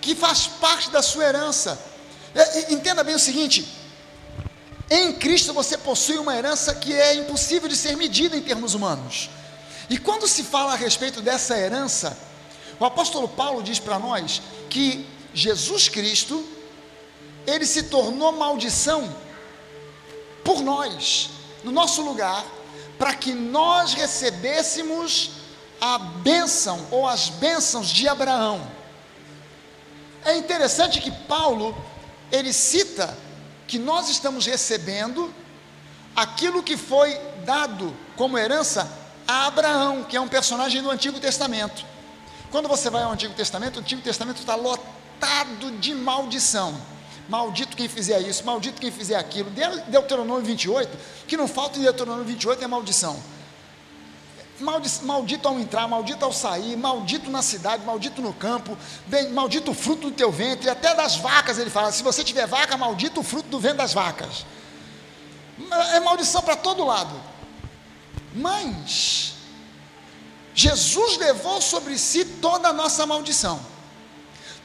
que 0.00 0.16
faz 0.16 0.48
parte 0.48 0.90
da 0.90 1.00
sua 1.00 1.24
herança. 1.24 1.80
É, 2.34 2.72
entenda 2.72 3.04
bem 3.04 3.14
o 3.14 3.20
seguinte: 3.20 3.72
em 4.90 5.12
Cristo 5.12 5.54
você 5.54 5.78
possui 5.78 6.18
uma 6.18 6.36
herança 6.36 6.74
que 6.74 6.92
é 6.92 7.14
impossível 7.14 7.68
de 7.68 7.76
ser 7.76 7.96
medida 7.96 8.36
em 8.36 8.42
termos 8.42 8.74
humanos. 8.74 9.30
E 9.90 9.96
quando 9.98 10.28
se 10.28 10.44
fala 10.44 10.74
a 10.74 10.76
respeito 10.76 11.20
dessa 11.20 11.56
herança, 11.58 12.16
o 12.78 12.84
apóstolo 12.84 13.28
Paulo 13.28 13.62
diz 13.62 13.78
para 13.78 13.98
nós 13.98 14.42
que 14.68 15.06
Jesus 15.32 15.88
Cristo, 15.88 16.44
ele 17.46 17.64
se 17.64 17.84
tornou 17.84 18.32
maldição 18.32 19.14
por 20.44 20.60
nós, 20.62 21.30
no 21.64 21.72
nosso 21.72 22.02
lugar, 22.02 22.44
para 22.98 23.14
que 23.14 23.32
nós 23.32 23.94
recebêssemos 23.94 25.30
a 25.80 25.98
bênção 25.98 26.86
ou 26.90 27.06
as 27.06 27.28
bênçãos 27.28 27.88
de 27.88 28.08
Abraão. 28.08 28.66
É 30.24 30.36
interessante 30.36 31.00
que 31.00 31.10
Paulo, 31.10 31.76
ele 32.30 32.52
cita 32.52 33.16
que 33.66 33.78
nós 33.78 34.08
estamos 34.08 34.44
recebendo 34.46 35.32
aquilo 36.16 36.62
que 36.62 36.76
foi 36.76 37.14
dado 37.44 37.94
como 38.16 38.36
herança 38.36 38.97
a 39.28 39.46
Abraão, 39.46 40.02
que 40.02 40.16
é 40.16 40.20
um 40.20 40.26
personagem 40.26 40.82
do 40.82 40.90
Antigo 40.90 41.20
Testamento. 41.20 41.84
Quando 42.50 42.66
você 42.66 42.88
vai 42.88 43.02
ao 43.02 43.12
Antigo 43.12 43.34
Testamento, 43.34 43.76
o 43.76 43.80
Antigo 43.80 44.00
Testamento 44.00 44.38
está 44.38 44.54
lotado 44.54 45.70
de 45.78 45.94
maldição 45.94 46.74
maldito 47.28 47.76
quem 47.76 47.88
fizer 47.88 48.20
isso, 48.20 48.44
maldito 48.44 48.80
quem 48.80 48.90
fizer 48.90 49.16
aquilo. 49.16 49.50
Deuteronômio 49.88 50.42
28, 50.44 50.98
que 51.26 51.36
não 51.36 51.46
falta 51.46 51.78
em 51.78 51.82
Deuteronômio 51.82 52.24
28 52.24 52.64
é 52.64 52.66
maldição. 52.66 53.22
Maldito 55.02 55.46
ao 55.46 55.60
entrar, 55.60 55.86
maldito 55.86 56.24
ao 56.24 56.32
sair, 56.32 56.76
maldito 56.76 57.30
na 57.30 57.42
cidade, 57.42 57.84
maldito 57.84 58.20
no 58.20 58.32
campo, 58.32 58.76
bem, 59.06 59.30
maldito 59.30 59.70
o 59.70 59.74
fruto 59.74 60.10
do 60.10 60.16
teu 60.16 60.32
ventre, 60.32 60.68
até 60.68 60.96
das 60.96 61.16
vacas 61.16 61.58
ele 61.58 61.70
fala: 61.70 61.92
se 61.92 62.02
você 62.02 62.24
tiver 62.24 62.46
vaca, 62.46 62.76
maldito 62.76 63.20
o 63.20 63.22
fruto 63.22 63.48
do 63.48 63.60
ventre 63.60 63.78
das 63.78 63.92
vacas. 63.92 64.44
É 65.92 66.00
maldição 66.00 66.42
para 66.42 66.56
todo 66.56 66.84
lado. 66.84 67.14
Mas 68.38 69.34
Jesus 70.54 71.18
levou 71.18 71.60
sobre 71.60 71.98
si 71.98 72.24
toda 72.24 72.68
a 72.68 72.72
nossa 72.72 73.04
maldição. 73.04 73.60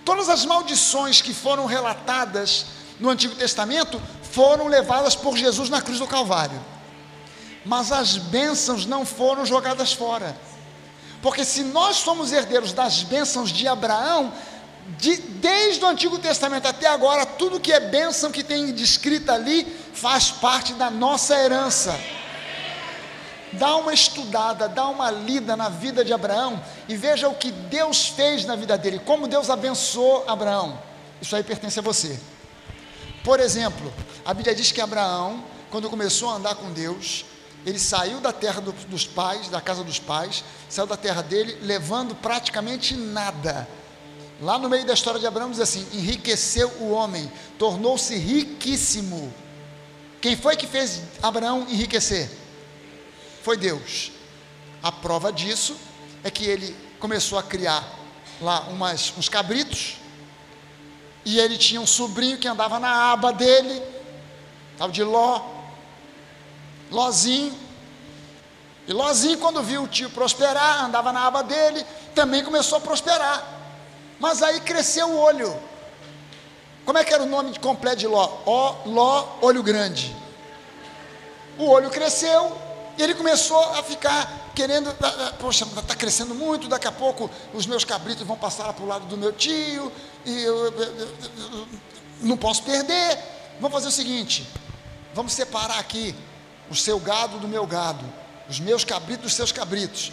Todas 0.05 0.29
as 0.29 0.45
maldições 0.45 1.21
que 1.21 1.33
foram 1.33 1.65
relatadas 1.65 2.65
no 2.99 3.09
Antigo 3.09 3.36
Testamento 3.36 4.01
foram 4.31 4.67
levadas 4.67 5.15
por 5.15 5.36
Jesus 5.36 5.69
na 5.69 5.81
cruz 5.81 5.99
do 5.99 6.07
Calvário. 6.07 6.59
Mas 7.65 7.91
as 7.91 8.17
bênçãos 8.17 8.86
não 8.86 9.05
foram 9.05 9.45
jogadas 9.45 9.93
fora. 9.93 10.38
Porque 11.21 11.43
se 11.43 11.63
nós 11.63 11.97
somos 11.97 12.31
herdeiros 12.31 12.73
das 12.73 13.01
bênçãos 13.03 13.51
de 13.51 13.67
Abraão, 13.67 14.33
de, 14.99 15.15
desde 15.15 15.83
o 15.83 15.88
Antigo 15.88 16.19
Testamento 16.19 16.67
até 16.67 16.88
agora, 16.88 17.25
tudo 17.25 17.59
que 17.59 17.71
é 17.71 17.79
bênção 17.79 18.31
que 18.31 18.43
tem 18.43 18.71
descrita 18.73 19.33
ali 19.33 19.65
faz 19.93 20.29
parte 20.29 20.73
da 20.73 20.89
nossa 20.91 21.33
herança 21.39 21.97
dá 23.57 23.75
uma 23.75 23.93
estudada, 23.93 24.67
dá 24.67 24.87
uma 24.87 25.09
lida 25.11 25.55
na 25.55 25.69
vida 25.69 26.03
de 26.03 26.13
Abraão 26.13 26.61
e 26.87 26.95
veja 26.95 27.27
o 27.27 27.35
que 27.35 27.51
Deus 27.51 28.07
fez 28.07 28.45
na 28.45 28.55
vida 28.55 28.77
dele, 28.77 28.99
como 28.99 29.27
Deus 29.27 29.49
abençoou 29.49 30.25
Abraão. 30.27 30.79
Isso 31.21 31.35
aí 31.35 31.43
pertence 31.43 31.79
a 31.79 31.81
você. 31.81 32.19
Por 33.23 33.39
exemplo, 33.39 33.93
a 34.25 34.33
Bíblia 34.33 34.53
diz 34.53 34.71
que 34.71 34.81
Abraão, 34.81 35.43
quando 35.71 35.89
começou 35.89 36.29
a 36.29 36.33
andar 36.33 36.55
com 36.55 36.71
Deus, 36.71 37.25
ele 37.65 37.79
saiu 37.79 38.19
da 38.19 38.33
terra 38.33 38.59
do, 38.59 38.73
dos 38.73 39.05
pais, 39.05 39.47
da 39.47 39.61
casa 39.61 39.83
dos 39.83 39.99
pais, 39.99 40.43
saiu 40.69 40.85
da 40.85 40.97
terra 40.97 41.21
dele, 41.21 41.57
levando 41.61 42.13
praticamente 42.15 42.95
nada. 42.95 43.67
Lá 44.41 44.57
no 44.57 44.69
meio 44.69 44.85
da 44.85 44.93
história 44.93 45.19
de 45.19 45.25
Abraão 45.25 45.49
diz 45.49 45.61
assim: 45.61 45.87
enriqueceu 45.93 46.67
o 46.81 46.91
homem, 46.91 47.31
tornou-se 47.57 48.15
riquíssimo. 48.17 49.33
Quem 50.19 50.35
foi 50.35 50.57
que 50.57 50.67
fez 50.67 51.01
Abraão 51.21 51.65
enriquecer? 51.69 52.29
Foi 53.43 53.58
Deus. 53.58 54.12
A 54.82 54.91
prova 54.91 55.32
disso 55.32 55.75
é 56.23 56.32
que 56.32 56.45
ele 56.45 56.75
começou 56.99 57.38
a 57.38 57.43
criar 57.43 57.84
lá 58.41 58.62
umas, 58.62 59.13
uns 59.17 59.27
cabritos, 59.29 59.97
e 61.25 61.39
ele 61.39 61.58
tinha 61.58 61.79
um 61.79 61.88
sobrinho 61.88 62.38
que 62.38 62.47
andava 62.47 62.79
na 62.79 63.12
aba 63.12 63.32
dele, 63.32 63.82
tal 64.77 64.89
de 64.89 65.03
Ló, 65.03 65.41
Lózinho. 66.89 67.58
E 68.88 68.93
Lózinho, 68.93 69.38
quando 69.38 69.62
viu 69.62 69.84
o 69.84 69.88
tio 69.88 70.10
prosperar, 70.10 70.86
andava 70.86 71.12
na 71.12 71.25
aba 71.25 71.43
dele, 71.43 71.86
também 72.15 72.43
começou 72.43 72.77
a 72.77 72.82
prosperar. 72.82 73.45
Mas 74.19 74.41
aí 74.41 74.60
cresceu 74.62 75.10
o 75.10 75.19
olho. 75.19 75.58
Como 76.86 76.97
é 76.97 77.03
que 77.03 77.13
era 77.13 77.23
o 77.23 77.27
nome 77.27 77.58
completo 77.60 77.97
de 77.97 78.08
Ló? 78.08 78.38
Ó, 78.45 78.75
Ló, 78.86 79.38
olho 79.41 79.63
grande. 79.63 80.13
O 81.58 81.69
olho 81.69 81.89
cresceu, 81.89 82.58
e 82.97 83.01
ele 83.01 83.15
começou 83.15 83.60
a 83.73 83.84
ficar 83.84 84.51
querendo, 84.53 84.89
ah, 85.01 85.27
ah, 85.27 85.34
poxa, 85.39 85.65
está 85.65 85.95
crescendo 85.95 86.36
muito, 86.36 86.67
daqui 86.67 86.88
a 86.88 86.91
pouco 86.91 87.29
os 87.53 87.65
meus 87.65 87.84
cabritos 87.84 88.25
vão 88.25 88.38
passar 88.38 88.71
para 88.73 88.84
o 88.84 88.88
lado 88.88 89.06
do 89.06 89.17
meu 89.17 89.34
tio, 89.34 89.91
e 90.25 90.43
eu, 90.43 90.65
eu, 90.65 90.73
eu, 90.73 91.08
eu, 91.51 91.67
não 92.21 92.38
posso 92.38 92.63
perder. 92.63 93.17
Vamos 93.60 93.73
fazer 93.73 93.88
o 93.88 93.91
seguinte: 93.91 94.47
vamos 95.13 95.34
separar 95.34 95.79
aqui 95.79 96.15
o 96.69 96.75
seu 96.75 96.99
gado 96.99 97.39
do 97.39 97.47
meu 97.47 97.65
gado, 97.65 98.06
os 98.47 98.60
meus 98.60 98.84
cabritos 98.84 99.25
dos 99.25 99.34
seus 99.34 99.51
cabritos. 99.51 100.12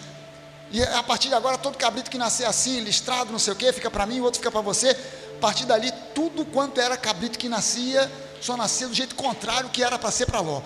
E 0.73 0.83
a 0.83 1.03
partir 1.03 1.29
de 1.29 1.35
agora, 1.35 1.59
todo 1.59 1.77
cabrito 1.77 2.11
que 2.11 2.17
nascer 2.17 2.47
assim, 2.47 2.81
listrado, 2.81 3.33
não 3.33 3.39
sei 3.41 3.53
o 3.53 3.57
que, 3.57 3.73
fica 3.73 3.91
para 3.91 4.07
mim, 4.07 4.21
o 4.21 4.25
outro 4.25 4.39
fica 4.39 4.51
para 4.51 4.61
você. 4.61 4.91
A 5.37 5.41
partir 5.41 5.67
dali, 5.67 5.91
tudo 6.15 6.45
quanto 6.45 6.81
era 6.81 6.97
cabrito 6.97 7.39
que 7.39 7.49
nascia, 7.49 8.11
só 8.41 8.57
nasceu 8.57 8.89
do 8.89 8.95
jeito 8.95 9.15
contrário 9.15 9.69
que 9.69 9.85
era 9.85 9.99
para 9.99 10.11
ser 10.11 10.27
para 10.27 10.41
Ló. 10.41 10.63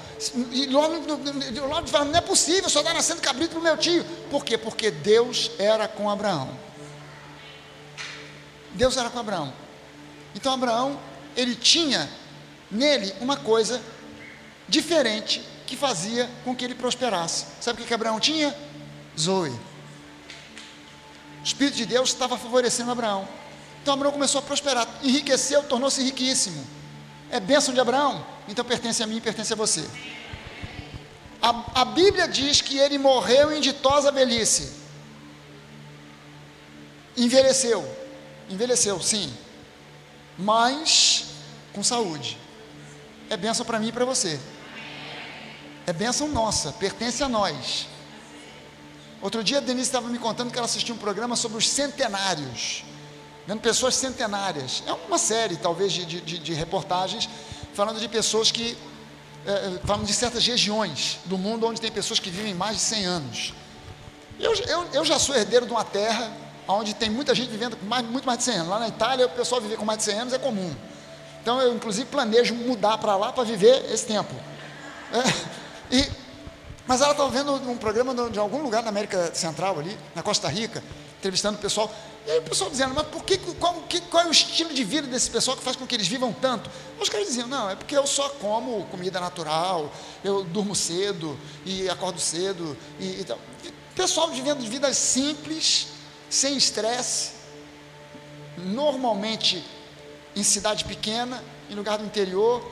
E 0.52 0.66
Ló, 0.66 0.87
Ló 0.87 1.87
fala, 1.87 2.04
não 2.04 2.16
é 2.16 2.20
possível, 2.20 2.70
só 2.70 2.80
está 2.80 2.94
nascendo 2.94 3.20
cabrito 3.20 3.50
para 3.50 3.60
o 3.60 3.62
meu 3.62 3.76
tio. 3.76 4.04
Por 4.30 4.44
quê? 4.44 4.56
Porque 4.56 4.90
Deus 4.90 5.50
era 5.58 5.88
com 5.88 6.08
Abraão. 6.08 6.56
Deus 8.72 8.96
era 8.96 9.10
com 9.10 9.18
Abraão. 9.18 9.52
Então 10.34 10.52
Abraão, 10.52 11.00
ele 11.37 11.56
tinha 11.56 12.08
nele 12.70 13.12
uma 13.20 13.37
coisa 13.37 13.82
diferente 14.68 15.42
que 15.66 15.76
fazia 15.76 16.30
com 16.44 16.54
que 16.54 16.64
ele 16.64 16.74
prosperasse. 16.74 17.46
Sabe 17.60 17.78
o 17.78 17.82
que, 17.82 17.88
que 17.88 17.94
Abraão 17.94 18.20
tinha? 18.20 18.56
Zoe. 19.18 19.50
O 19.50 19.58
Espírito 21.42 21.76
de 21.76 21.87
Deus 21.87 22.10
estava 22.10 22.38
favorecendo 22.38 22.92
Abraão. 22.92 23.28
Então 23.82 23.94
Abraão 23.94 24.12
começou 24.12 24.38
a 24.38 24.42
prosperar, 24.42 24.88
enriqueceu, 25.02 25.62
tornou-se 25.64 26.02
riquíssimo 26.02 26.64
é 27.35 27.40
bênção 27.40 27.75
de 27.75 27.81
Abraão, 27.81 28.25
então 28.47 28.64
pertence 28.64 29.03
a 29.03 29.09
mim 29.09 29.16
e 29.16 29.20
pertence 29.20 29.53
a 29.53 29.57
você. 29.57 29.85
A, 31.42 31.81
a 31.81 31.85
Bíblia 31.85 32.29
diz 32.29 32.61
que 32.61 32.79
ele 32.79 32.97
morreu 32.97 33.53
em 33.53 33.61
ditosa 33.61 34.12
velhice. 34.12 34.73
Envelheceu. 37.16 37.85
Envelheceu, 38.49 39.03
sim. 39.03 39.37
Mas 40.38 41.25
com 41.73 41.83
saúde. 41.83 42.38
É 43.29 43.37
bênção 43.37 43.66
para 43.66 43.81
mim 43.81 43.88
e 43.88 43.92
para 43.92 44.05
você. 44.05 44.38
É 45.88 45.92
bênção 45.92 46.29
nossa, 46.29 46.70
pertence 46.70 47.20
a 47.20 47.29
nós. 47.29 47.88
Outro 49.20 49.42
dia 49.42 49.59
a 49.59 49.61
Denise 49.61 49.88
estava 49.88 50.09
me 50.09 50.20
contando 50.20 50.53
que 50.53 50.57
ela 50.57 50.66
assistiu 50.66 50.94
um 50.94 50.99
programa 50.99 51.35
sobre 51.35 51.59
os 51.59 51.68
centenários 51.68 52.85
vendo 53.46 53.61
pessoas 53.61 53.94
centenárias. 53.94 54.83
É 54.87 54.92
uma 54.92 55.18
série, 55.18 55.57
talvez, 55.57 55.92
de, 55.92 56.04
de, 56.04 56.38
de 56.38 56.54
reportagens 56.54 57.28
falando 57.74 57.98
de 57.98 58.09
pessoas 58.09 58.50
que. 58.50 58.76
É, 59.46 59.78
falando 59.85 60.07
de 60.07 60.14
certas 60.14 60.46
regiões 60.46 61.18
do 61.26 61.37
mundo 61.37 61.66
onde 61.66 61.78
tem 61.78 61.92
pessoas 61.92 62.18
que 62.18 62.30
vivem 62.30 62.54
mais 62.54 62.76
de 62.76 62.83
100 62.83 63.04
anos. 63.04 63.54
Eu, 64.40 64.54
eu, 64.54 64.87
eu 64.94 65.04
já 65.04 65.18
sou 65.18 65.35
herdeiro 65.35 65.66
de 65.66 65.72
uma 65.72 65.85
terra 65.85 66.33
onde 66.66 66.94
tem 66.94 67.11
muita 67.11 67.35
gente 67.35 67.50
vivendo 67.50 67.76
com 67.76 67.85
mais, 67.85 68.07
muito 68.07 68.24
mais 68.24 68.38
de 68.38 68.44
100 68.44 68.54
anos. 68.54 68.68
Lá 68.68 68.78
na 68.78 68.88
Itália, 68.88 69.26
o 69.26 69.30
pessoal 69.30 69.61
viver 69.61 69.76
com 69.76 69.85
mais 69.85 69.98
de 69.98 70.04
100 70.04 70.18
anos 70.18 70.33
é 70.33 70.38
comum. 70.38 70.74
Então, 71.42 71.61
eu, 71.61 71.74
inclusive, 71.74 72.07
planejo 72.07 72.54
mudar 72.54 72.96
para 72.96 73.16
lá 73.16 73.33
para 73.33 73.44
viver 73.44 73.85
esse 73.92 74.07
tempo. 74.07 74.35
É, 75.12 75.94
e, 75.94 76.11
mas 76.87 77.02
ela 77.02 77.12
estava 77.12 77.28
vendo 77.28 77.52
um 77.70 77.76
programa 77.76 78.30
de 78.30 78.38
algum 78.38 78.62
lugar 78.62 78.83
na 78.83 78.88
América 78.88 79.35
Central 79.35 79.78
ali, 79.78 79.96
na 80.14 80.22
Costa 80.22 80.48
Rica, 80.48 80.83
entrevistando 81.18 81.59
o 81.59 81.61
pessoal 81.61 81.92
E 82.26 82.30
aí 82.30 82.38
o 82.38 82.42
pessoal 82.42 82.70
dizendo, 82.70 82.94
mas 82.94 83.06
por 83.08 83.22
que, 83.22 83.37
qual, 83.37 83.74
que, 83.82 84.00
qual 84.00 84.24
é 84.24 84.26
o 84.26 84.30
estilo 84.30 84.72
de 84.72 84.82
vida 84.82 85.06
desse 85.06 85.30
pessoal 85.30 85.56
que 85.56 85.62
faz 85.62 85.76
com 85.76 85.87
que 85.87 85.94
eles 85.94 86.08
vivam 86.08 86.32
tanto? 86.32 86.70
Os 86.98 87.08
caras 87.10 87.26
diziam, 87.26 87.46
não, 87.46 87.68
é 87.68 87.76
porque 87.76 87.94
eu 87.94 88.06
só 88.06 88.30
como 88.30 88.87
comida 88.87 89.20
natural, 89.20 89.92
eu 90.22 90.42
durmo 90.42 90.74
cedo 90.74 91.38
e 91.66 91.88
acordo 91.90 92.18
cedo 92.18 92.76
e, 92.98 93.20
e 93.20 93.24
tal. 93.24 93.38
Pessoal 93.94 94.30
vivendo 94.30 94.60
vidas 94.60 94.96
simples, 94.96 95.88
sem 96.30 96.56
estresse, 96.56 97.32
normalmente 98.56 99.62
em 100.34 100.42
cidade 100.42 100.84
pequena, 100.84 101.44
em 101.68 101.74
lugar 101.74 101.98
do 101.98 102.04
interior. 102.04 102.64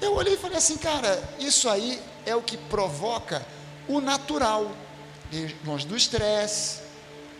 Eu 0.00 0.14
olhei 0.14 0.34
e 0.34 0.38
falei 0.38 0.58
assim, 0.58 0.76
cara, 0.76 1.22
isso 1.40 1.68
aí 1.68 2.00
é 2.24 2.36
o 2.36 2.42
que 2.42 2.56
provoca 2.56 3.44
o 3.88 4.00
natural, 4.00 4.70
longe 5.64 5.86
do 5.86 5.96
estresse, 5.96 6.85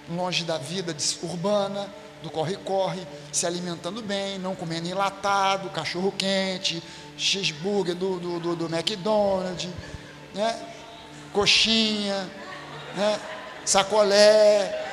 longe 0.08 0.44
da 0.44 0.58
vida 0.58 0.96
urbana, 1.22 1.88
do 2.22 2.30
corre-corre, 2.30 3.04
se 3.32 3.46
alimentando 3.46 4.02
bem, 4.02 4.38
não 4.38 4.54
comendo 4.54 4.86
enlatado, 4.88 5.70
cachorro 5.70 6.12
quente, 6.12 6.82
cheeseburger 7.16 7.94
do, 7.94 8.18
do, 8.18 8.40
do, 8.40 8.56
do 8.56 8.74
McDonald's, 8.74 9.68
né? 10.34 10.58
coxinha, 11.32 12.28
né? 12.94 13.18
sacolé. 13.64 14.84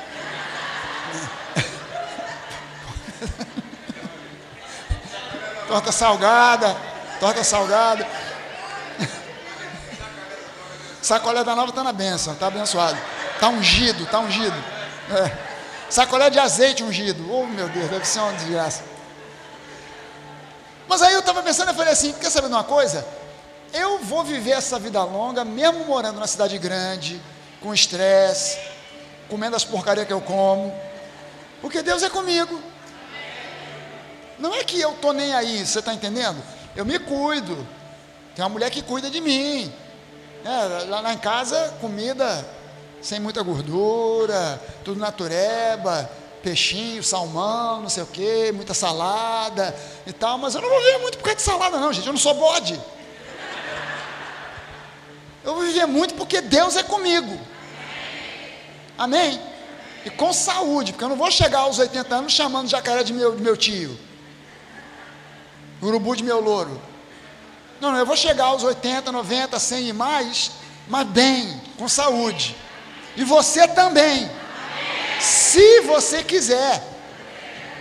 torta 5.68 5.92
salgada, 5.92 6.74
torta 7.20 7.44
salgada. 7.44 8.06
Sacolé 11.00 11.44
da 11.44 11.54
nova 11.54 11.70
está 11.70 11.84
na 11.84 11.92
benção, 11.92 12.32
está 12.32 12.46
abençoado. 12.46 12.98
Está 13.34 13.48
ungido, 13.48 14.04
está 14.04 14.20
ungido. 14.20 14.73
É. 15.10 15.54
Sacolé 15.90 16.30
de 16.30 16.38
azeite 16.38 16.82
ungido. 16.82 17.30
Oh 17.30 17.46
meu 17.46 17.68
Deus, 17.68 17.88
deve 17.88 18.04
ser 18.04 18.20
uma 18.20 18.32
desgraça. 18.32 18.82
Mas 20.88 21.02
aí 21.02 21.14
eu 21.14 21.20
estava 21.20 21.42
pensando, 21.42 21.68
eu 21.68 21.74
falei 21.74 21.92
assim, 21.92 22.12
quer 22.12 22.30
saber 22.30 22.48
de 22.48 22.54
uma 22.54 22.64
coisa? 22.64 23.06
Eu 23.72 23.98
vou 23.98 24.22
viver 24.22 24.52
essa 24.52 24.78
vida 24.78 25.02
longa, 25.02 25.44
mesmo 25.44 25.84
morando 25.84 26.20
na 26.20 26.26
cidade 26.26 26.56
grande, 26.58 27.20
com 27.60 27.72
estresse, 27.72 28.58
comendo 29.28 29.56
as 29.56 29.64
porcarias 29.64 30.06
que 30.06 30.12
eu 30.12 30.20
como, 30.20 30.74
porque 31.60 31.82
Deus 31.82 32.02
é 32.02 32.10
comigo. 32.10 32.60
Não 34.38 34.54
é 34.54 34.62
que 34.62 34.80
eu 34.80 34.92
estou 34.92 35.12
nem 35.12 35.32
aí, 35.32 35.64
você 35.64 35.78
está 35.78 35.94
entendendo? 35.94 36.42
Eu 36.76 36.84
me 36.84 36.98
cuido. 36.98 37.66
Tem 38.34 38.44
uma 38.44 38.48
mulher 38.48 38.70
que 38.70 38.82
cuida 38.82 39.08
de 39.10 39.20
mim. 39.20 39.72
É, 40.44 40.84
lá, 40.84 41.00
lá 41.00 41.12
em 41.12 41.18
casa, 41.18 41.74
comida 41.80 42.44
sem 43.04 43.20
muita 43.20 43.42
gordura, 43.42 44.58
tudo 44.82 44.98
natureba, 44.98 46.10
peixinho, 46.42 47.04
salmão, 47.04 47.82
não 47.82 47.88
sei 47.90 48.02
o 48.02 48.06
que, 48.06 48.50
muita 48.52 48.72
salada 48.72 49.76
e 50.06 50.12
tal, 50.12 50.38
mas 50.38 50.54
eu 50.54 50.62
não 50.62 50.70
vou 50.70 50.78
viver 50.78 50.98
muito 50.98 51.18
por 51.18 51.24
causa 51.24 51.36
de 51.36 51.42
salada, 51.42 51.78
não, 51.78 51.92
gente. 51.92 52.06
Eu 52.06 52.14
não 52.14 52.20
sou 52.20 52.32
bode. 52.32 52.80
Eu 55.44 55.54
vou 55.54 55.64
viver 55.64 55.84
muito 55.84 56.14
porque 56.14 56.40
Deus 56.40 56.76
é 56.76 56.82
comigo. 56.82 57.38
Amém? 58.96 59.38
E 60.06 60.08
com 60.08 60.32
saúde, 60.32 60.92
porque 60.92 61.04
eu 61.04 61.10
não 61.10 61.16
vou 61.16 61.30
chegar 61.30 61.60
aos 61.60 61.78
80 61.78 62.14
anos 62.14 62.32
chamando 62.32 62.70
jacaré 62.70 63.02
de 63.02 63.12
meu, 63.12 63.36
de 63.36 63.42
meu 63.42 63.56
tio, 63.56 63.98
urubu 65.82 66.16
de 66.16 66.24
meu 66.24 66.40
louro. 66.40 66.80
Não, 67.82 67.92
não, 67.92 67.98
eu 67.98 68.06
vou 68.06 68.16
chegar 68.16 68.46
aos 68.46 68.62
80, 68.62 69.12
90, 69.12 69.58
100 69.58 69.88
e 69.88 69.92
mais, 69.92 70.52
mas 70.88 71.06
bem, 71.06 71.60
com 71.76 71.86
saúde. 71.86 72.56
E 73.16 73.24
você 73.24 73.66
também. 73.68 74.30
Se 75.20 75.80
você 75.82 76.22
quiser. 76.22 76.82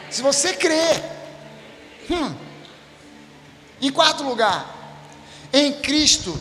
Se 0.09 0.21
você 0.21 0.53
crer. 0.53 1.03
Hum. 2.09 2.35
Em 3.81 3.91
quarto 3.91 4.23
lugar, 4.23 4.73
em 5.51 5.73
Cristo, 5.73 6.39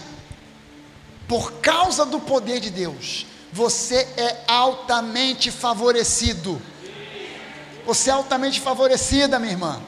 por 1.26 1.54
causa 1.54 2.06
do 2.06 2.20
poder 2.20 2.60
de 2.60 2.70
Deus, 2.70 3.26
você 3.52 4.06
é 4.16 4.44
altamente 4.46 5.50
favorecido. 5.50 6.60
Você 7.84 8.10
é 8.10 8.12
altamente 8.12 8.60
favorecida, 8.60 9.38
minha 9.38 9.52
irmã. 9.52 9.82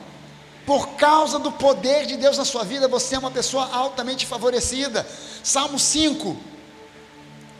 Por 0.66 0.96
causa 0.96 1.38
do 1.38 1.52
poder 1.52 2.06
de 2.06 2.16
Deus 2.16 2.38
na 2.38 2.44
sua 2.44 2.64
vida, 2.64 2.88
você 2.88 3.14
é 3.14 3.18
uma 3.18 3.30
pessoa 3.30 3.68
altamente 3.72 4.26
favorecida. 4.26 5.06
Salmo 5.42 5.78
5, 5.78 6.36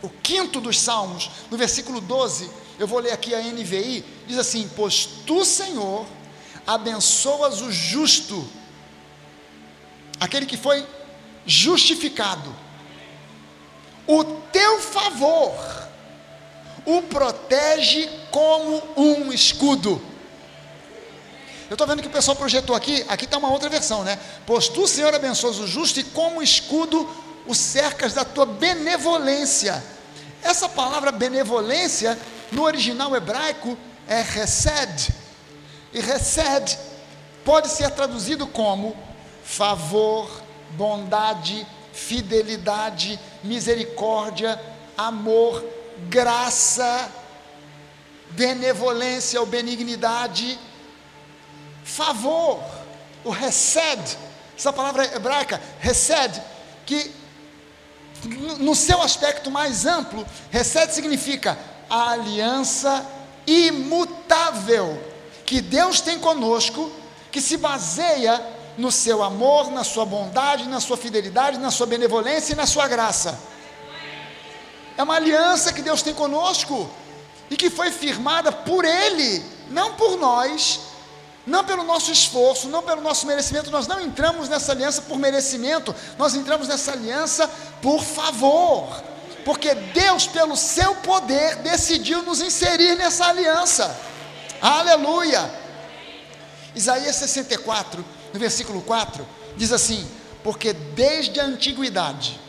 o 0.05 0.09
quinto 0.21 0.61
dos 0.61 0.79
Salmos, 0.79 1.29
no 1.49 1.57
versículo 1.57 1.99
12, 1.99 2.49
eu 2.77 2.87
vou 2.87 2.99
ler 2.99 3.11
aqui 3.11 3.33
a 3.33 3.41
NVI, 3.41 4.03
diz 4.27 4.37
assim: 4.37 4.69
Pois 4.75 5.05
tu, 5.25 5.43
Senhor, 5.43 6.05
abençoas 6.65 7.61
o 7.61 7.71
justo, 7.71 8.47
aquele 10.19 10.45
que 10.45 10.57
foi 10.57 10.85
justificado, 11.45 12.55
o 14.07 14.23
teu 14.23 14.79
favor 14.81 15.85
o 16.85 17.01
protege 17.01 18.07
como 18.29 18.81
um 18.95 19.33
escudo. 19.33 20.01
Eu 21.67 21.73
estou 21.73 21.87
vendo 21.87 22.03
que 22.03 22.07
o 22.07 22.11
pessoal 22.11 22.37
projetou 22.37 22.75
aqui, 22.75 23.03
aqui 23.07 23.25
está 23.25 23.39
uma 23.39 23.51
outra 23.51 23.67
versão, 23.69 24.03
né? 24.03 24.19
Pois 24.45 24.67
tu, 24.67 24.87
Senhor, 24.87 25.13
abençoas 25.13 25.57
o 25.57 25.65
justo 25.65 25.99
e 25.99 26.03
como 26.03 26.43
escudo 26.43 27.09
o 27.47 27.55
cercas 27.55 28.13
da 28.13 28.23
tua 28.23 28.45
benevolência. 28.45 29.83
Essa 30.45 30.69
palavra 30.69 31.11
benevolência, 31.11 32.15
no 32.51 32.61
original 32.61 33.15
hebraico, 33.15 33.75
é 34.07 34.21
resed. 34.21 35.11
E 35.91 35.99
resed 35.99 36.77
pode 37.43 37.67
ser 37.67 37.89
traduzido 37.89 38.45
como 38.45 38.95
favor, 39.43 40.29
bondade, 40.69 41.65
fidelidade, 41.91 43.19
misericórdia, 43.43 44.61
amor, 44.95 45.65
graça, 46.09 47.11
benevolência 48.29 49.39
ou 49.39 49.47
benignidade, 49.47 50.59
favor, 51.83 52.63
o 53.23 53.31
resed, 53.31 54.15
essa 54.55 54.71
palavra 54.71 55.05
hebraica, 55.15 55.59
resed, 55.79 56.39
que 56.85 57.24
no 58.59 58.75
seu 58.75 59.01
aspecto 59.01 59.51
mais 59.51 59.85
amplo, 59.85 60.25
resed 60.51 60.91
significa 60.91 61.57
a 61.89 62.11
aliança 62.11 63.05
imutável 63.45 65.01
que 65.45 65.61
Deus 65.61 66.01
tem 66.01 66.19
conosco, 66.19 66.91
que 67.31 67.39
se 67.39 67.57
baseia 67.57 68.41
no 68.77 68.91
seu 68.91 69.23
amor, 69.23 69.71
na 69.71 69.83
sua 69.83 70.05
bondade, 70.05 70.67
na 70.67 70.79
sua 70.79 70.97
fidelidade, 70.97 71.57
na 71.59 71.71
sua 71.71 71.85
benevolência 71.85 72.53
e 72.53 72.55
na 72.55 72.65
sua 72.65 72.87
graça. 72.87 73.39
É 74.97 75.03
uma 75.03 75.15
aliança 75.15 75.73
que 75.73 75.81
Deus 75.81 76.01
tem 76.01 76.13
conosco 76.13 76.89
e 77.49 77.55
que 77.55 77.69
foi 77.69 77.91
firmada 77.91 78.51
por 78.51 78.85
Ele, 78.85 79.43
não 79.69 79.93
por 79.93 80.17
nós, 80.17 80.79
não 81.45 81.63
pelo 81.63 81.83
nosso 81.83 82.11
esforço, 82.11 82.67
não 82.67 82.81
pelo 82.81 83.01
nosso 83.01 83.27
merecimento. 83.27 83.69
Nós 83.69 83.87
não 83.87 84.01
entramos 84.01 84.49
nessa 84.49 84.71
aliança 84.71 85.01
por 85.03 85.17
merecimento, 85.17 85.95
nós 86.17 86.35
entramos 86.35 86.67
nessa 86.67 86.91
aliança 86.91 87.47
por 87.81 88.03
favor, 88.03 89.03
porque 89.43 89.75
Deus, 89.75 90.25
pelo 90.25 90.55
seu 90.57 90.95
poder, 90.95 91.57
decidiu 91.57 92.23
nos 92.23 92.41
inserir 92.41 92.95
nessa 92.95 93.27
aliança. 93.27 93.95
Aleluia! 94.61 95.63
Isaías 96.75 97.15
64, 97.15 98.03
no 98.33 98.39
versículo 98.39 98.81
4, 98.81 99.25
diz 99.55 99.71
assim: 99.71 100.09
Porque 100.43 100.73
desde 100.73 101.39
a 101.39 101.45
antiguidade, 101.45 102.39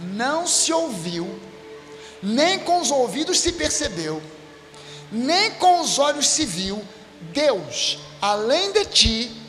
não 0.00 0.46
se 0.46 0.72
ouviu, 0.72 1.40
nem 2.22 2.58
com 2.60 2.80
os 2.80 2.90
ouvidos 2.90 3.40
se 3.40 3.52
percebeu, 3.52 4.22
nem 5.10 5.50
com 5.52 5.80
os 5.80 5.98
olhos 5.98 6.26
se 6.28 6.46
viu, 6.46 6.82
Deus, 7.32 7.98
além 8.20 8.72
de 8.72 8.84
ti, 8.86 9.44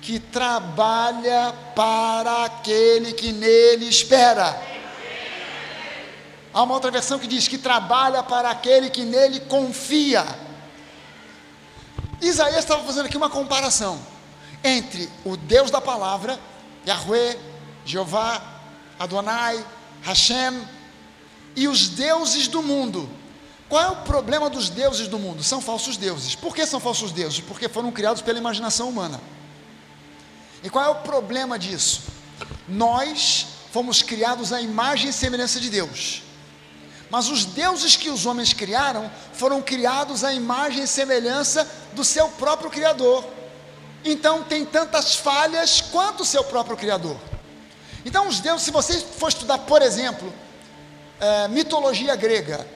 que 0.00 0.18
trabalha 0.18 1.54
para 1.76 2.44
aquele 2.44 3.12
que 3.12 3.32
nele 3.32 3.88
espera. 3.88 4.60
Há 6.52 6.62
uma 6.62 6.74
outra 6.74 6.90
versão 6.90 7.18
que 7.18 7.26
diz 7.26 7.48
que 7.48 7.56
trabalha 7.56 8.22
para 8.22 8.50
aquele 8.50 8.90
que 8.90 9.02
nele 9.02 9.40
confia. 9.40 10.24
Isaías 12.20 12.58
estava 12.58 12.82
fazendo 12.84 13.06
aqui 13.06 13.16
uma 13.16 13.30
comparação 13.30 14.00
entre 14.62 15.08
o 15.24 15.36
Deus 15.36 15.70
da 15.70 15.80
palavra, 15.80 16.38
Yahweh, 16.86 17.38
Jeová, 17.84 18.42
Adonai, 18.98 19.64
Hashem, 20.02 20.62
e 21.56 21.68
os 21.68 21.88
deuses 21.88 22.48
do 22.48 22.62
mundo. 22.62 23.08
Qual 23.72 23.82
é 23.82 23.88
o 23.88 23.96
problema 23.96 24.50
dos 24.50 24.68
deuses 24.68 25.08
do 25.08 25.18
mundo? 25.18 25.42
São 25.42 25.58
falsos 25.58 25.96
deuses. 25.96 26.34
Por 26.34 26.54
que 26.54 26.66
são 26.66 26.78
falsos 26.78 27.10
deuses? 27.10 27.40
Porque 27.40 27.70
foram 27.70 27.90
criados 27.90 28.20
pela 28.20 28.38
imaginação 28.38 28.86
humana. 28.86 29.18
E 30.62 30.68
qual 30.68 30.84
é 30.84 30.88
o 30.88 30.96
problema 30.96 31.58
disso? 31.58 32.02
Nós 32.68 33.46
fomos 33.72 34.02
criados 34.02 34.52
à 34.52 34.60
imagem 34.60 35.08
e 35.08 35.12
semelhança 35.14 35.58
de 35.58 35.70
Deus. 35.70 36.22
Mas 37.08 37.30
os 37.30 37.46
deuses 37.46 37.96
que 37.96 38.10
os 38.10 38.26
homens 38.26 38.52
criaram 38.52 39.10
foram 39.32 39.62
criados 39.62 40.22
à 40.22 40.34
imagem 40.34 40.82
e 40.82 40.86
semelhança 40.86 41.66
do 41.94 42.04
seu 42.04 42.28
próprio 42.28 42.68
Criador. 42.68 43.24
Então 44.04 44.42
tem 44.42 44.66
tantas 44.66 45.14
falhas 45.14 45.80
quanto 45.80 46.24
o 46.24 46.26
seu 46.26 46.44
próprio 46.44 46.76
Criador. 46.76 47.16
Então 48.04 48.28
os 48.28 48.38
deuses, 48.38 48.64
se 48.64 48.70
você 48.70 49.00
for 49.00 49.28
estudar, 49.28 49.60
por 49.60 49.80
exemplo, 49.80 50.30
é, 51.18 51.48
mitologia 51.48 52.14
grega, 52.14 52.66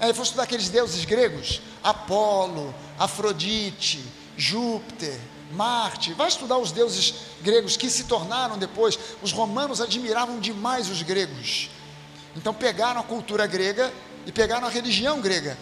aí 0.00 0.14
for 0.14 0.22
estudar 0.22 0.44
aqueles 0.44 0.68
deuses 0.68 1.04
gregos, 1.04 1.60
Apolo, 1.82 2.74
Afrodite, 2.98 4.02
Júpiter, 4.36 5.18
Marte, 5.52 6.14
vai 6.14 6.28
estudar 6.28 6.58
os 6.58 6.72
deuses 6.72 7.14
gregos 7.42 7.76
que 7.76 7.90
se 7.90 8.04
tornaram 8.04 8.56
depois, 8.56 8.98
os 9.20 9.32
romanos 9.32 9.80
admiravam 9.80 10.40
demais 10.40 10.88
os 10.88 11.02
gregos. 11.02 11.70
Então 12.36 12.54
pegaram 12.54 13.00
a 13.00 13.04
cultura 13.04 13.46
grega 13.46 13.92
e 14.24 14.32
pegaram 14.32 14.66
a 14.66 14.70
religião 14.70 15.20
grega 15.20 15.58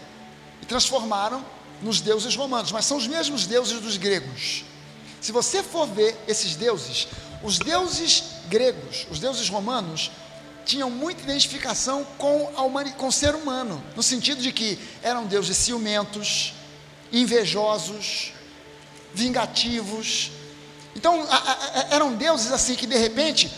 e 0.61 0.67
transformaram 0.67 1.45
nos 1.83 2.01
deuses 2.01 2.37
romanos, 2.37 2.73
mas 2.73 2.85
são 2.85 2.97
os 2.97 3.07
mesmos 3.07 3.47
deuses 3.47 3.81
dos 3.81 3.97
gregos. 3.97 4.65
Se 5.21 5.33
você 5.33 5.63
for 5.63 5.87
ver 5.87 6.17
esses 6.29 6.55
deuses, 6.55 7.09
os 7.43 7.59
deuses 7.59 8.25
gregos, 8.49 9.07
os 9.11 9.19
deuses 9.19 9.49
romanos, 9.49 10.11
tinham 10.69 10.91
muita 10.91 11.23
identificação 11.23 12.07
com, 12.19 12.53
a 12.55 12.91
com 12.91 13.09
o 13.09 13.13
ser 13.13 13.35
humano, 13.35 13.83
no 13.97 14.03
sentido 14.03 14.43
de 14.43 14.53
que 14.53 14.79
eram 15.03 15.25
deuses 15.25 15.57
ciumentos, 15.57 16.53
invejosos, 17.11 18.35
vingativos. 19.15 20.31
Então, 20.95 21.27
a, 21.31 21.37
a, 21.37 21.87
eram 21.95 22.15
deuses 22.15 22.53
assim 22.53 22.75
que 22.75 22.87
de 22.87 22.99
repente, 22.99 23.51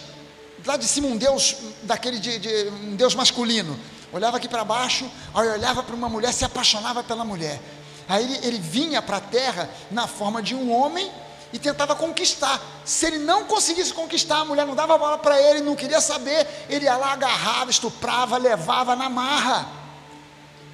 lá 0.65 0.77
de 0.77 0.87
cima 0.87 1.09
um 1.09 1.17
deus 1.17 1.57
daquele 1.83 2.21
de, 2.21 2.39
de 2.39 2.69
um 2.69 2.95
deus 2.95 3.17
masculino, 3.17 3.77
olhava 4.13 4.37
aqui 4.37 4.47
para 4.47 4.65
baixo, 4.65 5.11
aí 5.35 5.49
olhava 5.49 5.83
para 5.83 5.97
uma 5.97 6.09
mulher, 6.09 6.33
se 6.33 6.45
apaixonava 6.45 7.03
pela 7.03 7.25
mulher. 7.25 7.61
Aí 8.09 8.23
ele, 8.23 8.47
ele 8.47 8.59
vinha 8.61 9.03
para 9.03 9.17
a 9.17 9.21
terra 9.21 9.69
na 9.91 10.07
forma 10.07 10.41
de 10.41 10.55
um 10.55 10.73
homem 10.73 11.11
e 11.53 11.59
tentava 11.59 11.97
conquistar. 11.97 12.61
Se 12.85 13.07
ele 13.07 13.19
não 13.19 13.45
conseguisse 13.45 13.93
conquistar, 13.93 14.41
a 14.41 14.45
mulher 14.45 14.67
não 14.67 14.75
dava 14.75 14.97
bola 14.97 15.19
para 15.19 15.41
ele, 15.41 15.61
não 15.61 15.75
queria 15.75 16.01
saber, 16.01 16.47
ele 16.69 16.85
ia 16.85 16.97
lá, 16.97 17.13
agarrava, 17.13 17.71
estuprava, 17.71 18.37
levava 18.37 18.95
na 18.95 19.09
marra. 19.09 19.69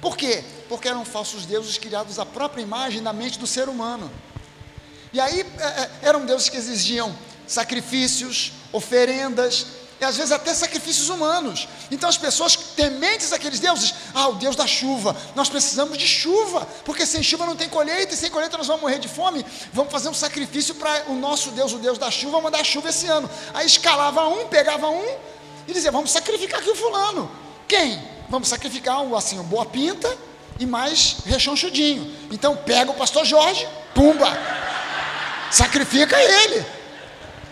Por 0.01 0.15
quê? 0.15 0.43
Porque 0.69 0.87
eram 0.87 1.03
falsos 1.03 1.45
deuses 1.45 1.77
criados 1.77 2.19
à 2.19 2.25
própria 2.25 2.61
imagem 2.61 3.01
na 3.01 3.11
mente 3.13 3.39
do 3.39 3.47
ser 3.47 3.67
humano. 3.67 4.11
E 5.11 5.19
aí 5.19 5.41
é, 5.59 5.63
é, 5.63 5.89
eram 6.03 6.25
deuses 6.25 6.49
que 6.49 6.57
exigiam 6.57 7.15
sacrifícios, 7.47 8.51
oferendas, 8.71 9.65
e 9.99 10.05
às 10.05 10.15
vezes 10.15 10.31
até 10.31 10.53
sacrifícios 10.53 11.09
humanos. 11.09 11.67
Então 11.89 12.07
as 12.07 12.17
pessoas 12.17 12.55
tementes 12.55 13.33
àqueles 13.33 13.59
deuses, 13.59 13.93
ah, 14.13 14.27
o 14.27 14.35
Deus 14.35 14.55
da 14.55 14.67
chuva, 14.67 15.15
nós 15.35 15.49
precisamos 15.49 15.97
de 15.97 16.07
chuva, 16.07 16.67
porque 16.85 17.05
sem 17.05 17.23
chuva 17.23 17.45
não 17.45 17.55
tem 17.55 17.67
colheita, 17.67 18.13
e 18.13 18.17
sem 18.17 18.29
colheita 18.29 18.57
nós 18.57 18.67
vamos 18.67 18.81
morrer 18.81 18.99
de 18.99 19.07
fome. 19.07 19.45
Vamos 19.73 19.91
fazer 19.91 20.09
um 20.09 20.13
sacrifício 20.13 20.75
para 20.75 21.05
o 21.07 21.15
nosso 21.15 21.51
Deus, 21.51 21.73
o 21.73 21.79
Deus 21.79 21.97
da 21.97 22.11
chuva, 22.11 22.39
mandar 22.39 22.63
chuva 22.63 22.89
esse 22.89 23.07
ano. 23.07 23.29
Aí 23.53 23.65
escalava 23.65 24.27
um, 24.27 24.47
pegava 24.47 24.87
um 24.87 25.17
e 25.67 25.73
dizia: 25.73 25.91
Vamos 25.91 26.11
sacrificar 26.11 26.59
aqui 26.59 26.69
o 26.69 26.75
fulano. 26.75 27.31
Quem? 27.67 28.01
Vamos 28.29 28.47
sacrificar 28.47 29.01
o 29.01 29.15
assim, 29.15 29.39
o 29.39 29.43
Boa 29.43 29.65
Pinta 29.65 30.15
e 30.59 30.65
mais 30.65 31.17
rechonchudinho. 31.25 32.15
Então 32.31 32.55
pega 32.55 32.91
o 32.91 32.93
pastor 32.93 33.25
Jorge, 33.25 33.67
pumba, 33.95 34.27
sacrifica 35.49 36.15
ele. 36.21 36.65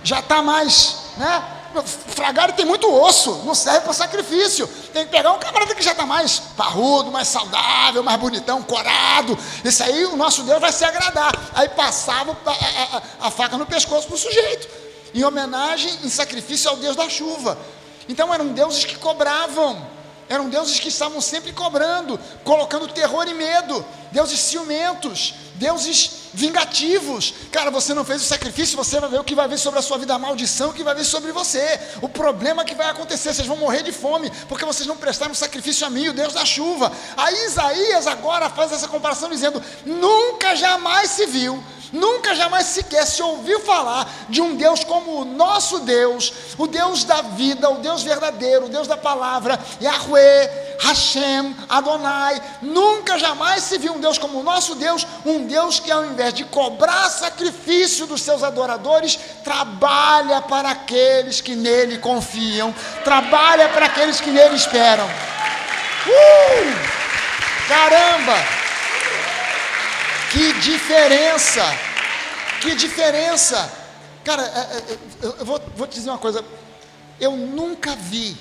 Já 0.03 0.19
está 0.19 0.43
mais, 0.43 0.97
né? 1.17 1.54
Fragari 1.83 2.53
tem 2.53 2.65
muito 2.65 2.91
osso, 2.91 3.43
não 3.45 3.55
serve 3.55 3.81
para 3.81 3.93
sacrifício. 3.93 4.67
Tem 4.93 5.05
que 5.05 5.11
pegar 5.11 5.31
um 5.31 5.39
camarada 5.39 5.75
que 5.75 5.83
já 5.83 5.91
está 5.91 6.05
mais 6.05 6.39
parrudo, 6.39 7.11
mais 7.11 7.27
saudável, 7.27 8.03
mais 8.03 8.19
bonitão, 8.19 8.61
corado. 8.63 9.37
Isso 9.63 9.83
aí 9.83 10.05
o 10.05 10.15
nosso 10.15 10.43
Deus 10.43 10.59
vai 10.59 10.71
se 10.71 10.85
agradar. 10.85 11.31
Aí 11.53 11.69
passava 11.69 12.37
a, 12.45 12.51
a, 12.51 12.97
a, 12.97 13.27
a 13.27 13.31
faca 13.31 13.57
no 13.57 13.65
pescoço 13.65 14.09
do 14.09 14.17
sujeito, 14.17 14.67
em 15.13 15.23
homenagem, 15.23 15.91
em 16.03 16.09
sacrifício 16.09 16.69
ao 16.69 16.77
Deus 16.77 16.95
da 16.95 17.09
chuva. 17.09 17.57
Então 18.07 18.33
eram 18.33 18.47
deuses 18.47 18.85
que 18.85 18.95
cobravam. 18.95 19.95
Eram 20.27 20.49
deuses 20.49 20.79
que 20.79 20.87
estavam 20.87 21.21
sempre 21.21 21.53
cobrando, 21.53 22.19
colocando 22.43 22.87
terror 22.87 23.27
e 23.27 23.33
medo, 23.33 23.85
deuses 24.11 24.39
ciumentos, 24.39 25.35
deuses 25.55 26.25
vingativos. 26.33 27.33
Cara, 27.51 27.71
você 27.71 27.93
não 27.93 28.03
fez 28.03 28.21
o 28.21 28.25
sacrifício, 28.25 28.77
você 28.77 28.99
vai 28.99 29.09
ver 29.09 29.19
o 29.19 29.23
que 29.23 29.35
vai 29.35 29.47
vir 29.47 29.57
sobre 29.57 29.79
a 29.79 29.81
sua 29.81 29.97
vida, 29.97 30.13
a 30.13 30.19
maldição 30.19 30.73
que 30.73 30.83
vai 30.83 30.93
vir 30.93 31.05
sobre 31.05 31.31
você, 31.31 31.79
o 32.01 32.09
problema 32.09 32.65
que 32.65 32.75
vai 32.75 32.89
acontecer, 32.89 33.33
vocês 33.33 33.47
vão 33.47 33.57
morrer 33.57 33.83
de 33.83 33.91
fome, 33.91 34.31
porque 34.47 34.65
vocês 34.65 34.87
não 34.87 34.97
prestaram 34.97 35.33
sacrifício 35.33 35.87
a 35.87 35.89
mim, 35.89 36.09
o 36.09 36.13
Deus 36.13 36.33
da 36.33 36.45
chuva. 36.45 36.91
Aí 37.17 37.45
Isaías 37.45 38.07
agora 38.07 38.49
faz 38.49 38.71
essa 38.71 38.87
comparação 38.87 39.29
dizendo: 39.29 39.61
nunca 39.85 40.55
jamais 40.55 41.11
se 41.11 41.25
viu 41.25 41.63
Nunca 41.95 42.35
jamais 42.35 42.65
sequer 42.67 43.05
se 43.05 43.21
ouviu 43.21 43.59
falar 43.61 44.09
de 44.27 44.41
um 44.41 44.55
Deus 44.55 44.83
como 44.83 45.21
o 45.21 45.25
nosso 45.25 45.79
Deus, 45.79 46.33
o 46.57 46.67
Deus 46.67 47.05
da 47.05 47.21
vida, 47.21 47.69
o 47.69 47.77
Deus 47.77 48.03
verdadeiro, 48.03 48.65
o 48.65 48.69
Deus 48.69 48.87
da 48.87 48.97
palavra, 48.97 49.59
Yahweh, 49.81 50.77
Hashem, 50.79 51.55
Adonai. 51.69 52.41
Nunca 52.61 53.17
jamais 53.17 53.63
se 53.63 53.77
viu 53.77 53.93
um 53.93 53.99
Deus 53.99 54.17
como 54.17 54.39
o 54.39 54.43
nosso 54.43 54.75
Deus, 54.75 55.07
um 55.25 55.44
Deus 55.45 55.79
que 55.79 55.91
ao 55.91 56.05
invés 56.05 56.33
de 56.33 56.43
cobrar 56.45 57.09
sacrifício 57.09 58.05
dos 58.05 58.21
seus 58.21 58.43
adoradores, 58.43 59.17
trabalha 59.43 60.41
para 60.41 60.69
aqueles 60.71 61.41
que 61.41 61.55
nele 61.55 61.97
confiam, 61.97 62.73
trabalha 63.03 63.69
para 63.69 63.85
aqueles 63.85 64.19
que 64.19 64.29
nele 64.29 64.55
esperam. 64.55 65.05
Uh! 66.07 66.95
Caramba! 67.67 68.35
Que 70.31 70.53
diferença! 70.53 71.63
Que 72.61 72.75
diferença! 72.75 73.71
Cara, 74.23 74.41
é, 74.41 74.47
é, 74.47 74.93
é, 74.93 74.97
eu 75.39 75.45
vou, 75.45 75.61
vou 75.75 75.87
te 75.87 75.95
dizer 75.95 76.09
uma 76.09 76.17
coisa. 76.17 76.43
Eu 77.19 77.31
nunca 77.31 77.95
vi, 77.95 78.35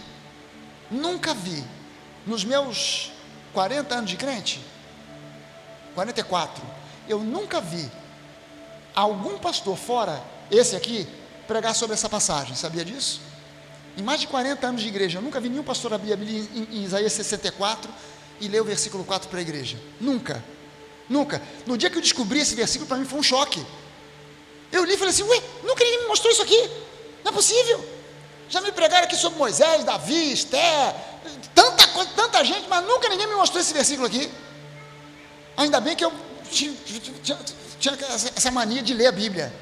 nunca 0.91 1.35
vi, 1.35 1.63
nos 2.27 2.45
meus 2.45 3.13
40 3.53 3.95
anos 3.95 4.11
de 4.11 4.17
crente, 4.17 4.61
44, 5.95 6.65
eu 7.09 7.21
nunca 7.21 7.61
vi 7.61 7.91
algum 8.95 9.39
pastor 9.39 9.77
fora, 9.77 10.23
esse 10.51 10.77
aqui, 10.77 11.07
pregar 11.47 11.75
sobre 11.75 11.95
essa 11.95 12.09
passagem, 12.09 12.55
sabia 12.55 12.85
disso? 12.85 13.21
Em 13.97 14.03
mais 14.03 14.21
de 14.21 14.27
40 14.27 14.67
anos 14.67 14.83
de 14.83 14.89
igreja, 14.89 15.19
eu 15.19 15.23
nunca 15.23 15.41
vi 15.41 15.49
nenhum 15.49 15.63
pastor 15.63 15.93
abrir 15.93 16.13
a 16.13 16.17
Bíblia 16.17 16.49
em, 16.71 16.85
Isaías 16.85 17.13
64 17.13 17.91
e 18.41 18.49
ler 18.49 18.61
o 18.61 18.65
versículo 18.65 19.05
4 19.05 19.29
para 19.29 19.39
a 19.39 19.43
igreja. 19.43 19.79
Nunca. 20.01 20.45
Nunca. 21.09 21.41
No 21.67 21.77
dia 21.77 21.91
que 21.91 21.99
eu 21.99 22.03
descobri 22.03 22.41
esse 22.41 22.55
versículo, 22.55 22.89
para 22.89 22.97
mim 22.97 23.05
foi 23.05 23.19
um 23.19 23.23
choque. 23.23 23.65
Eu 24.73 24.85
li 24.85 24.95
e 24.95 24.97
falei 24.97 25.13
assim: 25.13 25.23
ué, 25.23 25.43
nunca 25.63 25.85
ninguém 25.85 26.01
me 26.03 26.09
mostrou 26.09 26.33
isso 26.33 26.43
aqui. 26.43 26.71
Não 27.23 27.31
é 27.31 27.35
possível. 27.35 27.85
Já 28.49 28.61
me 28.61 28.73
pregaram 28.73 29.05
aqui 29.05 29.17
sobre 29.17 29.39
Moisés, 29.39 29.85
Davi, 29.85 30.33
Esther, 30.33 30.95
tanta, 31.55 31.87
tanta 32.17 32.45
gente, 32.45 32.69
mas 32.69 32.85
nunca 32.85 33.09
ninguém 33.09 33.27
me 33.27 33.35
mostrou 33.35 33.61
esse 33.61 33.73
versículo 33.73 34.07
aqui. 34.07 34.31
Ainda 35.57 35.81
bem 35.81 35.95
que 35.95 36.05
eu 36.05 36.13
tinha, 36.55 36.73
tinha, 37.79 37.99
essa 38.35 38.51
mania 38.51 38.83
de 38.83 38.95
ler 38.95 39.09
a 39.09 39.13
Bíblia. 39.13 39.53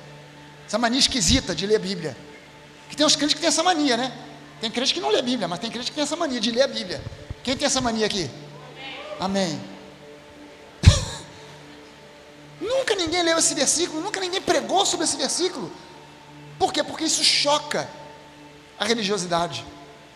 Essa 0.67 0.79
mania 0.79 0.99
esquisita 0.99 1.55
de 1.55 1.67
ler 1.67 1.77
a 1.77 1.79
Bíblia. 1.79 2.17
Que 2.89 2.97
tem 2.97 3.07
uns 3.07 3.17
crentes 3.17 3.35
que 3.35 3.41
tem 3.41 3.49
essa 3.49 3.63
mania, 3.63 3.97
né? 3.97 4.13
Tem 4.61 4.71
crente 4.71 4.95
que 4.95 5.01
não 5.01 5.11
lê 5.11 5.19
a 5.19 5.23
Bíblia, 5.23 5.49
mas 5.49 5.59
tem 5.59 5.71
crente 5.71 5.91
que 5.91 5.95
tem 5.95 6.05
essa 6.05 6.15
mania 6.15 6.39
de 6.39 6.51
ler 6.51 6.63
a 6.63 6.69
Bíblia. 6.69 7.03
Quem 7.43 7.57
tem 7.57 7.67
essa 7.67 7.81
mania 7.81 8.07
aqui? 8.07 8.31
Amém. 9.19 9.61
Nunca 12.61 12.95
ninguém 12.95 13.23
leu 13.23 13.39
esse 13.39 13.55
versículo, 13.55 14.01
nunca 14.01 14.21
ninguém 14.21 14.41
pregou 14.41 14.87
sobre 14.87 15.05
esse 15.05 15.17
versículo. 15.17 15.73
Por 16.59 16.73
quê? 16.73 16.85
Porque 16.85 17.05
isso 17.05 17.25
choca 17.25 17.89
a 18.79 18.85
religiosidade. 18.85 19.65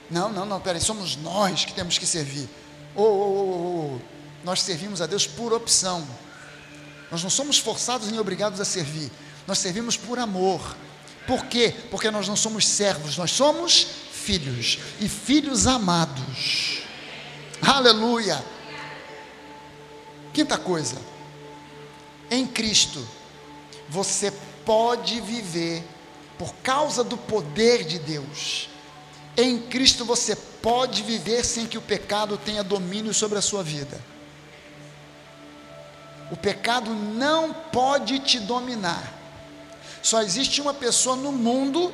Não, 0.08 0.28
não, 0.28 0.46
não, 0.46 0.60
peraí, 0.60 0.80
somos 0.80 1.16
nós 1.16 1.64
que 1.64 1.72
temos 1.72 1.98
que 1.98 2.06
servir. 2.06 2.48
Oh, 2.94 3.02
oh, 3.02 3.04
oh, 3.04 3.94
oh, 3.94 4.00
nós 4.44 4.62
servimos 4.62 5.02
a 5.02 5.06
Deus 5.06 5.26
por 5.26 5.52
opção. 5.52 6.06
Nós 7.10 7.22
não 7.22 7.30
somos 7.30 7.58
forçados 7.58 8.10
nem 8.10 8.18
obrigados 8.18 8.60
a 8.60 8.64
servir. 8.64 9.10
Nós 9.46 9.58
servimos 9.58 9.96
por 9.96 10.18
amor. 10.18 10.76
Por 11.26 11.46
quê? 11.46 11.74
Porque 11.90 12.10
nós 12.10 12.28
não 12.28 12.36
somos 12.36 12.66
servos, 12.66 13.16
nós 13.16 13.30
somos 13.32 13.86
filhos 14.12 14.78
e 15.00 15.08
filhos 15.08 15.66
amados. 15.66 16.82
Aleluia. 17.62 18.44
Quinta 20.32 20.58
coisa 20.58 20.96
em 22.30 22.46
Cristo, 22.46 23.06
você 23.88 24.32
pode 24.64 25.20
viver 25.20 25.84
por 26.38 26.54
causa 26.56 27.02
do 27.04 27.16
poder 27.16 27.84
de 27.84 27.98
Deus. 27.98 28.68
Em 29.36 29.58
Cristo 29.58 30.04
você 30.04 30.34
pode 30.34 31.02
viver 31.02 31.44
sem 31.44 31.66
que 31.66 31.78
o 31.78 31.82
pecado 31.82 32.36
tenha 32.36 32.64
domínio 32.64 33.14
sobre 33.14 33.38
a 33.38 33.42
sua 33.42 33.62
vida. 33.62 34.00
O 36.30 36.36
pecado 36.36 36.90
não 36.90 37.52
pode 37.52 38.18
te 38.18 38.40
dominar. 38.40 39.12
Só 40.02 40.22
existe 40.22 40.60
uma 40.60 40.74
pessoa 40.74 41.16
no 41.16 41.32
mundo 41.32 41.92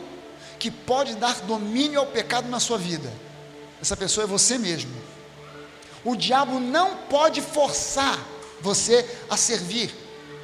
que 0.59 0.71
pode 0.71 1.17
dar 1.17 1.41
domínio 1.41 2.01
ao 2.01 2.07
pecado 2.07 2.49
na 2.49 2.61
sua 2.61 2.79
vida. 2.79 3.13
Essa 3.81 3.97
pessoa 3.97 4.25
é 4.25 4.27
você 4.27 4.59
mesmo. 4.59 4.93
O 6.05 6.17
diabo 6.17 6.61
não 6.61 6.97
pode 7.09 7.41
forçar 7.41 8.19
você 8.61 9.09
a 9.29 9.37
servir 9.37 9.95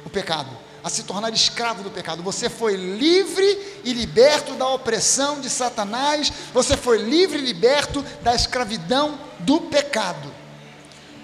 o 0.05 0.09
pecado, 0.09 0.49
a 0.83 0.89
se 0.89 1.03
tornar 1.03 1.33
escravo 1.33 1.83
do 1.83 1.89
pecado. 1.89 2.23
Você 2.23 2.49
foi 2.49 2.75
livre 2.75 3.81
e 3.83 3.93
liberto 3.93 4.53
da 4.53 4.67
opressão 4.67 5.39
de 5.39 5.49
Satanás, 5.49 6.31
você 6.53 6.77
foi 6.77 6.97
livre 6.97 7.39
e 7.39 7.45
liberto 7.45 8.03
da 8.21 8.35
escravidão 8.35 9.19
do 9.39 9.61
pecado. 9.61 10.38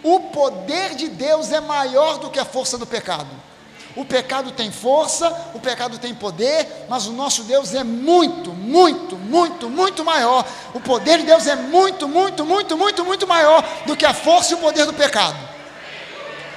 O 0.08 0.20
poder 0.20 0.94
de 0.94 1.08
Deus 1.08 1.52
é 1.52 1.60
maior 1.60 2.20
do 2.20 2.30
que 2.30 2.38
a 2.38 2.46
força 2.46 2.78
do 2.78 2.86
pecado. 2.86 3.26
O 3.96 4.06
pecado 4.06 4.52
tem 4.52 4.72
força, 4.72 5.36
o 5.56 5.60
pecado 5.60 5.98
tem 5.98 6.14
poder, 6.14 6.86
mas 6.88 7.08
o 7.08 7.12
nosso 7.12 7.42
Deus 7.42 7.74
é 7.74 7.84
muito, 7.84 8.52
muito, 8.54 9.16
muito, 9.16 9.68
muito 9.68 10.06
maior. 10.06 10.46
O 10.76 10.80
poder 10.80 11.18
de 11.18 11.24
Deus 11.24 11.48
é 11.48 11.56
muito, 11.56 12.08
muito, 12.08 12.46
muito, 12.46 12.78
muito, 12.78 13.04
muito 13.04 13.26
maior 13.26 13.68
do 13.88 13.98
que 13.98 14.06
a 14.06 14.14
força 14.14 14.52
e 14.52 14.56
o 14.56 14.60
poder 14.60 14.86
do 14.86 14.94
pecado. 14.94 15.40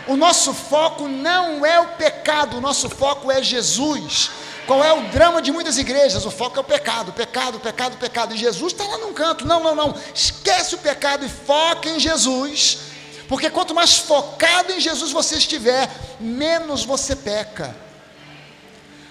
O 0.06 0.14
nosso 0.14 0.52
foco 0.52 1.08
não 1.08 1.64
é 1.64 1.80
o 1.80 1.88
pecado, 1.88 2.58
o 2.58 2.60
nosso 2.60 2.90
foco 2.90 3.32
é 3.32 3.42
Jesus. 3.42 4.30
Qual 4.66 4.84
é 4.84 4.92
o 4.92 5.08
drama 5.08 5.40
de 5.40 5.50
muitas 5.50 5.78
igrejas? 5.78 6.26
O 6.26 6.30
foco 6.30 6.58
é 6.58 6.60
o 6.60 6.64
pecado, 6.64 7.14
pecado, 7.14 7.58
pecado, 7.58 7.96
pecado. 7.96 8.34
E 8.34 8.36
Jesus 8.36 8.74
está 8.74 8.84
lá 8.84 8.98
num 8.98 9.14
canto. 9.14 9.46
Não, 9.46 9.62
não, 9.62 9.74
não. 9.74 9.94
Esquece 10.14 10.74
o 10.74 10.78
pecado 10.78 11.24
e 11.24 11.30
foca 11.30 11.88
em 11.88 11.98
Jesus 11.98 12.97
porque 13.28 13.50
quanto 13.50 13.74
mais 13.74 13.98
focado 13.98 14.72
em 14.72 14.80
Jesus 14.80 15.12
você 15.12 15.36
estiver, 15.36 15.90
menos 16.18 16.84
você 16.84 17.14
peca. 17.14 17.76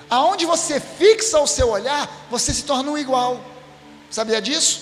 Aonde 0.09 0.45
você 0.45 0.79
fixa 0.79 1.39
o 1.39 1.45
seu 1.45 1.69
olhar, 1.69 2.09
você 2.29 2.51
se 2.51 2.63
torna 2.63 2.91
um 2.91 2.97
igual. 2.97 3.39
Sabia 4.09 4.41
disso? 4.41 4.81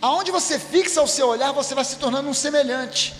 Aonde 0.00 0.30
você 0.30 0.58
fixa 0.58 1.02
o 1.02 1.06
seu 1.06 1.28
olhar, 1.28 1.52
você 1.52 1.74
vai 1.74 1.84
se 1.84 1.96
tornando 1.96 2.30
um 2.30 2.34
semelhante. 2.34 3.14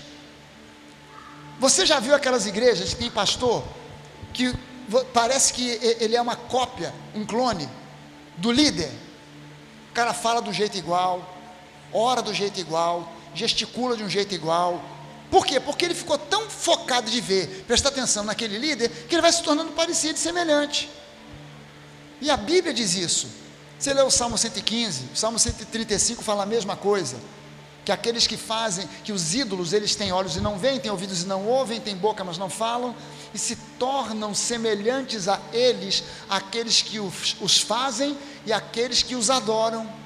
Você 1.58 1.84
já 1.84 2.00
viu 2.00 2.14
aquelas 2.14 2.46
igrejas 2.46 2.94
que 2.94 2.96
tem 2.96 3.10
pastor 3.10 3.62
que 4.32 4.54
parece 5.12 5.52
que 5.52 5.78
ele 6.00 6.16
é 6.16 6.22
uma 6.22 6.36
cópia, 6.36 6.94
um 7.14 7.26
clone 7.26 7.68
do 8.38 8.50
líder? 8.50 8.90
O 9.90 9.92
cara 9.92 10.14
fala 10.14 10.40
do 10.40 10.52
jeito 10.52 10.78
igual, 10.78 11.36
ora 11.92 12.22
do 12.22 12.32
jeito 12.32 12.58
igual, 12.58 13.12
gesticula 13.34 13.96
de 13.96 14.02
um 14.02 14.08
jeito 14.08 14.34
igual. 14.34 14.82
Por 15.30 15.46
quê? 15.46 15.60
Porque 15.60 15.84
ele 15.84 15.94
ficou 15.94 16.18
tão 16.18 16.50
focado 16.50 17.10
de 17.10 17.20
ver, 17.20 17.64
prestar 17.66 17.90
atenção 17.90 18.24
naquele 18.24 18.58
líder, 18.58 18.90
que 19.08 19.14
ele 19.14 19.22
vai 19.22 19.32
se 19.32 19.42
tornando 19.42 19.72
parecido 19.72 20.14
e 20.14 20.18
semelhante. 20.18 20.90
E 22.20 22.30
a 22.30 22.36
Bíblia 22.36 22.74
diz 22.74 22.94
isso. 22.94 23.28
Você 23.78 23.94
lê 23.94 24.02
o 24.02 24.10
Salmo 24.10 24.36
115, 24.36 25.04
o 25.14 25.16
Salmo 25.16 25.38
135 25.38 26.22
fala 26.22 26.42
a 26.42 26.46
mesma 26.46 26.76
coisa. 26.76 27.16
Que 27.84 27.90
aqueles 27.90 28.26
que 28.26 28.36
fazem, 28.36 28.86
que 29.02 29.10
os 29.10 29.34
ídolos, 29.34 29.72
eles 29.72 29.94
têm 29.94 30.12
olhos 30.12 30.36
e 30.36 30.40
não 30.40 30.58
veem, 30.58 30.78
têm 30.78 30.90
ouvidos 30.90 31.22
e 31.22 31.26
não 31.26 31.46
ouvem, 31.46 31.80
têm 31.80 31.96
boca, 31.96 32.22
mas 32.22 32.36
não 32.36 32.50
falam, 32.50 32.94
e 33.32 33.38
se 33.38 33.56
tornam 33.78 34.34
semelhantes 34.34 35.28
a 35.28 35.40
eles, 35.50 36.04
aqueles 36.28 36.82
que 36.82 37.00
os, 37.00 37.36
os 37.40 37.58
fazem 37.58 38.18
e 38.44 38.52
aqueles 38.52 39.02
que 39.02 39.14
os 39.14 39.30
adoram. 39.30 39.99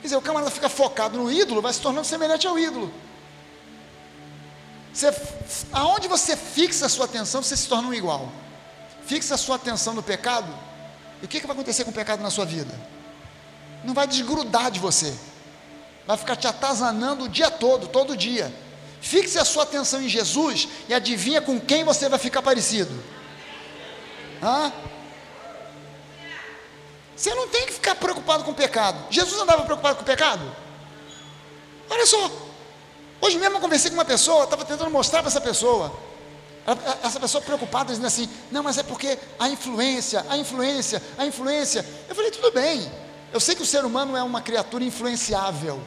Quer 0.00 0.06
dizer, 0.06 0.16
o 0.16 0.22
camarada 0.22 0.50
fica 0.50 0.68
focado 0.68 1.18
no 1.18 1.30
ídolo, 1.30 1.60
vai 1.60 1.72
se 1.72 1.80
tornando 1.80 2.06
semelhante 2.06 2.46
ao 2.46 2.58
ídolo. 2.58 2.92
Você, 4.92 5.14
aonde 5.72 6.08
você 6.08 6.36
fixa 6.36 6.86
a 6.86 6.88
sua 6.88 7.04
atenção, 7.04 7.42
você 7.42 7.56
se 7.56 7.68
torna 7.68 7.88
um 7.88 7.94
igual. 7.94 8.32
Fixa 9.06 9.34
a 9.34 9.38
sua 9.38 9.56
atenção 9.56 9.94
no 9.94 10.02
pecado, 10.02 10.52
e 11.22 11.24
o 11.24 11.28
que, 11.28 11.40
que 11.40 11.46
vai 11.46 11.54
acontecer 11.54 11.84
com 11.84 11.90
o 11.90 11.94
pecado 11.94 12.22
na 12.22 12.30
sua 12.30 12.44
vida? 12.44 12.74
Não 13.84 13.94
vai 13.94 14.06
desgrudar 14.06 14.70
de 14.70 14.78
você, 14.78 15.14
vai 16.06 16.16
ficar 16.16 16.36
te 16.36 16.46
atazanando 16.46 17.24
o 17.24 17.28
dia 17.28 17.50
todo, 17.50 17.88
todo 17.88 18.16
dia. 18.16 18.52
Fixe 19.00 19.38
a 19.38 19.44
sua 19.44 19.62
atenção 19.62 20.02
em 20.02 20.08
Jesus 20.08 20.68
e 20.88 20.94
adivinha 20.94 21.40
com 21.40 21.60
quem 21.60 21.84
você 21.84 22.08
vai 22.08 22.18
ficar 22.18 22.42
parecido. 22.42 22.92
Hã? 24.42 24.72
Você 27.18 27.34
não 27.34 27.48
tem 27.48 27.66
que 27.66 27.72
ficar 27.72 27.96
preocupado 27.96 28.44
com 28.44 28.52
o 28.52 28.54
pecado. 28.54 28.96
Jesus 29.10 29.40
andava 29.40 29.64
preocupado 29.64 29.96
com 29.96 30.02
o 30.02 30.06
pecado? 30.06 30.40
Olha 31.90 32.06
só. 32.06 32.30
Hoje 33.20 33.36
mesmo 33.38 33.56
eu 33.56 33.60
conversei 33.60 33.90
com 33.90 33.96
uma 33.96 34.04
pessoa, 34.04 34.44
estava 34.44 34.64
tentando 34.64 34.88
mostrar 34.88 35.18
para 35.18 35.28
essa 35.28 35.40
pessoa. 35.40 35.92
Essa 37.02 37.18
pessoa 37.18 37.42
preocupada, 37.42 37.88
dizendo 37.88 38.06
assim: 38.06 38.30
não, 38.52 38.62
mas 38.62 38.78
é 38.78 38.84
porque 38.84 39.18
a 39.36 39.48
influência, 39.48 40.24
a 40.30 40.36
influência, 40.36 41.02
a 41.18 41.26
influência. 41.26 41.84
Eu 42.08 42.14
falei: 42.14 42.30
tudo 42.30 42.52
bem. 42.52 42.88
Eu 43.32 43.40
sei 43.40 43.56
que 43.56 43.62
o 43.62 43.66
ser 43.66 43.84
humano 43.84 44.16
é 44.16 44.22
uma 44.22 44.40
criatura 44.40 44.84
influenciável. 44.84 45.82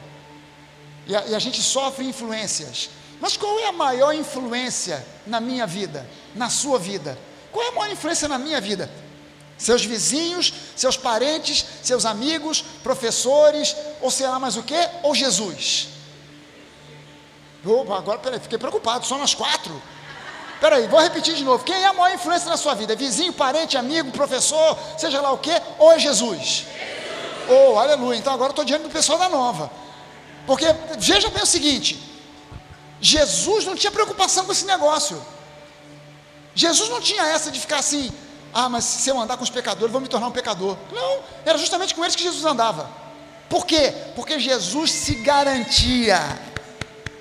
E 1.06 1.16
a, 1.16 1.24
e 1.28 1.34
a 1.34 1.38
gente 1.38 1.62
sofre 1.62 2.04
influências. 2.04 2.90
Mas 3.18 3.38
qual 3.38 3.58
é 3.58 3.68
a 3.68 3.72
maior 3.72 4.12
influência 4.12 5.02
na 5.26 5.40
minha 5.40 5.66
vida, 5.66 6.06
na 6.34 6.50
sua 6.50 6.78
vida? 6.78 7.18
Qual 7.50 7.64
é 7.64 7.68
a 7.68 7.72
maior 7.72 7.90
influência 7.90 8.28
na 8.28 8.36
minha 8.36 8.60
vida? 8.60 8.90
Seus 9.62 9.84
vizinhos, 9.84 10.52
seus 10.76 10.96
parentes, 10.96 11.64
seus 11.82 12.04
amigos, 12.04 12.62
professores, 12.82 13.76
ou 14.00 14.10
sei 14.10 14.26
lá 14.26 14.38
mais 14.38 14.56
o 14.56 14.62
que, 14.62 14.78
ou 15.02 15.14
Jesus. 15.14 15.88
Opa, 17.64 17.96
agora 17.96 18.18
peraí, 18.18 18.40
fiquei 18.40 18.58
preocupado, 18.58 19.06
só 19.06 19.16
nós 19.16 19.34
quatro. 19.34 19.80
Peraí, 20.60 20.86
vou 20.86 21.00
repetir 21.00 21.34
de 21.34 21.44
novo. 21.44 21.64
Quem 21.64 21.76
é 21.76 21.86
a 21.86 21.92
maior 21.92 22.14
influência 22.14 22.48
na 22.48 22.56
sua 22.56 22.74
vida? 22.74 22.94
Vizinho, 22.94 23.32
parente, 23.32 23.76
amigo, 23.76 24.10
professor, 24.12 24.78
seja 24.98 25.20
lá 25.20 25.32
o 25.32 25.38
que, 25.38 25.50
ou 25.78 25.92
é 25.92 25.98
Jesus? 25.98 26.12
Jesus. 26.22 26.66
Oh, 27.48 27.78
aleluia. 27.78 28.18
Então 28.18 28.32
agora 28.32 28.50
estou 28.50 28.64
diante 28.64 28.82
do 28.82 28.90
pessoal 28.90 29.18
da 29.18 29.28
nova. 29.28 29.70
Porque 30.46 30.66
veja 30.98 31.28
bem 31.30 31.42
o 31.42 31.46
seguinte: 31.46 32.00
Jesus 33.00 33.64
não 33.64 33.74
tinha 33.74 33.90
preocupação 33.90 34.44
com 34.44 34.52
esse 34.52 34.64
negócio. 34.64 35.20
Jesus 36.54 36.88
não 36.88 37.00
tinha 37.00 37.22
essa 37.22 37.50
de 37.50 37.58
ficar 37.58 37.78
assim, 37.78 38.12
ah, 38.54 38.68
mas 38.68 38.84
se 38.84 39.08
eu 39.08 39.18
andar 39.18 39.36
com 39.36 39.44
os 39.44 39.50
pecadores, 39.50 39.90
vou 39.90 40.00
me 40.00 40.08
tornar 40.08 40.26
um 40.26 40.32
pecador. 40.32 40.76
Não, 40.92 41.20
era 41.44 41.56
justamente 41.56 41.94
com 41.94 42.04
eles 42.04 42.14
que 42.14 42.22
Jesus 42.22 42.44
andava. 42.44 42.88
Por 43.48 43.66
quê? 43.66 43.92
Porque 44.14 44.38
Jesus 44.38 44.90
se 44.90 45.14
garantia. 45.16 46.18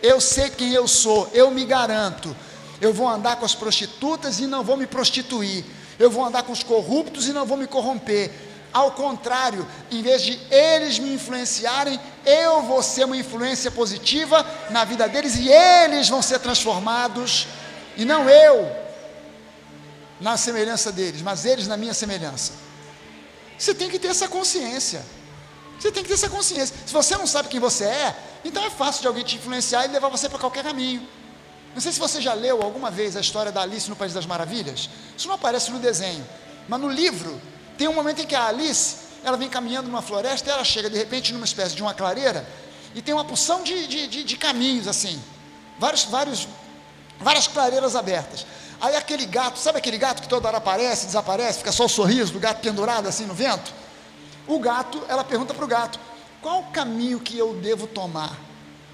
Eu 0.02 0.20
sei 0.20 0.50
quem 0.50 0.74
eu 0.74 0.88
sou, 0.88 1.30
eu 1.34 1.52
me 1.52 1.64
garanto. 1.64 2.36
Eu 2.82 2.94
vou 2.94 3.08
andar 3.08 3.36
com 3.38 3.46
as 3.46 3.56
prostitutas 3.56 4.40
e 4.40 4.48
não 4.48 4.64
vou 4.64 4.76
me 4.76 4.88
prostituir. 4.88 5.64
Eu 6.00 6.10
vou 6.10 6.26
andar 6.26 6.44
com 6.44 6.52
os 6.52 6.64
corruptos 6.64 7.28
e 7.28 7.34
não 7.34 7.46
vou 7.46 7.58
me 7.58 7.68
corromper. 7.68 8.32
Ao 8.74 8.92
contrário, 8.92 9.68
em 9.92 10.02
vez 10.02 10.22
de 10.22 10.40
eles 10.50 10.98
me 10.98 11.14
influenciarem, 11.14 12.00
eu 12.26 12.62
vou 12.64 12.82
ser 12.82 13.06
uma 13.06 13.18
influência 13.18 13.70
positiva 13.70 14.46
na 14.70 14.84
vida 14.84 15.08
deles 15.08 15.36
e 15.36 15.50
eles 15.50 16.10
vão 16.10 16.22
ser 16.22 16.40
transformados, 16.40 17.48
e 17.98 18.06
não 18.06 18.30
eu 18.30 18.81
na 20.22 20.38
semelhança 20.38 20.92
deles, 20.92 21.22
mas 21.22 21.46
eles 21.46 21.68
na 21.68 21.76
minha 21.76 21.94
semelhança. 21.94 22.54
Você 23.58 23.74
tem 23.74 23.90
que 23.90 24.00
ter 24.00 24.08
essa 24.08 24.28
consciência. 24.28 25.04
Você 25.80 25.92
tem 25.92 26.04
que 26.04 26.10
ter 26.10 26.14
essa 26.14 26.30
consciência. 26.30 26.76
Se 26.86 26.94
você 26.94 27.18
não 27.18 27.26
sabe 27.26 27.50
quem 27.50 27.60
você 27.60 27.86
é, 27.86 28.16
então 28.46 28.64
é 28.64 28.70
fácil 28.70 29.02
de 29.02 29.08
alguém 29.08 29.24
te 29.24 29.36
influenciar 29.36 29.86
e 29.86 29.88
levar 29.90 30.10
você 30.10 30.30
para 30.30 30.38
qualquer 30.38 30.64
caminho. 30.64 31.06
Não 31.74 31.82
sei 31.82 31.92
se 31.92 32.00
você 32.00 32.22
já 32.22 32.34
leu 32.34 32.62
alguma 32.62 32.92
vez 32.92 33.18
a 33.18 33.20
história 33.20 33.52
da 33.52 33.62
Alice 33.62 33.90
no 33.90 33.96
País 33.96 34.14
das 34.14 34.26
Maravilhas. 34.26 34.90
Isso 35.18 35.28
não 35.28 35.36
aparece 35.36 35.72
no 35.72 35.80
desenho, 35.80 36.26
mas 36.68 36.80
no 36.80 36.90
livro 36.90 37.42
tem 37.78 37.88
um 37.88 37.94
momento 37.94 38.22
em 38.22 38.28
que 38.28 38.36
a 38.36 38.46
Alice 38.48 38.98
ela 39.24 39.38
vem 39.38 39.50
caminhando 39.50 39.88
numa 39.88 40.02
floresta 40.02 40.50
e 40.50 40.54
ela 40.54 40.64
chega 40.64 40.90
de 40.90 40.98
repente 40.98 41.34
numa 41.34 41.46
espécie 41.46 41.76
de 41.76 41.82
uma 41.82 41.94
clareira 41.94 42.48
e 42.94 43.02
tem 43.02 43.14
uma 43.14 43.24
porção 43.24 43.64
de, 43.64 43.88
de, 43.88 44.08
de, 44.08 44.24
de 44.24 44.38
caminhos 44.38 44.88
assim, 44.88 45.22
vários, 45.80 46.04
vários, 46.06 46.48
várias 47.20 47.48
clareiras 47.48 47.96
abertas. 47.96 48.46
Aí 48.82 48.96
aquele 48.96 49.28
gato, 49.28 49.60
sabe 49.60 49.78
aquele 49.78 50.00
gato 50.00 50.24
que 50.24 50.28
toda 50.28 50.48
hora 50.48 50.58
aparece, 50.58 51.06
desaparece, 51.06 51.60
fica 51.60 51.72
só 51.72 51.86
o 51.86 51.90
sorriso 51.90 52.34
do 52.34 52.40
gato 52.40 52.62
pendurado 52.62 53.08
assim 53.08 53.26
no 53.26 53.34
vento? 53.36 53.72
O 54.48 54.60
gato, 54.60 55.04
ela 55.08 55.24
pergunta 55.24 55.54
para 55.54 55.64
o 55.64 55.68
gato: 55.68 56.00
qual 56.42 56.62
o 56.62 56.72
caminho 56.72 57.20
que 57.20 57.38
eu 57.38 57.54
devo 57.54 57.86
tomar? 57.86 58.36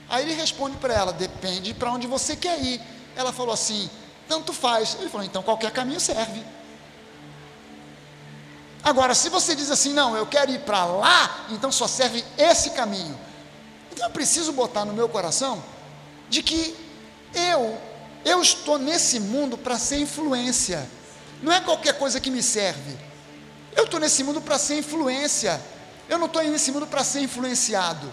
Aí 0.09 0.23
ele 0.23 0.33
responde 0.33 0.75
para 0.75 0.93
ela: 0.93 1.13
depende 1.13 1.73
para 1.73 1.89
onde 1.89 2.05
você 2.05 2.35
quer 2.35 2.61
ir. 2.61 2.81
Ela 3.15 3.31
falou 3.31 3.53
assim: 3.53 3.89
tanto 4.27 4.51
faz. 4.51 4.97
Ele 4.99 5.09
falou: 5.09 5.25
então 5.25 5.41
qualquer 5.41 5.71
caminho 5.71 6.01
serve. 6.01 6.43
Agora, 8.83 9.15
se 9.15 9.29
você 9.29 9.55
diz 9.55 9.69
assim, 9.71 9.91
não, 9.91 10.15
eu 10.15 10.25
quero 10.25 10.51
ir 10.51 10.59
para 10.59 10.85
lá, 10.85 11.45
então 11.49 11.71
só 11.71 11.87
serve 11.87 12.23
esse 12.37 12.69
caminho. 12.71 13.17
Então 13.91 14.05
eu 14.05 14.11
preciso 14.11 14.53
botar 14.53 14.85
no 14.85 14.93
meu 14.93 15.09
coração 15.09 15.61
de 16.29 16.43
que 16.43 16.75
eu 17.33 17.77
eu 18.25 18.41
estou 18.41 18.77
nesse 18.77 19.19
mundo 19.19 19.57
para 19.57 19.77
ser 19.77 19.99
influência. 19.99 20.87
Não 21.41 21.51
é 21.51 21.61
qualquer 21.61 21.97
coisa 21.97 22.19
que 22.19 22.29
me 22.29 22.41
serve. 22.41 22.97
Eu 23.75 23.85
estou 23.85 23.99
nesse 23.99 24.23
mundo 24.23 24.41
para 24.41 24.57
ser 24.57 24.77
influência. 24.77 25.61
Eu 26.09 26.17
não 26.17 26.25
estou 26.25 26.41
nesse 26.43 26.71
mundo 26.71 26.87
para 26.87 27.03
ser 27.03 27.21
influenciado. 27.21 28.11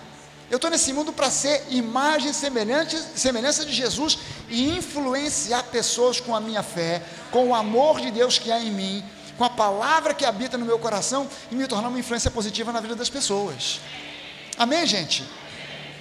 Eu 0.50 0.56
estou 0.56 0.70
nesse 0.70 0.92
mundo 0.92 1.12
para 1.12 1.30
ser 1.30 1.64
imagem 1.70 2.32
semelhante, 2.32 2.96
semelhança 3.16 3.64
de 3.64 3.72
Jesus 3.72 4.18
e 4.48 4.76
influenciar 4.76 5.62
pessoas 5.64 6.20
com 6.20 6.34
a 6.34 6.40
minha 6.40 6.62
fé, 6.62 7.02
com 7.30 7.48
o 7.48 7.54
amor 7.54 8.00
de 8.00 8.10
Deus 8.10 8.38
que 8.38 8.52
há 8.52 8.60
em 8.60 8.70
mim, 8.70 9.02
com 9.38 9.44
a 9.44 9.50
palavra 9.50 10.12
que 10.12 10.24
habita 10.24 10.58
no 10.58 10.66
meu 10.66 10.78
coração 10.78 11.26
e 11.50 11.54
me 11.54 11.66
tornar 11.66 11.88
uma 11.88 11.98
influência 11.98 12.30
positiva 12.30 12.72
na 12.72 12.80
vida 12.80 12.94
das 12.94 13.08
pessoas. 13.08 13.80
Amém, 14.58 14.86
gente? 14.86 15.24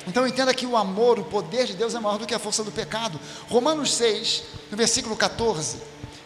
Então 0.08 0.28
entenda 0.28 0.54
que 0.54 0.66
o 0.66 0.76
amor, 0.76 1.20
o 1.20 1.24
poder 1.24 1.66
de 1.66 1.74
Deus 1.74 1.96
é 1.96 2.00
maior 2.00 2.18
do 2.18 2.26
que 2.26 2.34
a 2.34 2.40
força 2.40 2.64
do 2.64 2.72
pecado. 2.72 3.20
Romanos 3.50 3.94
6, 3.94 4.44
no 4.70 4.78
versículo 4.78 5.16
14. 5.16 5.78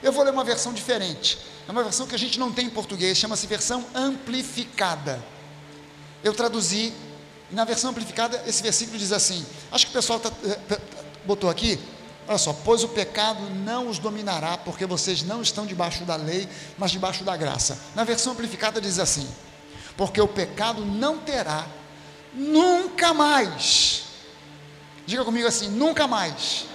Eu 0.02 0.12
vou 0.12 0.24
ler 0.24 0.32
uma 0.32 0.44
versão 0.44 0.74
diferente. 0.74 1.38
É 1.68 1.72
uma 1.72 1.84
versão 1.84 2.08
que 2.08 2.16
a 2.16 2.20
gente 2.20 2.40
não 2.40 2.52
tem 2.52 2.68
em 2.68 2.70
português, 2.70 3.18
chama-se 3.18 3.46
versão 3.46 3.86
amplificada. 3.94 5.24
Eu 6.24 6.34
traduzi, 6.34 6.94
e 7.52 7.56
na 7.56 7.66
versão 7.66 7.92
amplificada, 7.92 8.42
esse 8.48 8.64
versículo 8.64 8.98
diz 8.98 9.12
assim: 9.12 9.46
acho 9.72 9.86
que 9.86 9.92
o 9.92 9.94
pessoal 9.94 10.20
tá, 10.20 10.32
eh, 10.44 10.80
botou 11.26 11.50
aqui, 11.50 11.80
olha 12.28 12.38
só, 12.38 12.54
pois 12.54 12.84
o 12.84 12.88
pecado 12.88 13.42
não 13.64 13.90
os 13.90 14.00
dominará, 14.00 14.58
porque 14.58 14.86
vocês 14.86 15.24
não 15.24 15.42
estão 15.42 15.66
debaixo 15.66 16.04
da 16.06 16.16
lei, 16.16 16.48
mas 16.78 16.92
debaixo 16.92 17.24
da 17.24 17.36
graça. 17.36 17.78
Na 17.94 18.04
versão 18.04 18.34
amplificada 18.34 18.80
diz 18.80 18.98
assim: 18.98 19.28
porque 19.98 20.22
o 20.22 20.28
pecado 20.28 20.86
não 20.86 21.18
terá 21.18 21.66
nunca 22.34 23.14
mais. 23.14 24.04
Diga 25.06 25.24
comigo 25.24 25.48
assim: 25.48 25.70
nunca 25.70 26.08
mais. 26.08 26.66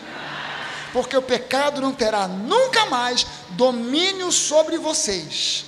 Porque 0.93 1.17
o 1.17 1.23
pecado 1.23 1.81
não 1.81 1.93
terá 1.93 2.29
nunca 2.29 2.87
mais 2.87 3.27
domínio 3.51 4.31
sobre 4.31 4.77
vocês, 4.77 5.65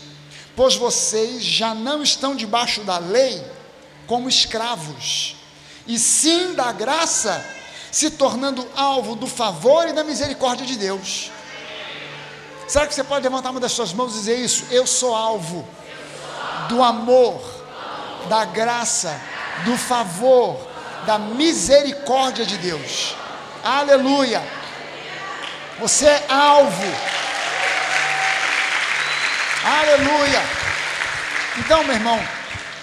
pois 0.54 0.76
vocês 0.76 1.42
já 1.42 1.74
não 1.74 2.02
estão 2.02 2.36
debaixo 2.36 2.82
da 2.82 2.98
lei 2.98 3.42
como 4.06 4.28
escravos, 4.28 5.36
e 5.86 5.98
sim 5.98 6.52
da 6.52 6.72
graça, 6.72 7.42
se 7.90 8.10
tornando 8.10 8.68
alvo 8.76 9.14
do 9.14 9.26
favor 9.26 9.88
e 9.88 9.94
da 9.94 10.04
misericórdia 10.04 10.66
de 10.66 10.76
Deus. 10.76 11.30
Será 12.68 12.86
que 12.86 12.94
você 12.94 13.04
pode 13.04 13.22
levantar 13.22 13.50
uma 13.50 13.60
das 13.60 13.72
suas 13.72 13.92
mãos 13.92 14.12
e 14.14 14.18
dizer 14.18 14.38
isso? 14.38 14.66
Eu 14.70 14.86
sou 14.86 15.14
alvo 15.14 15.66
do 16.68 16.82
amor, 16.82 17.40
da 18.28 18.44
graça 18.44 19.18
do 19.64 19.76
favor, 19.76 20.68
da 21.06 21.18
misericórdia 21.18 22.44
de 22.44 22.56
Deus. 22.58 23.14
Aleluia! 23.62 24.42
Você 25.78 26.06
é 26.06 26.24
alvo. 26.28 26.82
Aleluia! 29.64 30.42
Então, 31.58 31.84
meu 31.84 31.94
irmão, 31.94 32.20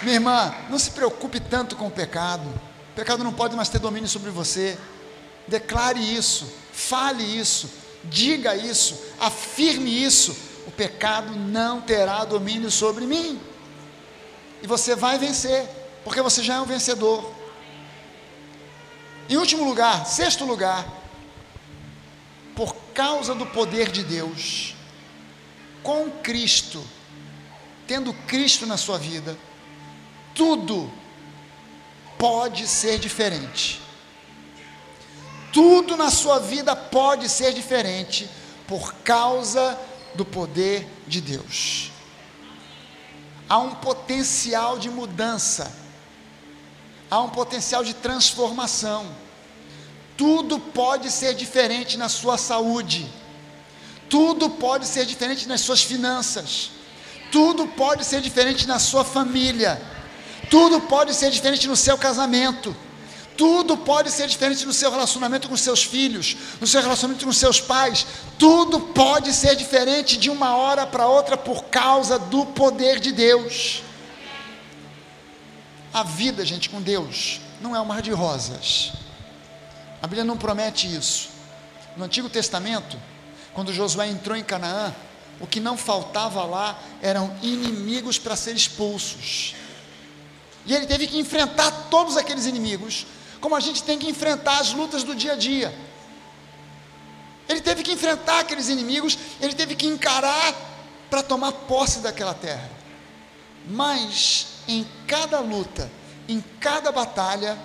minha 0.02 0.16
irmã, 0.16 0.56
não 0.70 0.80
se 0.80 0.92
preocupe 0.92 1.40
tanto 1.40 1.76
com 1.76 1.88
o 1.88 1.92
pecado. 1.92 2.48
O 2.92 2.96
pecado 2.96 3.24
não 3.24 3.34
pode 3.34 3.56
mais 3.56 3.70
ter 3.70 3.80
domínio 3.80 4.10
sobre 4.10 4.32
você. 4.32 4.78
Declare 5.48 6.00
isso, 6.00 6.52
fale 6.72 7.24
isso, 7.24 7.70
diga 8.04 8.56
isso, 8.56 9.00
afirme 9.20 10.04
isso. 10.04 10.36
O 10.68 10.72
pecado 10.72 11.36
não 11.36 11.82
terá 11.82 12.24
domínio 12.24 12.72
sobre 12.72 13.06
mim. 13.06 13.40
E 14.62 14.68
você 14.68 14.96
vai 14.96 15.18
vencer 15.18 15.81
porque 16.04 16.22
você 16.22 16.44
já 16.44 16.56
é 16.56 16.62
um 16.62 16.66
vencedor. 16.66 17.34
Em 19.30 19.38
último 19.38 19.64
lugar, 19.64 20.06
sexto 20.06 20.46
lugar, 20.46 20.86
por 22.56 22.76
causa 22.94 23.34
do 23.34 23.46
poder 23.46 23.92
de 23.92 24.04
Deus, 24.04 24.76
com 25.82 26.10
Cristo, 26.10 26.86
tendo 27.88 28.14
Cristo 28.28 28.66
na 28.66 28.78
sua 28.78 28.98
vida, 28.98 29.38
tudo 30.36 30.92
pode 32.18 32.68
ser 32.68 33.00
diferente. 33.00 33.82
Tudo 35.52 35.98
na 35.98 36.10
sua 36.10 36.40
vida 36.40 36.76
pode 36.76 37.28
ser 37.28 37.54
diferente 37.54 38.30
por 38.68 38.94
causa 38.96 39.78
do 40.16 40.24
poder 40.24 40.88
de 41.08 41.20
Deus. 41.20 41.92
Há 43.50 43.58
um 43.58 43.76
potencial 43.76 44.78
de 44.78 44.90
mudança 44.90 45.81
há 47.12 47.20
um 47.20 47.30
potencial 47.30 47.84
de 47.84 47.94
transformação. 47.94 49.06
Tudo 50.16 50.58
pode 50.58 51.12
ser 51.12 51.34
diferente 51.34 51.98
na 51.98 52.08
sua 52.08 52.38
saúde, 52.38 53.12
tudo 54.10 54.50
pode 54.50 54.88
ser 54.88 55.06
diferente 55.06 55.48
nas 55.48 55.62
suas 55.62 55.84
finanças, 55.84 56.72
tudo 57.32 57.68
pode 57.68 58.06
ser 58.06 58.22
diferente 58.22 58.66
na 58.66 58.80
sua 58.80 59.04
família, 59.04 59.82
tudo 60.50 60.80
pode 60.80 61.14
ser 61.14 61.30
diferente 61.32 61.68
no 61.68 61.76
seu 61.76 61.98
casamento. 61.98 62.74
Tudo 63.38 63.76
pode 63.78 64.12
ser 64.12 64.28
diferente 64.28 64.66
no 64.68 64.74
seu 64.74 64.92
relacionamento 64.92 65.50
com 65.50 65.58
seus 65.58 65.84
filhos, 65.84 66.36
no 66.60 66.68
seu 66.68 66.82
relacionamento 66.82 67.26
com 67.26 67.32
seus 67.32 67.60
pais. 67.60 68.06
Tudo 68.38 68.80
pode 68.80 69.34
ser 69.34 69.56
diferente 69.56 70.18
de 70.18 70.30
uma 70.30 70.56
hora 70.56 70.86
para 70.86 71.08
outra 71.08 71.36
por 71.36 71.64
causa 71.64 72.20
do 72.20 72.46
poder 72.46 73.00
de 73.00 73.12
Deus. 73.12 73.82
A 75.94 76.04
vida, 76.04 76.46
gente, 76.46 76.70
com 76.70 76.82
Deus 76.82 77.42
não 77.60 77.76
é 77.76 77.82
um 77.82 77.86
mar 77.86 78.02
de 78.02 78.12
rosas. 78.12 78.94
A 80.02 80.08
Bíblia 80.08 80.24
não 80.24 80.38
promete 80.38 80.94
isso. 80.94 81.30
No 81.96 82.06
Antigo 82.06 82.30
Testamento, 82.30 82.98
quando 83.54 83.74
Josué 83.74 84.08
entrou 84.08 84.38
em 84.38 84.44
Canaã, 84.44 84.94
o 85.40 85.48
que 85.48 85.60
não 85.60 85.78
faltava 85.78 86.44
lá 86.44 86.80
eram 87.02 87.36
inimigos 87.42 88.18
para 88.18 88.36
ser 88.36 88.56
expulsos. 88.56 89.56
E 90.66 90.74
ele 90.74 90.86
teve 90.86 91.08
que 91.08 91.18
enfrentar 91.18 91.72
todos 91.90 92.16
aqueles 92.16 92.46
inimigos, 92.46 93.06
como 93.40 93.56
a 93.56 93.60
gente 93.60 93.84
tem 93.84 93.98
que 94.00 94.08
enfrentar 94.08 94.60
as 94.60 94.74
lutas 94.74 95.04
do 95.04 95.16
dia 95.16 95.34
a 95.34 95.36
dia. 95.36 95.74
Ele 97.50 97.60
teve 97.60 97.84
que 97.84 97.92
enfrentar 97.92 98.40
aqueles 98.40 98.70
inimigos, 98.70 99.18
ele 99.42 99.54
teve 99.54 99.76
que 99.76 99.88
encarar 99.88 100.56
para 101.10 101.22
tomar 101.22 101.52
posse 101.52 102.00
daquela 102.00 102.34
terra. 102.34 102.70
Mas 103.68 104.48
em 104.68 104.86
cada 105.08 105.40
luta, 105.40 105.90
em 106.28 106.42
cada 106.60 106.92
batalha, 106.92 107.58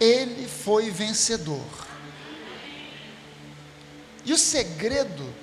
ele 0.00 0.48
foi 0.48 0.90
vencedor. 0.90 1.64
E 4.24 4.32
o 4.32 4.38
segredo, 4.38 5.34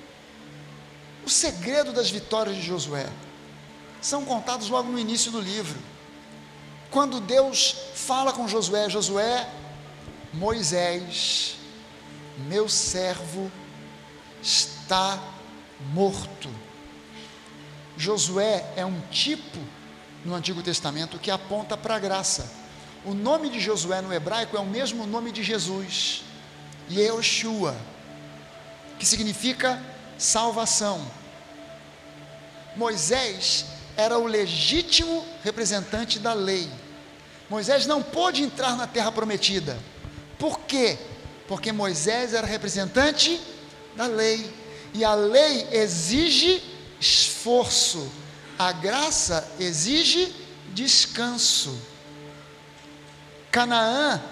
o 1.24 1.30
segredo 1.30 1.92
das 1.92 2.10
vitórias 2.10 2.56
de 2.56 2.62
Josué, 2.62 3.08
são 4.00 4.24
contados 4.24 4.68
logo 4.68 4.90
no 4.90 4.98
início 4.98 5.30
do 5.30 5.40
livro. 5.40 5.78
Quando 6.90 7.20
Deus 7.20 7.76
fala 7.94 8.32
com 8.32 8.48
Josué, 8.48 8.88
Josué, 8.88 9.48
Moisés, 10.32 11.56
meu 12.38 12.68
servo, 12.68 13.50
está 14.42 15.22
morto. 15.92 16.48
Josué 17.96 18.72
é 18.76 18.84
um 18.84 19.00
tipo 19.10 19.58
no 20.24 20.34
Antigo 20.34 20.62
Testamento 20.62 21.18
que 21.18 21.30
aponta 21.30 21.76
para 21.76 21.96
a 21.96 21.98
graça. 21.98 22.50
O 23.04 23.14
nome 23.14 23.48
de 23.48 23.58
Josué 23.58 24.00
no 24.00 24.12
hebraico 24.12 24.56
é 24.56 24.60
o 24.60 24.66
mesmo 24.66 25.06
nome 25.06 25.32
de 25.32 25.42
Jesus, 25.42 26.22
Yehoshua, 26.90 27.76
que 28.98 29.06
significa 29.06 29.82
salvação. 30.18 31.00
Moisés 32.76 33.64
era 33.96 34.18
o 34.18 34.26
legítimo 34.26 35.24
representante 35.42 36.18
da 36.18 36.32
lei. 36.32 36.70
Moisés 37.48 37.86
não 37.86 38.02
pôde 38.02 38.42
entrar 38.42 38.76
na 38.76 38.86
terra 38.86 39.10
prometida. 39.10 39.78
Por 40.38 40.60
quê? 40.60 40.98
Porque 41.48 41.72
Moisés 41.72 42.32
era 42.32 42.46
representante 42.46 43.40
da 43.96 44.06
lei. 44.06 44.50
E 44.94 45.04
a 45.04 45.14
lei 45.14 45.66
exige 45.72 46.62
esforço, 47.00 48.10
a 48.60 48.72
graça 48.72 49.50
exige 49.58 50.34
descanso. 50.74 51.80
Canaã 53.50 54.22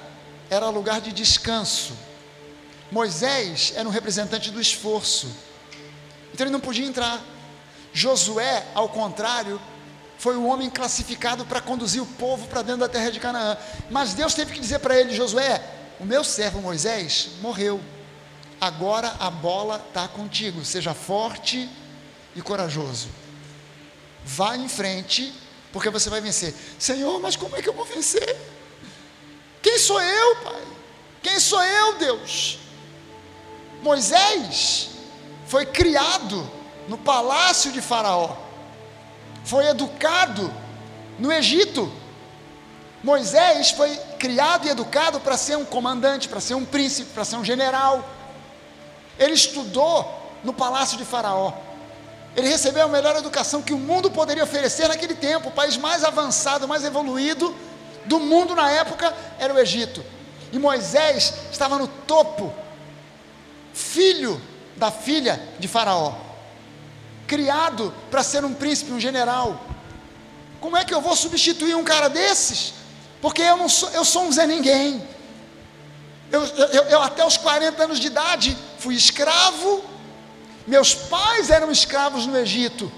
era 0.50 0.68
lugar 0.68 1.00
de 1.00 1.12
descanso. 1.12 1.94
Moisés 2.92 3.72
era 3.74 3.88
um 3.88 3.90
representante 3.90 4.50
do 4.50 4.60
esforço. 4.60 5.34
Então 6.34 6.44
ele 6.44 6.52
não 6.52 6.60
podia 6.60 6.84
entrar. 6.84 7.24
Josué, 7.90 8.66
ao 8.74 8.90
contrário, 8.90 9.58
foi 10.18 10.36
o 10.36 10.44
homem 10.44 10.68
classificado 10.68 11.46
para 11.46 11.62
conduzir 11.62 12.02
o 12.02 12.06
povo 12.06 12.46
para 12.48 12.60
dentro 12.60 12.80
da 12.80 12.88
terra 12.88 13.10
de 13.10 13.18
Canaã. 13.18 13.56
Mas 13.88 14.12
Deus 14.12 14.34
teve 14.34 14.52
que 14.52 14.60
dizer 14.60 14.80
para 14.80 14.94
ele: 15.00 15.16
Josué, 15.16 15.58
o 15.98 16.04
meu 16.04 16.22
servo 16.22 16.60
Moisés 16.60 17.30
morreu. 17.40 17.80
Agora 18.60 19.16
a 19.18 19.30
bola 19.30 19.82
está 19.88 20.06
contigo. 20.06 20.66
Seja 20.66 20.92
forte 20.92 21.66
e 22.36 22.42
corajoso. 22.42 23.08
Vá 24.24 24.56
em 24.56 24.68
frente, 24.68 25.32
porque 25.72 25.90
você 25.90 26.10
vai 26.10 26.20
vencer. 26.20 26.54
Senhor, 26.78 27.20
mas 27.20 27.36
como 27.36 27.56
é 27.56 27.62
que 27.62 27.68
eu 27.68 27.74
vou 27.74 27.84
vencer? 27.84 28.36
Quem 29.62 29.78
sou 29.78 30.00
eu, 30.00 30.36
Pai? 30.36 30.62
Quem 31.22 31.40
sou 31.40 31.62
eu, 31.62 31.98
Deus? 31.98 32.58
Moisés 33.82 34.90
foi 35.46 35.66
criado 35.66 36.48
no 36.88 36.98
palácio 36.98 37.70
de 37.70 37.80
Faraó, 37.80 38.36
foi 39.44 39.66
educado 39.66 40.52
no 41.18 41.32
Egito. 41.32 41.90
Moisés 43.02 43.70
foi 43.70 43.96
criado 44.18 44.66
e 44.66 44.70
educado 44.70 45.20
para 45.20 45.36
ser 45.36 45.56
um 45.56 45.64
comandante, 45.64 46.28
para 46.28 46.40
ser 46.40 46.54
um 46.54 46.64
príncipe, 46.64 47.12
para 47.12 47.24
ser 47.24 47.36
um 47.36 47.44
general. 47.44 48.04
Ele 49.18 49.34
estudou 49.34 50.32
no 50.42 50.52
palácio 50.52 50.98
de 50.98 51.04
Faraó. 51.04 51.52
Ele 52.36 52.48
recebeu 52.48 52.84
a 52.84 52.88
melhor 52.88 53.16
educação 53.16 53.62
que 53.62 53.72
o 53.72 53.78
mundo 53.78 54.10
poderia 54.10 54.44
oferecer 54.44 54.88
naquele 54.88 55.14
tempo. 55.14 55.48
O 55.48 55.52
país 55.52 55.76
mais 55.76 56.04
avançado, 56.04 56.68
mais 56.68 56.84
evoluído 56.84 57.54
do 58.06 58.20
mundo 58.20 58.54
na 58.54 58.70
época 58.70 59.14
era 59.38 59.52
o 59.52 59.58
Egito. 59.58 60.04
E 60.52 60.58
Moisés 60.58 61.34
estava 61.50 61.78
no 61.78 61.88
topo, 61.88 62.52
filho 63.74 64.40
da 64.76 64.90
filha 64.90 65.40
de 65.58 65.68
Faraó, 65.68 66.14
criado 67.26 67.92
para 68.10 68.22
ser 68.22 68.44
um 68.44 68.54
príncipe, 68.54 68.92
um 68.92 69.00
general. 69.00 69.60
Como 70.60 70.76
é 70.76 70.84
que 70.84 70.94
eu 70.94 71.00
vou 71.00 71.14
substituir 71.14 71.74
um 71.74 71.84
cara 71.84 72.08
desses? 72.08 72.74
Porque 73.20 73.42
eu 73.42 73.56
não 73.56 73.68
sou, 73.68 73.90
eu 73.90 74.04
sou 74.04 74.24
um 74.24 74.32
Zé 74.32 74.46
Ninguém. 74.46 75.06
Eu, 76.30 76.44
eu, 76.44 76.82
eu, 76.84 77.02
até 77.02 77.24
os 77.24 77.36
40 77.36 77.82
anos 77.82 77.98
de 77.98 78.06
idade 78.06 78.56
fui 78.78 78.94
escravo, 78.94 79.82
meus 80.68 80.94
pais 80.94 81.48
eram 81.48 81.70
escravos 81.72 82.26
no 82.26 82.36
Egito, 82.36 82.92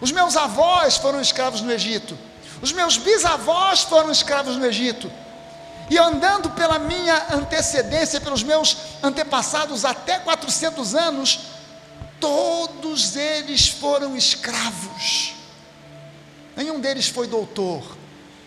os 0.00 0.12
meus 0.12 0.36
avós 0.36 0.98
foram 0.98 1.20
escravos 1.20 1.62
no 1.62 1.72
Egito, 1.72 2.16
os 2.60 2.70
meus 2.70 2.98
bisavós 2.98 3.80
foram 3.82 4.10
escravos 4.10 4.56
no 4.56 4.66
Egito, 4.66 5.10
e 5.88 5.96
andando 5.96 6.50
pela 6.50 6.78
minha 6.78 7.28
antecedência, 7.32 8.20
pelos 8.20 8.42
meus 8.42 8.76
antepassados 9.02 9.84
até 9.86 10.18
400 10.18 10.94
anos, 10.94 11.40
todos 12.20 13.16
eles 13.16 13.68
foram 13.68 14.14
escravos, 14.14 15.32
nenhum 16.54 16.78
deles 16.78 17.08
foi 17.08 17.26
doutor, 17.26 17.96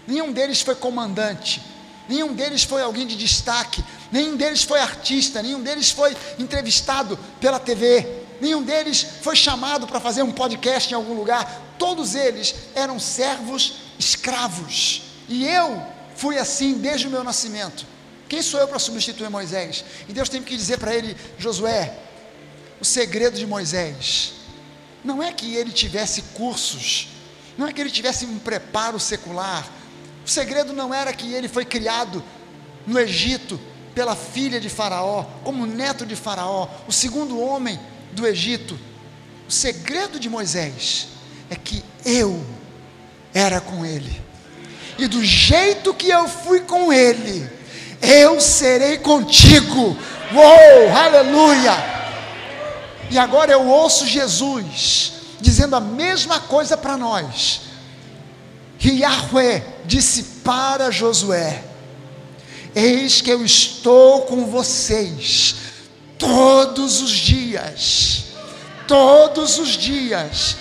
nenhum 0.05 0.31
deles 0.31 0.61
foi 0.61 0.75
comandante, 0.75 1.63
nenhum 2.07 2.33
deles 2.33 2.63
foi 2.63 2.83
alguém 2.83 3.07
de 3.07 3.15
destaque, 3.15 3.83
nenhum 4.11 4.35
deles 4.35 4.63
foi 4.63 4.79
artista, 4.79 5.41
nenhum 5.41 5.61
deles 5.61 5.89
foi 5.91 6.15
entrevistado 6.37 7.17
pela 7.39 7.59
TV, 7.59 8.18
nenhum 8.41 8.63
deles 8.63 9.05
foi 9.21 9.35
chamado 9.35 9.87
para 9.87 9.99
fazer 9.99 10.23
um 10.23 10.31
podcast 10.31 10.91
em 10.91 10.95
algum 10.95 11.13
lugar, 11.13 11.75
todos 11.77 12.15
eles 12.15 12.55
eram 12.75 12.99
servos 12.99 13.75
escravos, 13.97 15.03
e 15.27 15.45
eu 15.45 15.81
fui 16.15 16.37
assim 16.37 16.73
desde 16.73 17.07
o 17.07 17.09
meu 17.09 17.23
nascimento. 17.23 17.85
Quem 18.27 18.41
sou 18.41 18.59
eu 18.59 18.67
para 18.67 18.77
substituir 18.77 19.29
Moisés? 19.29 19.83
E 20.07 20.13
Deus 20.13 20.29
tem 20.29 20.43
que 20.43 20.55
dizer 20.55 20.77
para 20.77 20.93
ele, 20.93 21.17
Josué, 21.37 21.97
o 22.79 22.85
segredo 22.85 23.37
de 23.37 23.45
Moisés 23.45 24.33
não 25.03 25.23
é 25.23 25.31
que 25.31 25.55
ele 25.55 25.71
tivesse 25.71 26.21
cursos, 26.33 27.07
não 27.57 27.67
é 27.67 27.73
que 27.73 27.81
ele 27.81 27.89
tivesse 27.89 28.25
um 28.25 28.37
preparo 28.37 28.99
secular, 28.99 29.67
o 30.25 30.29
segredo 30.29 30.73
não 30.73 30.93
era 30.93 31.11
que 31.13 31.33
ele 31.33 31.47
foi 31.47 31.65
criado 31.65 32.23
no 32.85 32.99
Egito 32.99 33.59
pela 33.95 34.15
filha 34.15 34.59
de 34.59 34.69
Faraó, 34.69 35.25
como 35.43 35.65
neto 35.65 36.05
de 36.05 36.15
Faraó, 36.15 36.67
o 36.87 36.91
segundo 36.91 37.39
homem 37.39 37.79
do 38.11 38.25
Egito. 38.25 38.77
O 39.47 39.51
segredo 39.51 40.19
de 40.19 40.29
Moisés 40.29 41.07
é 41.49 41.55
que 41.55 41.83
eu 42.05 42.43
era 43.33 43.59
com 43.59 43.85
ele, 43.85 44.21
e 44.97 45.07
do 45.07 45.23
jeito 45.23 45.93
que 45.93 46.09
eu 46.09 46.27
fui 46.27 46.61
com 46.61 46.91
ele, 46.91 47.49
eu 48.01 48.41
serei 48.41 48.97
contigo. 48.97 49.97
Uou, 50.33 50.95
aleluia! 50.95 51.73
E 53.09 53.17
agora 53.17 53.51
eu 53.51 53.67
ouço 53.67 54.05
Jesus 54.05 55.13
dizendo 55.39 55.75
a 55.75 55.79
mesma 55.79 56.39
coisa 56.39 56.75
para 56.75 56.97
nós 56.97 57.69
Yahweh 58.99 59.63
disse 59.85 60.23
para 60.43 60.91
Josué: 60.91 61.63
Eis 62.75 63.21
que 63.21 63.29
eu 63.29 63.43
estou 63.43 64.21
com 64.21 64.45
vocês 64.45 65.55
todos 66.19 67.01
os 67.01 67.09
dias, 67.11 68.25
todos 68.85 69.57
os 69.57 69.69
dias, 69.69 70.57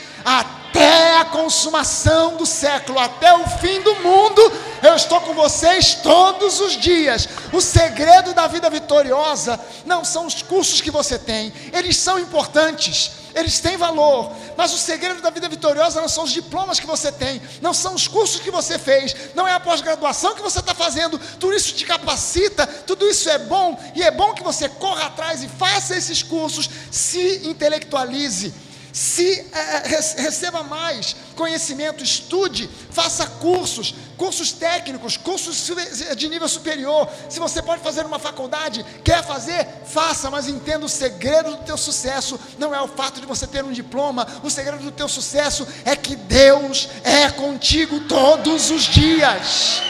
até 0.78 1.16
a 1.16 1.24
consumação 1.24 2.36
do 2.36 2.46
século, 2.46 3.00
até 3.00 3.34
o 3.34 3.44
fim 3.58 3.80
do 3.80 3.96
mundo, 3.96 4.40
eu 4.80 4.94
estou 4.94 5.20
com 5.20 5.34
vocês 5.34 5.96
todos 5.96 6.60
os 6.60 6.76
dias. 6.76 7.28
O 7.52 7.60
segredo 7.60 8.32
da 8.32 8.46
vida 8.46 8.70
vitoriosa 8.70 9.58
não 9.84 10.04
são 10.04 10.26
os 10.26 10.40
cursos 10.40 10.80
que 10.80 10.90
você 10.90 11.18
tem, 11.18 11.52
eles 11.72 11.96
são 11.96 12.18
importantes 12.18 13.18
eles 13.34 13.60
têm 13.60 13.76
valor, 13.76 14.32
mas 14.56 14.72
o 14.72 14.78
segredo 14.78 15.20
da 15.20 15.30
vida 15.30 15.48
vitoriosa 15.48 16.00
não 16.00 16.08
são 16.08 16.24
os 16.24 16.32
diplomas 16.32 16.80
que 16.80 16.86
você 16.86 17.12
tem, 17.12 17.40
não 17.60 17.72
são 17.72 17.94
os 17.94 18.08
cursos 18.08 18.40
que 18.40 18.50
você 18.50 18.78
fez, 18.78 19.14
não 19.32 19.46
é 19.46 19.52
a 19.52 19.60
pós-graduação 19.60 20.34
que 20.34 20.42
você 20.42 20.58
está 20.58 20.74
fazendo, 20.74 21.20
tudo 21.38 21.54
isso 21.54 21.72
te 21.72 21.84
capacita, 21.84 22.66
tudo 22.66 23.06
isso 23.06 23.28
é 23.28 23.38
bom, 23.38 23.78
e 23.94 24.02
é 24.02 24.10
bom 24.10 24.34
que 24.34 24.42
você 24.42 24.68
corra 24.68 25.06
atrás 25.06 25.44
e 25.44 25.48
faça 25.48 25.96
esses 25.96 26.20
cursos, 26.20 26.68
se 26.90 27.42
intelectualize 27.44 28.52
se 28.92 29.46
é, 29.52 30.22
receba 30.22 30.62
mais 30.62 31.14
conhecimento, 31.36 32.02
estude, 32.02 32.68
faça 32.90 33.26
cursos, 33.26 33.94
cursos 34.16 34.52
técnicos, 34.52 35.16
cursos 35.16 35.70
de 36.16 36.28
nível 36.28 36.48
superior. 36.48 37.08
Se 37.28 37.38
você 37.38 37.62
pode 37.62 37.82
fazer 37.82 38.04
uma 38.04 38.18
faculdade, 38.18 38.84
quer 39.04 39.24
fazer, 39.24 39.66
faça, 39.86 40.30
mas 40.30 40.48
entenda 40.48 40.84
o 40.84 40.88
segredo 40.88 41.50
do 41.50 41.64
teu 41.64 41.76
sucesso 41.76 42.38
não 42.58 42.74
é 42.74 42.80
o 42.80 42.88
fato 42.88 43.20
de 43.20 43.26
você 43.26 43.46
ter 43.46 43.64
um 43.64 43.72
diploma, 43.72 44.26
o 44.42 44.50
segredo 44.50 44.82
do 44.82 44.92
teu 44.92 45.08
sucesso 45.08 45.66
é 45.84 45.94
que 45.94 46.16
Deus 46.16 46.88
é 47.04 47.30
contigo 47.30 48.00
todos 48.00 48.70
os 48.70 48.84
dias. 48.84 49.82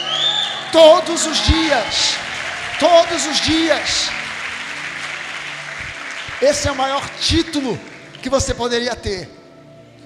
Todos 0.71 1.25
os 1.25 1.37
dias. 1.45 2.15
Todos 2.79 3.25
os 3.25 3.39
dias. 3.39 4.09
Esse 6.41 6.67
é 6.67 6.71
o 6.71 6.75
maior 6.75 7.07
título 7.19 7.77
que 8.21 8.29
você 8.29 8.53
poderia 8.53 8.95
ter. 8.95 9.29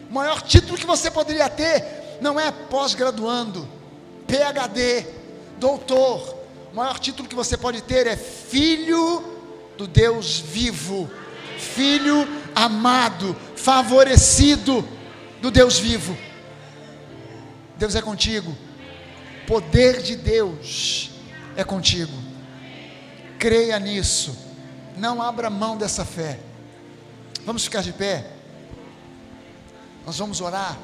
O 0.09 0.13
maior 0.13 0.41
título 0.41 0.77
que 0.77 0.85
você 0.85 1.09
poderia 1.09 1.49
ter 1.49 2.17
não 2.21 2.39
é 2.39 2.51
pós-graduando, 2.51 3.67
PhD, 4.27 5.05
doutor. 5.57 6.37
O 6.71 6.75
maior 6.75 6.99
título 6.99 7.27
que 7.27 7.35
você 7.35 7.57
pode 7.57 7.81
ter 7.81 8.07
é 8.07 8.15
filho 8.15 9.23
do 9.77 9.87
Deus 9.87 10.39
vivo, 10.39 11.09
filho 11.57 12.27
amado, 12.55 13.35
favorecido 13.55 14.87
do 15.41 15.51
Deus 15.51 15.77
vivo. 15.77 16.17
Deus 17.77 17.95
é 17.95 18.01
contigo. 18.01 18.55
Poder 19.47 20.01
de 20.01 20.15
Deus 20.15 21.11
é 21.55 21.63
contigo. 21.63 22.13
Creia 23.37 23.77
nisso. 23.79 24.37
Não 24.95 25.21
abra 25.21 25.49
mão 25.49 25.75
dessa 25.75 26.05
fé. 26.05 26.39
Vamos 27.45 27.63
ficar 27.65 27.81
de 27.81 27.91
pé. 27.91 28.25
Nós 30.05 30.17
vamos 30.17 30.39
orar. 30.41 30.77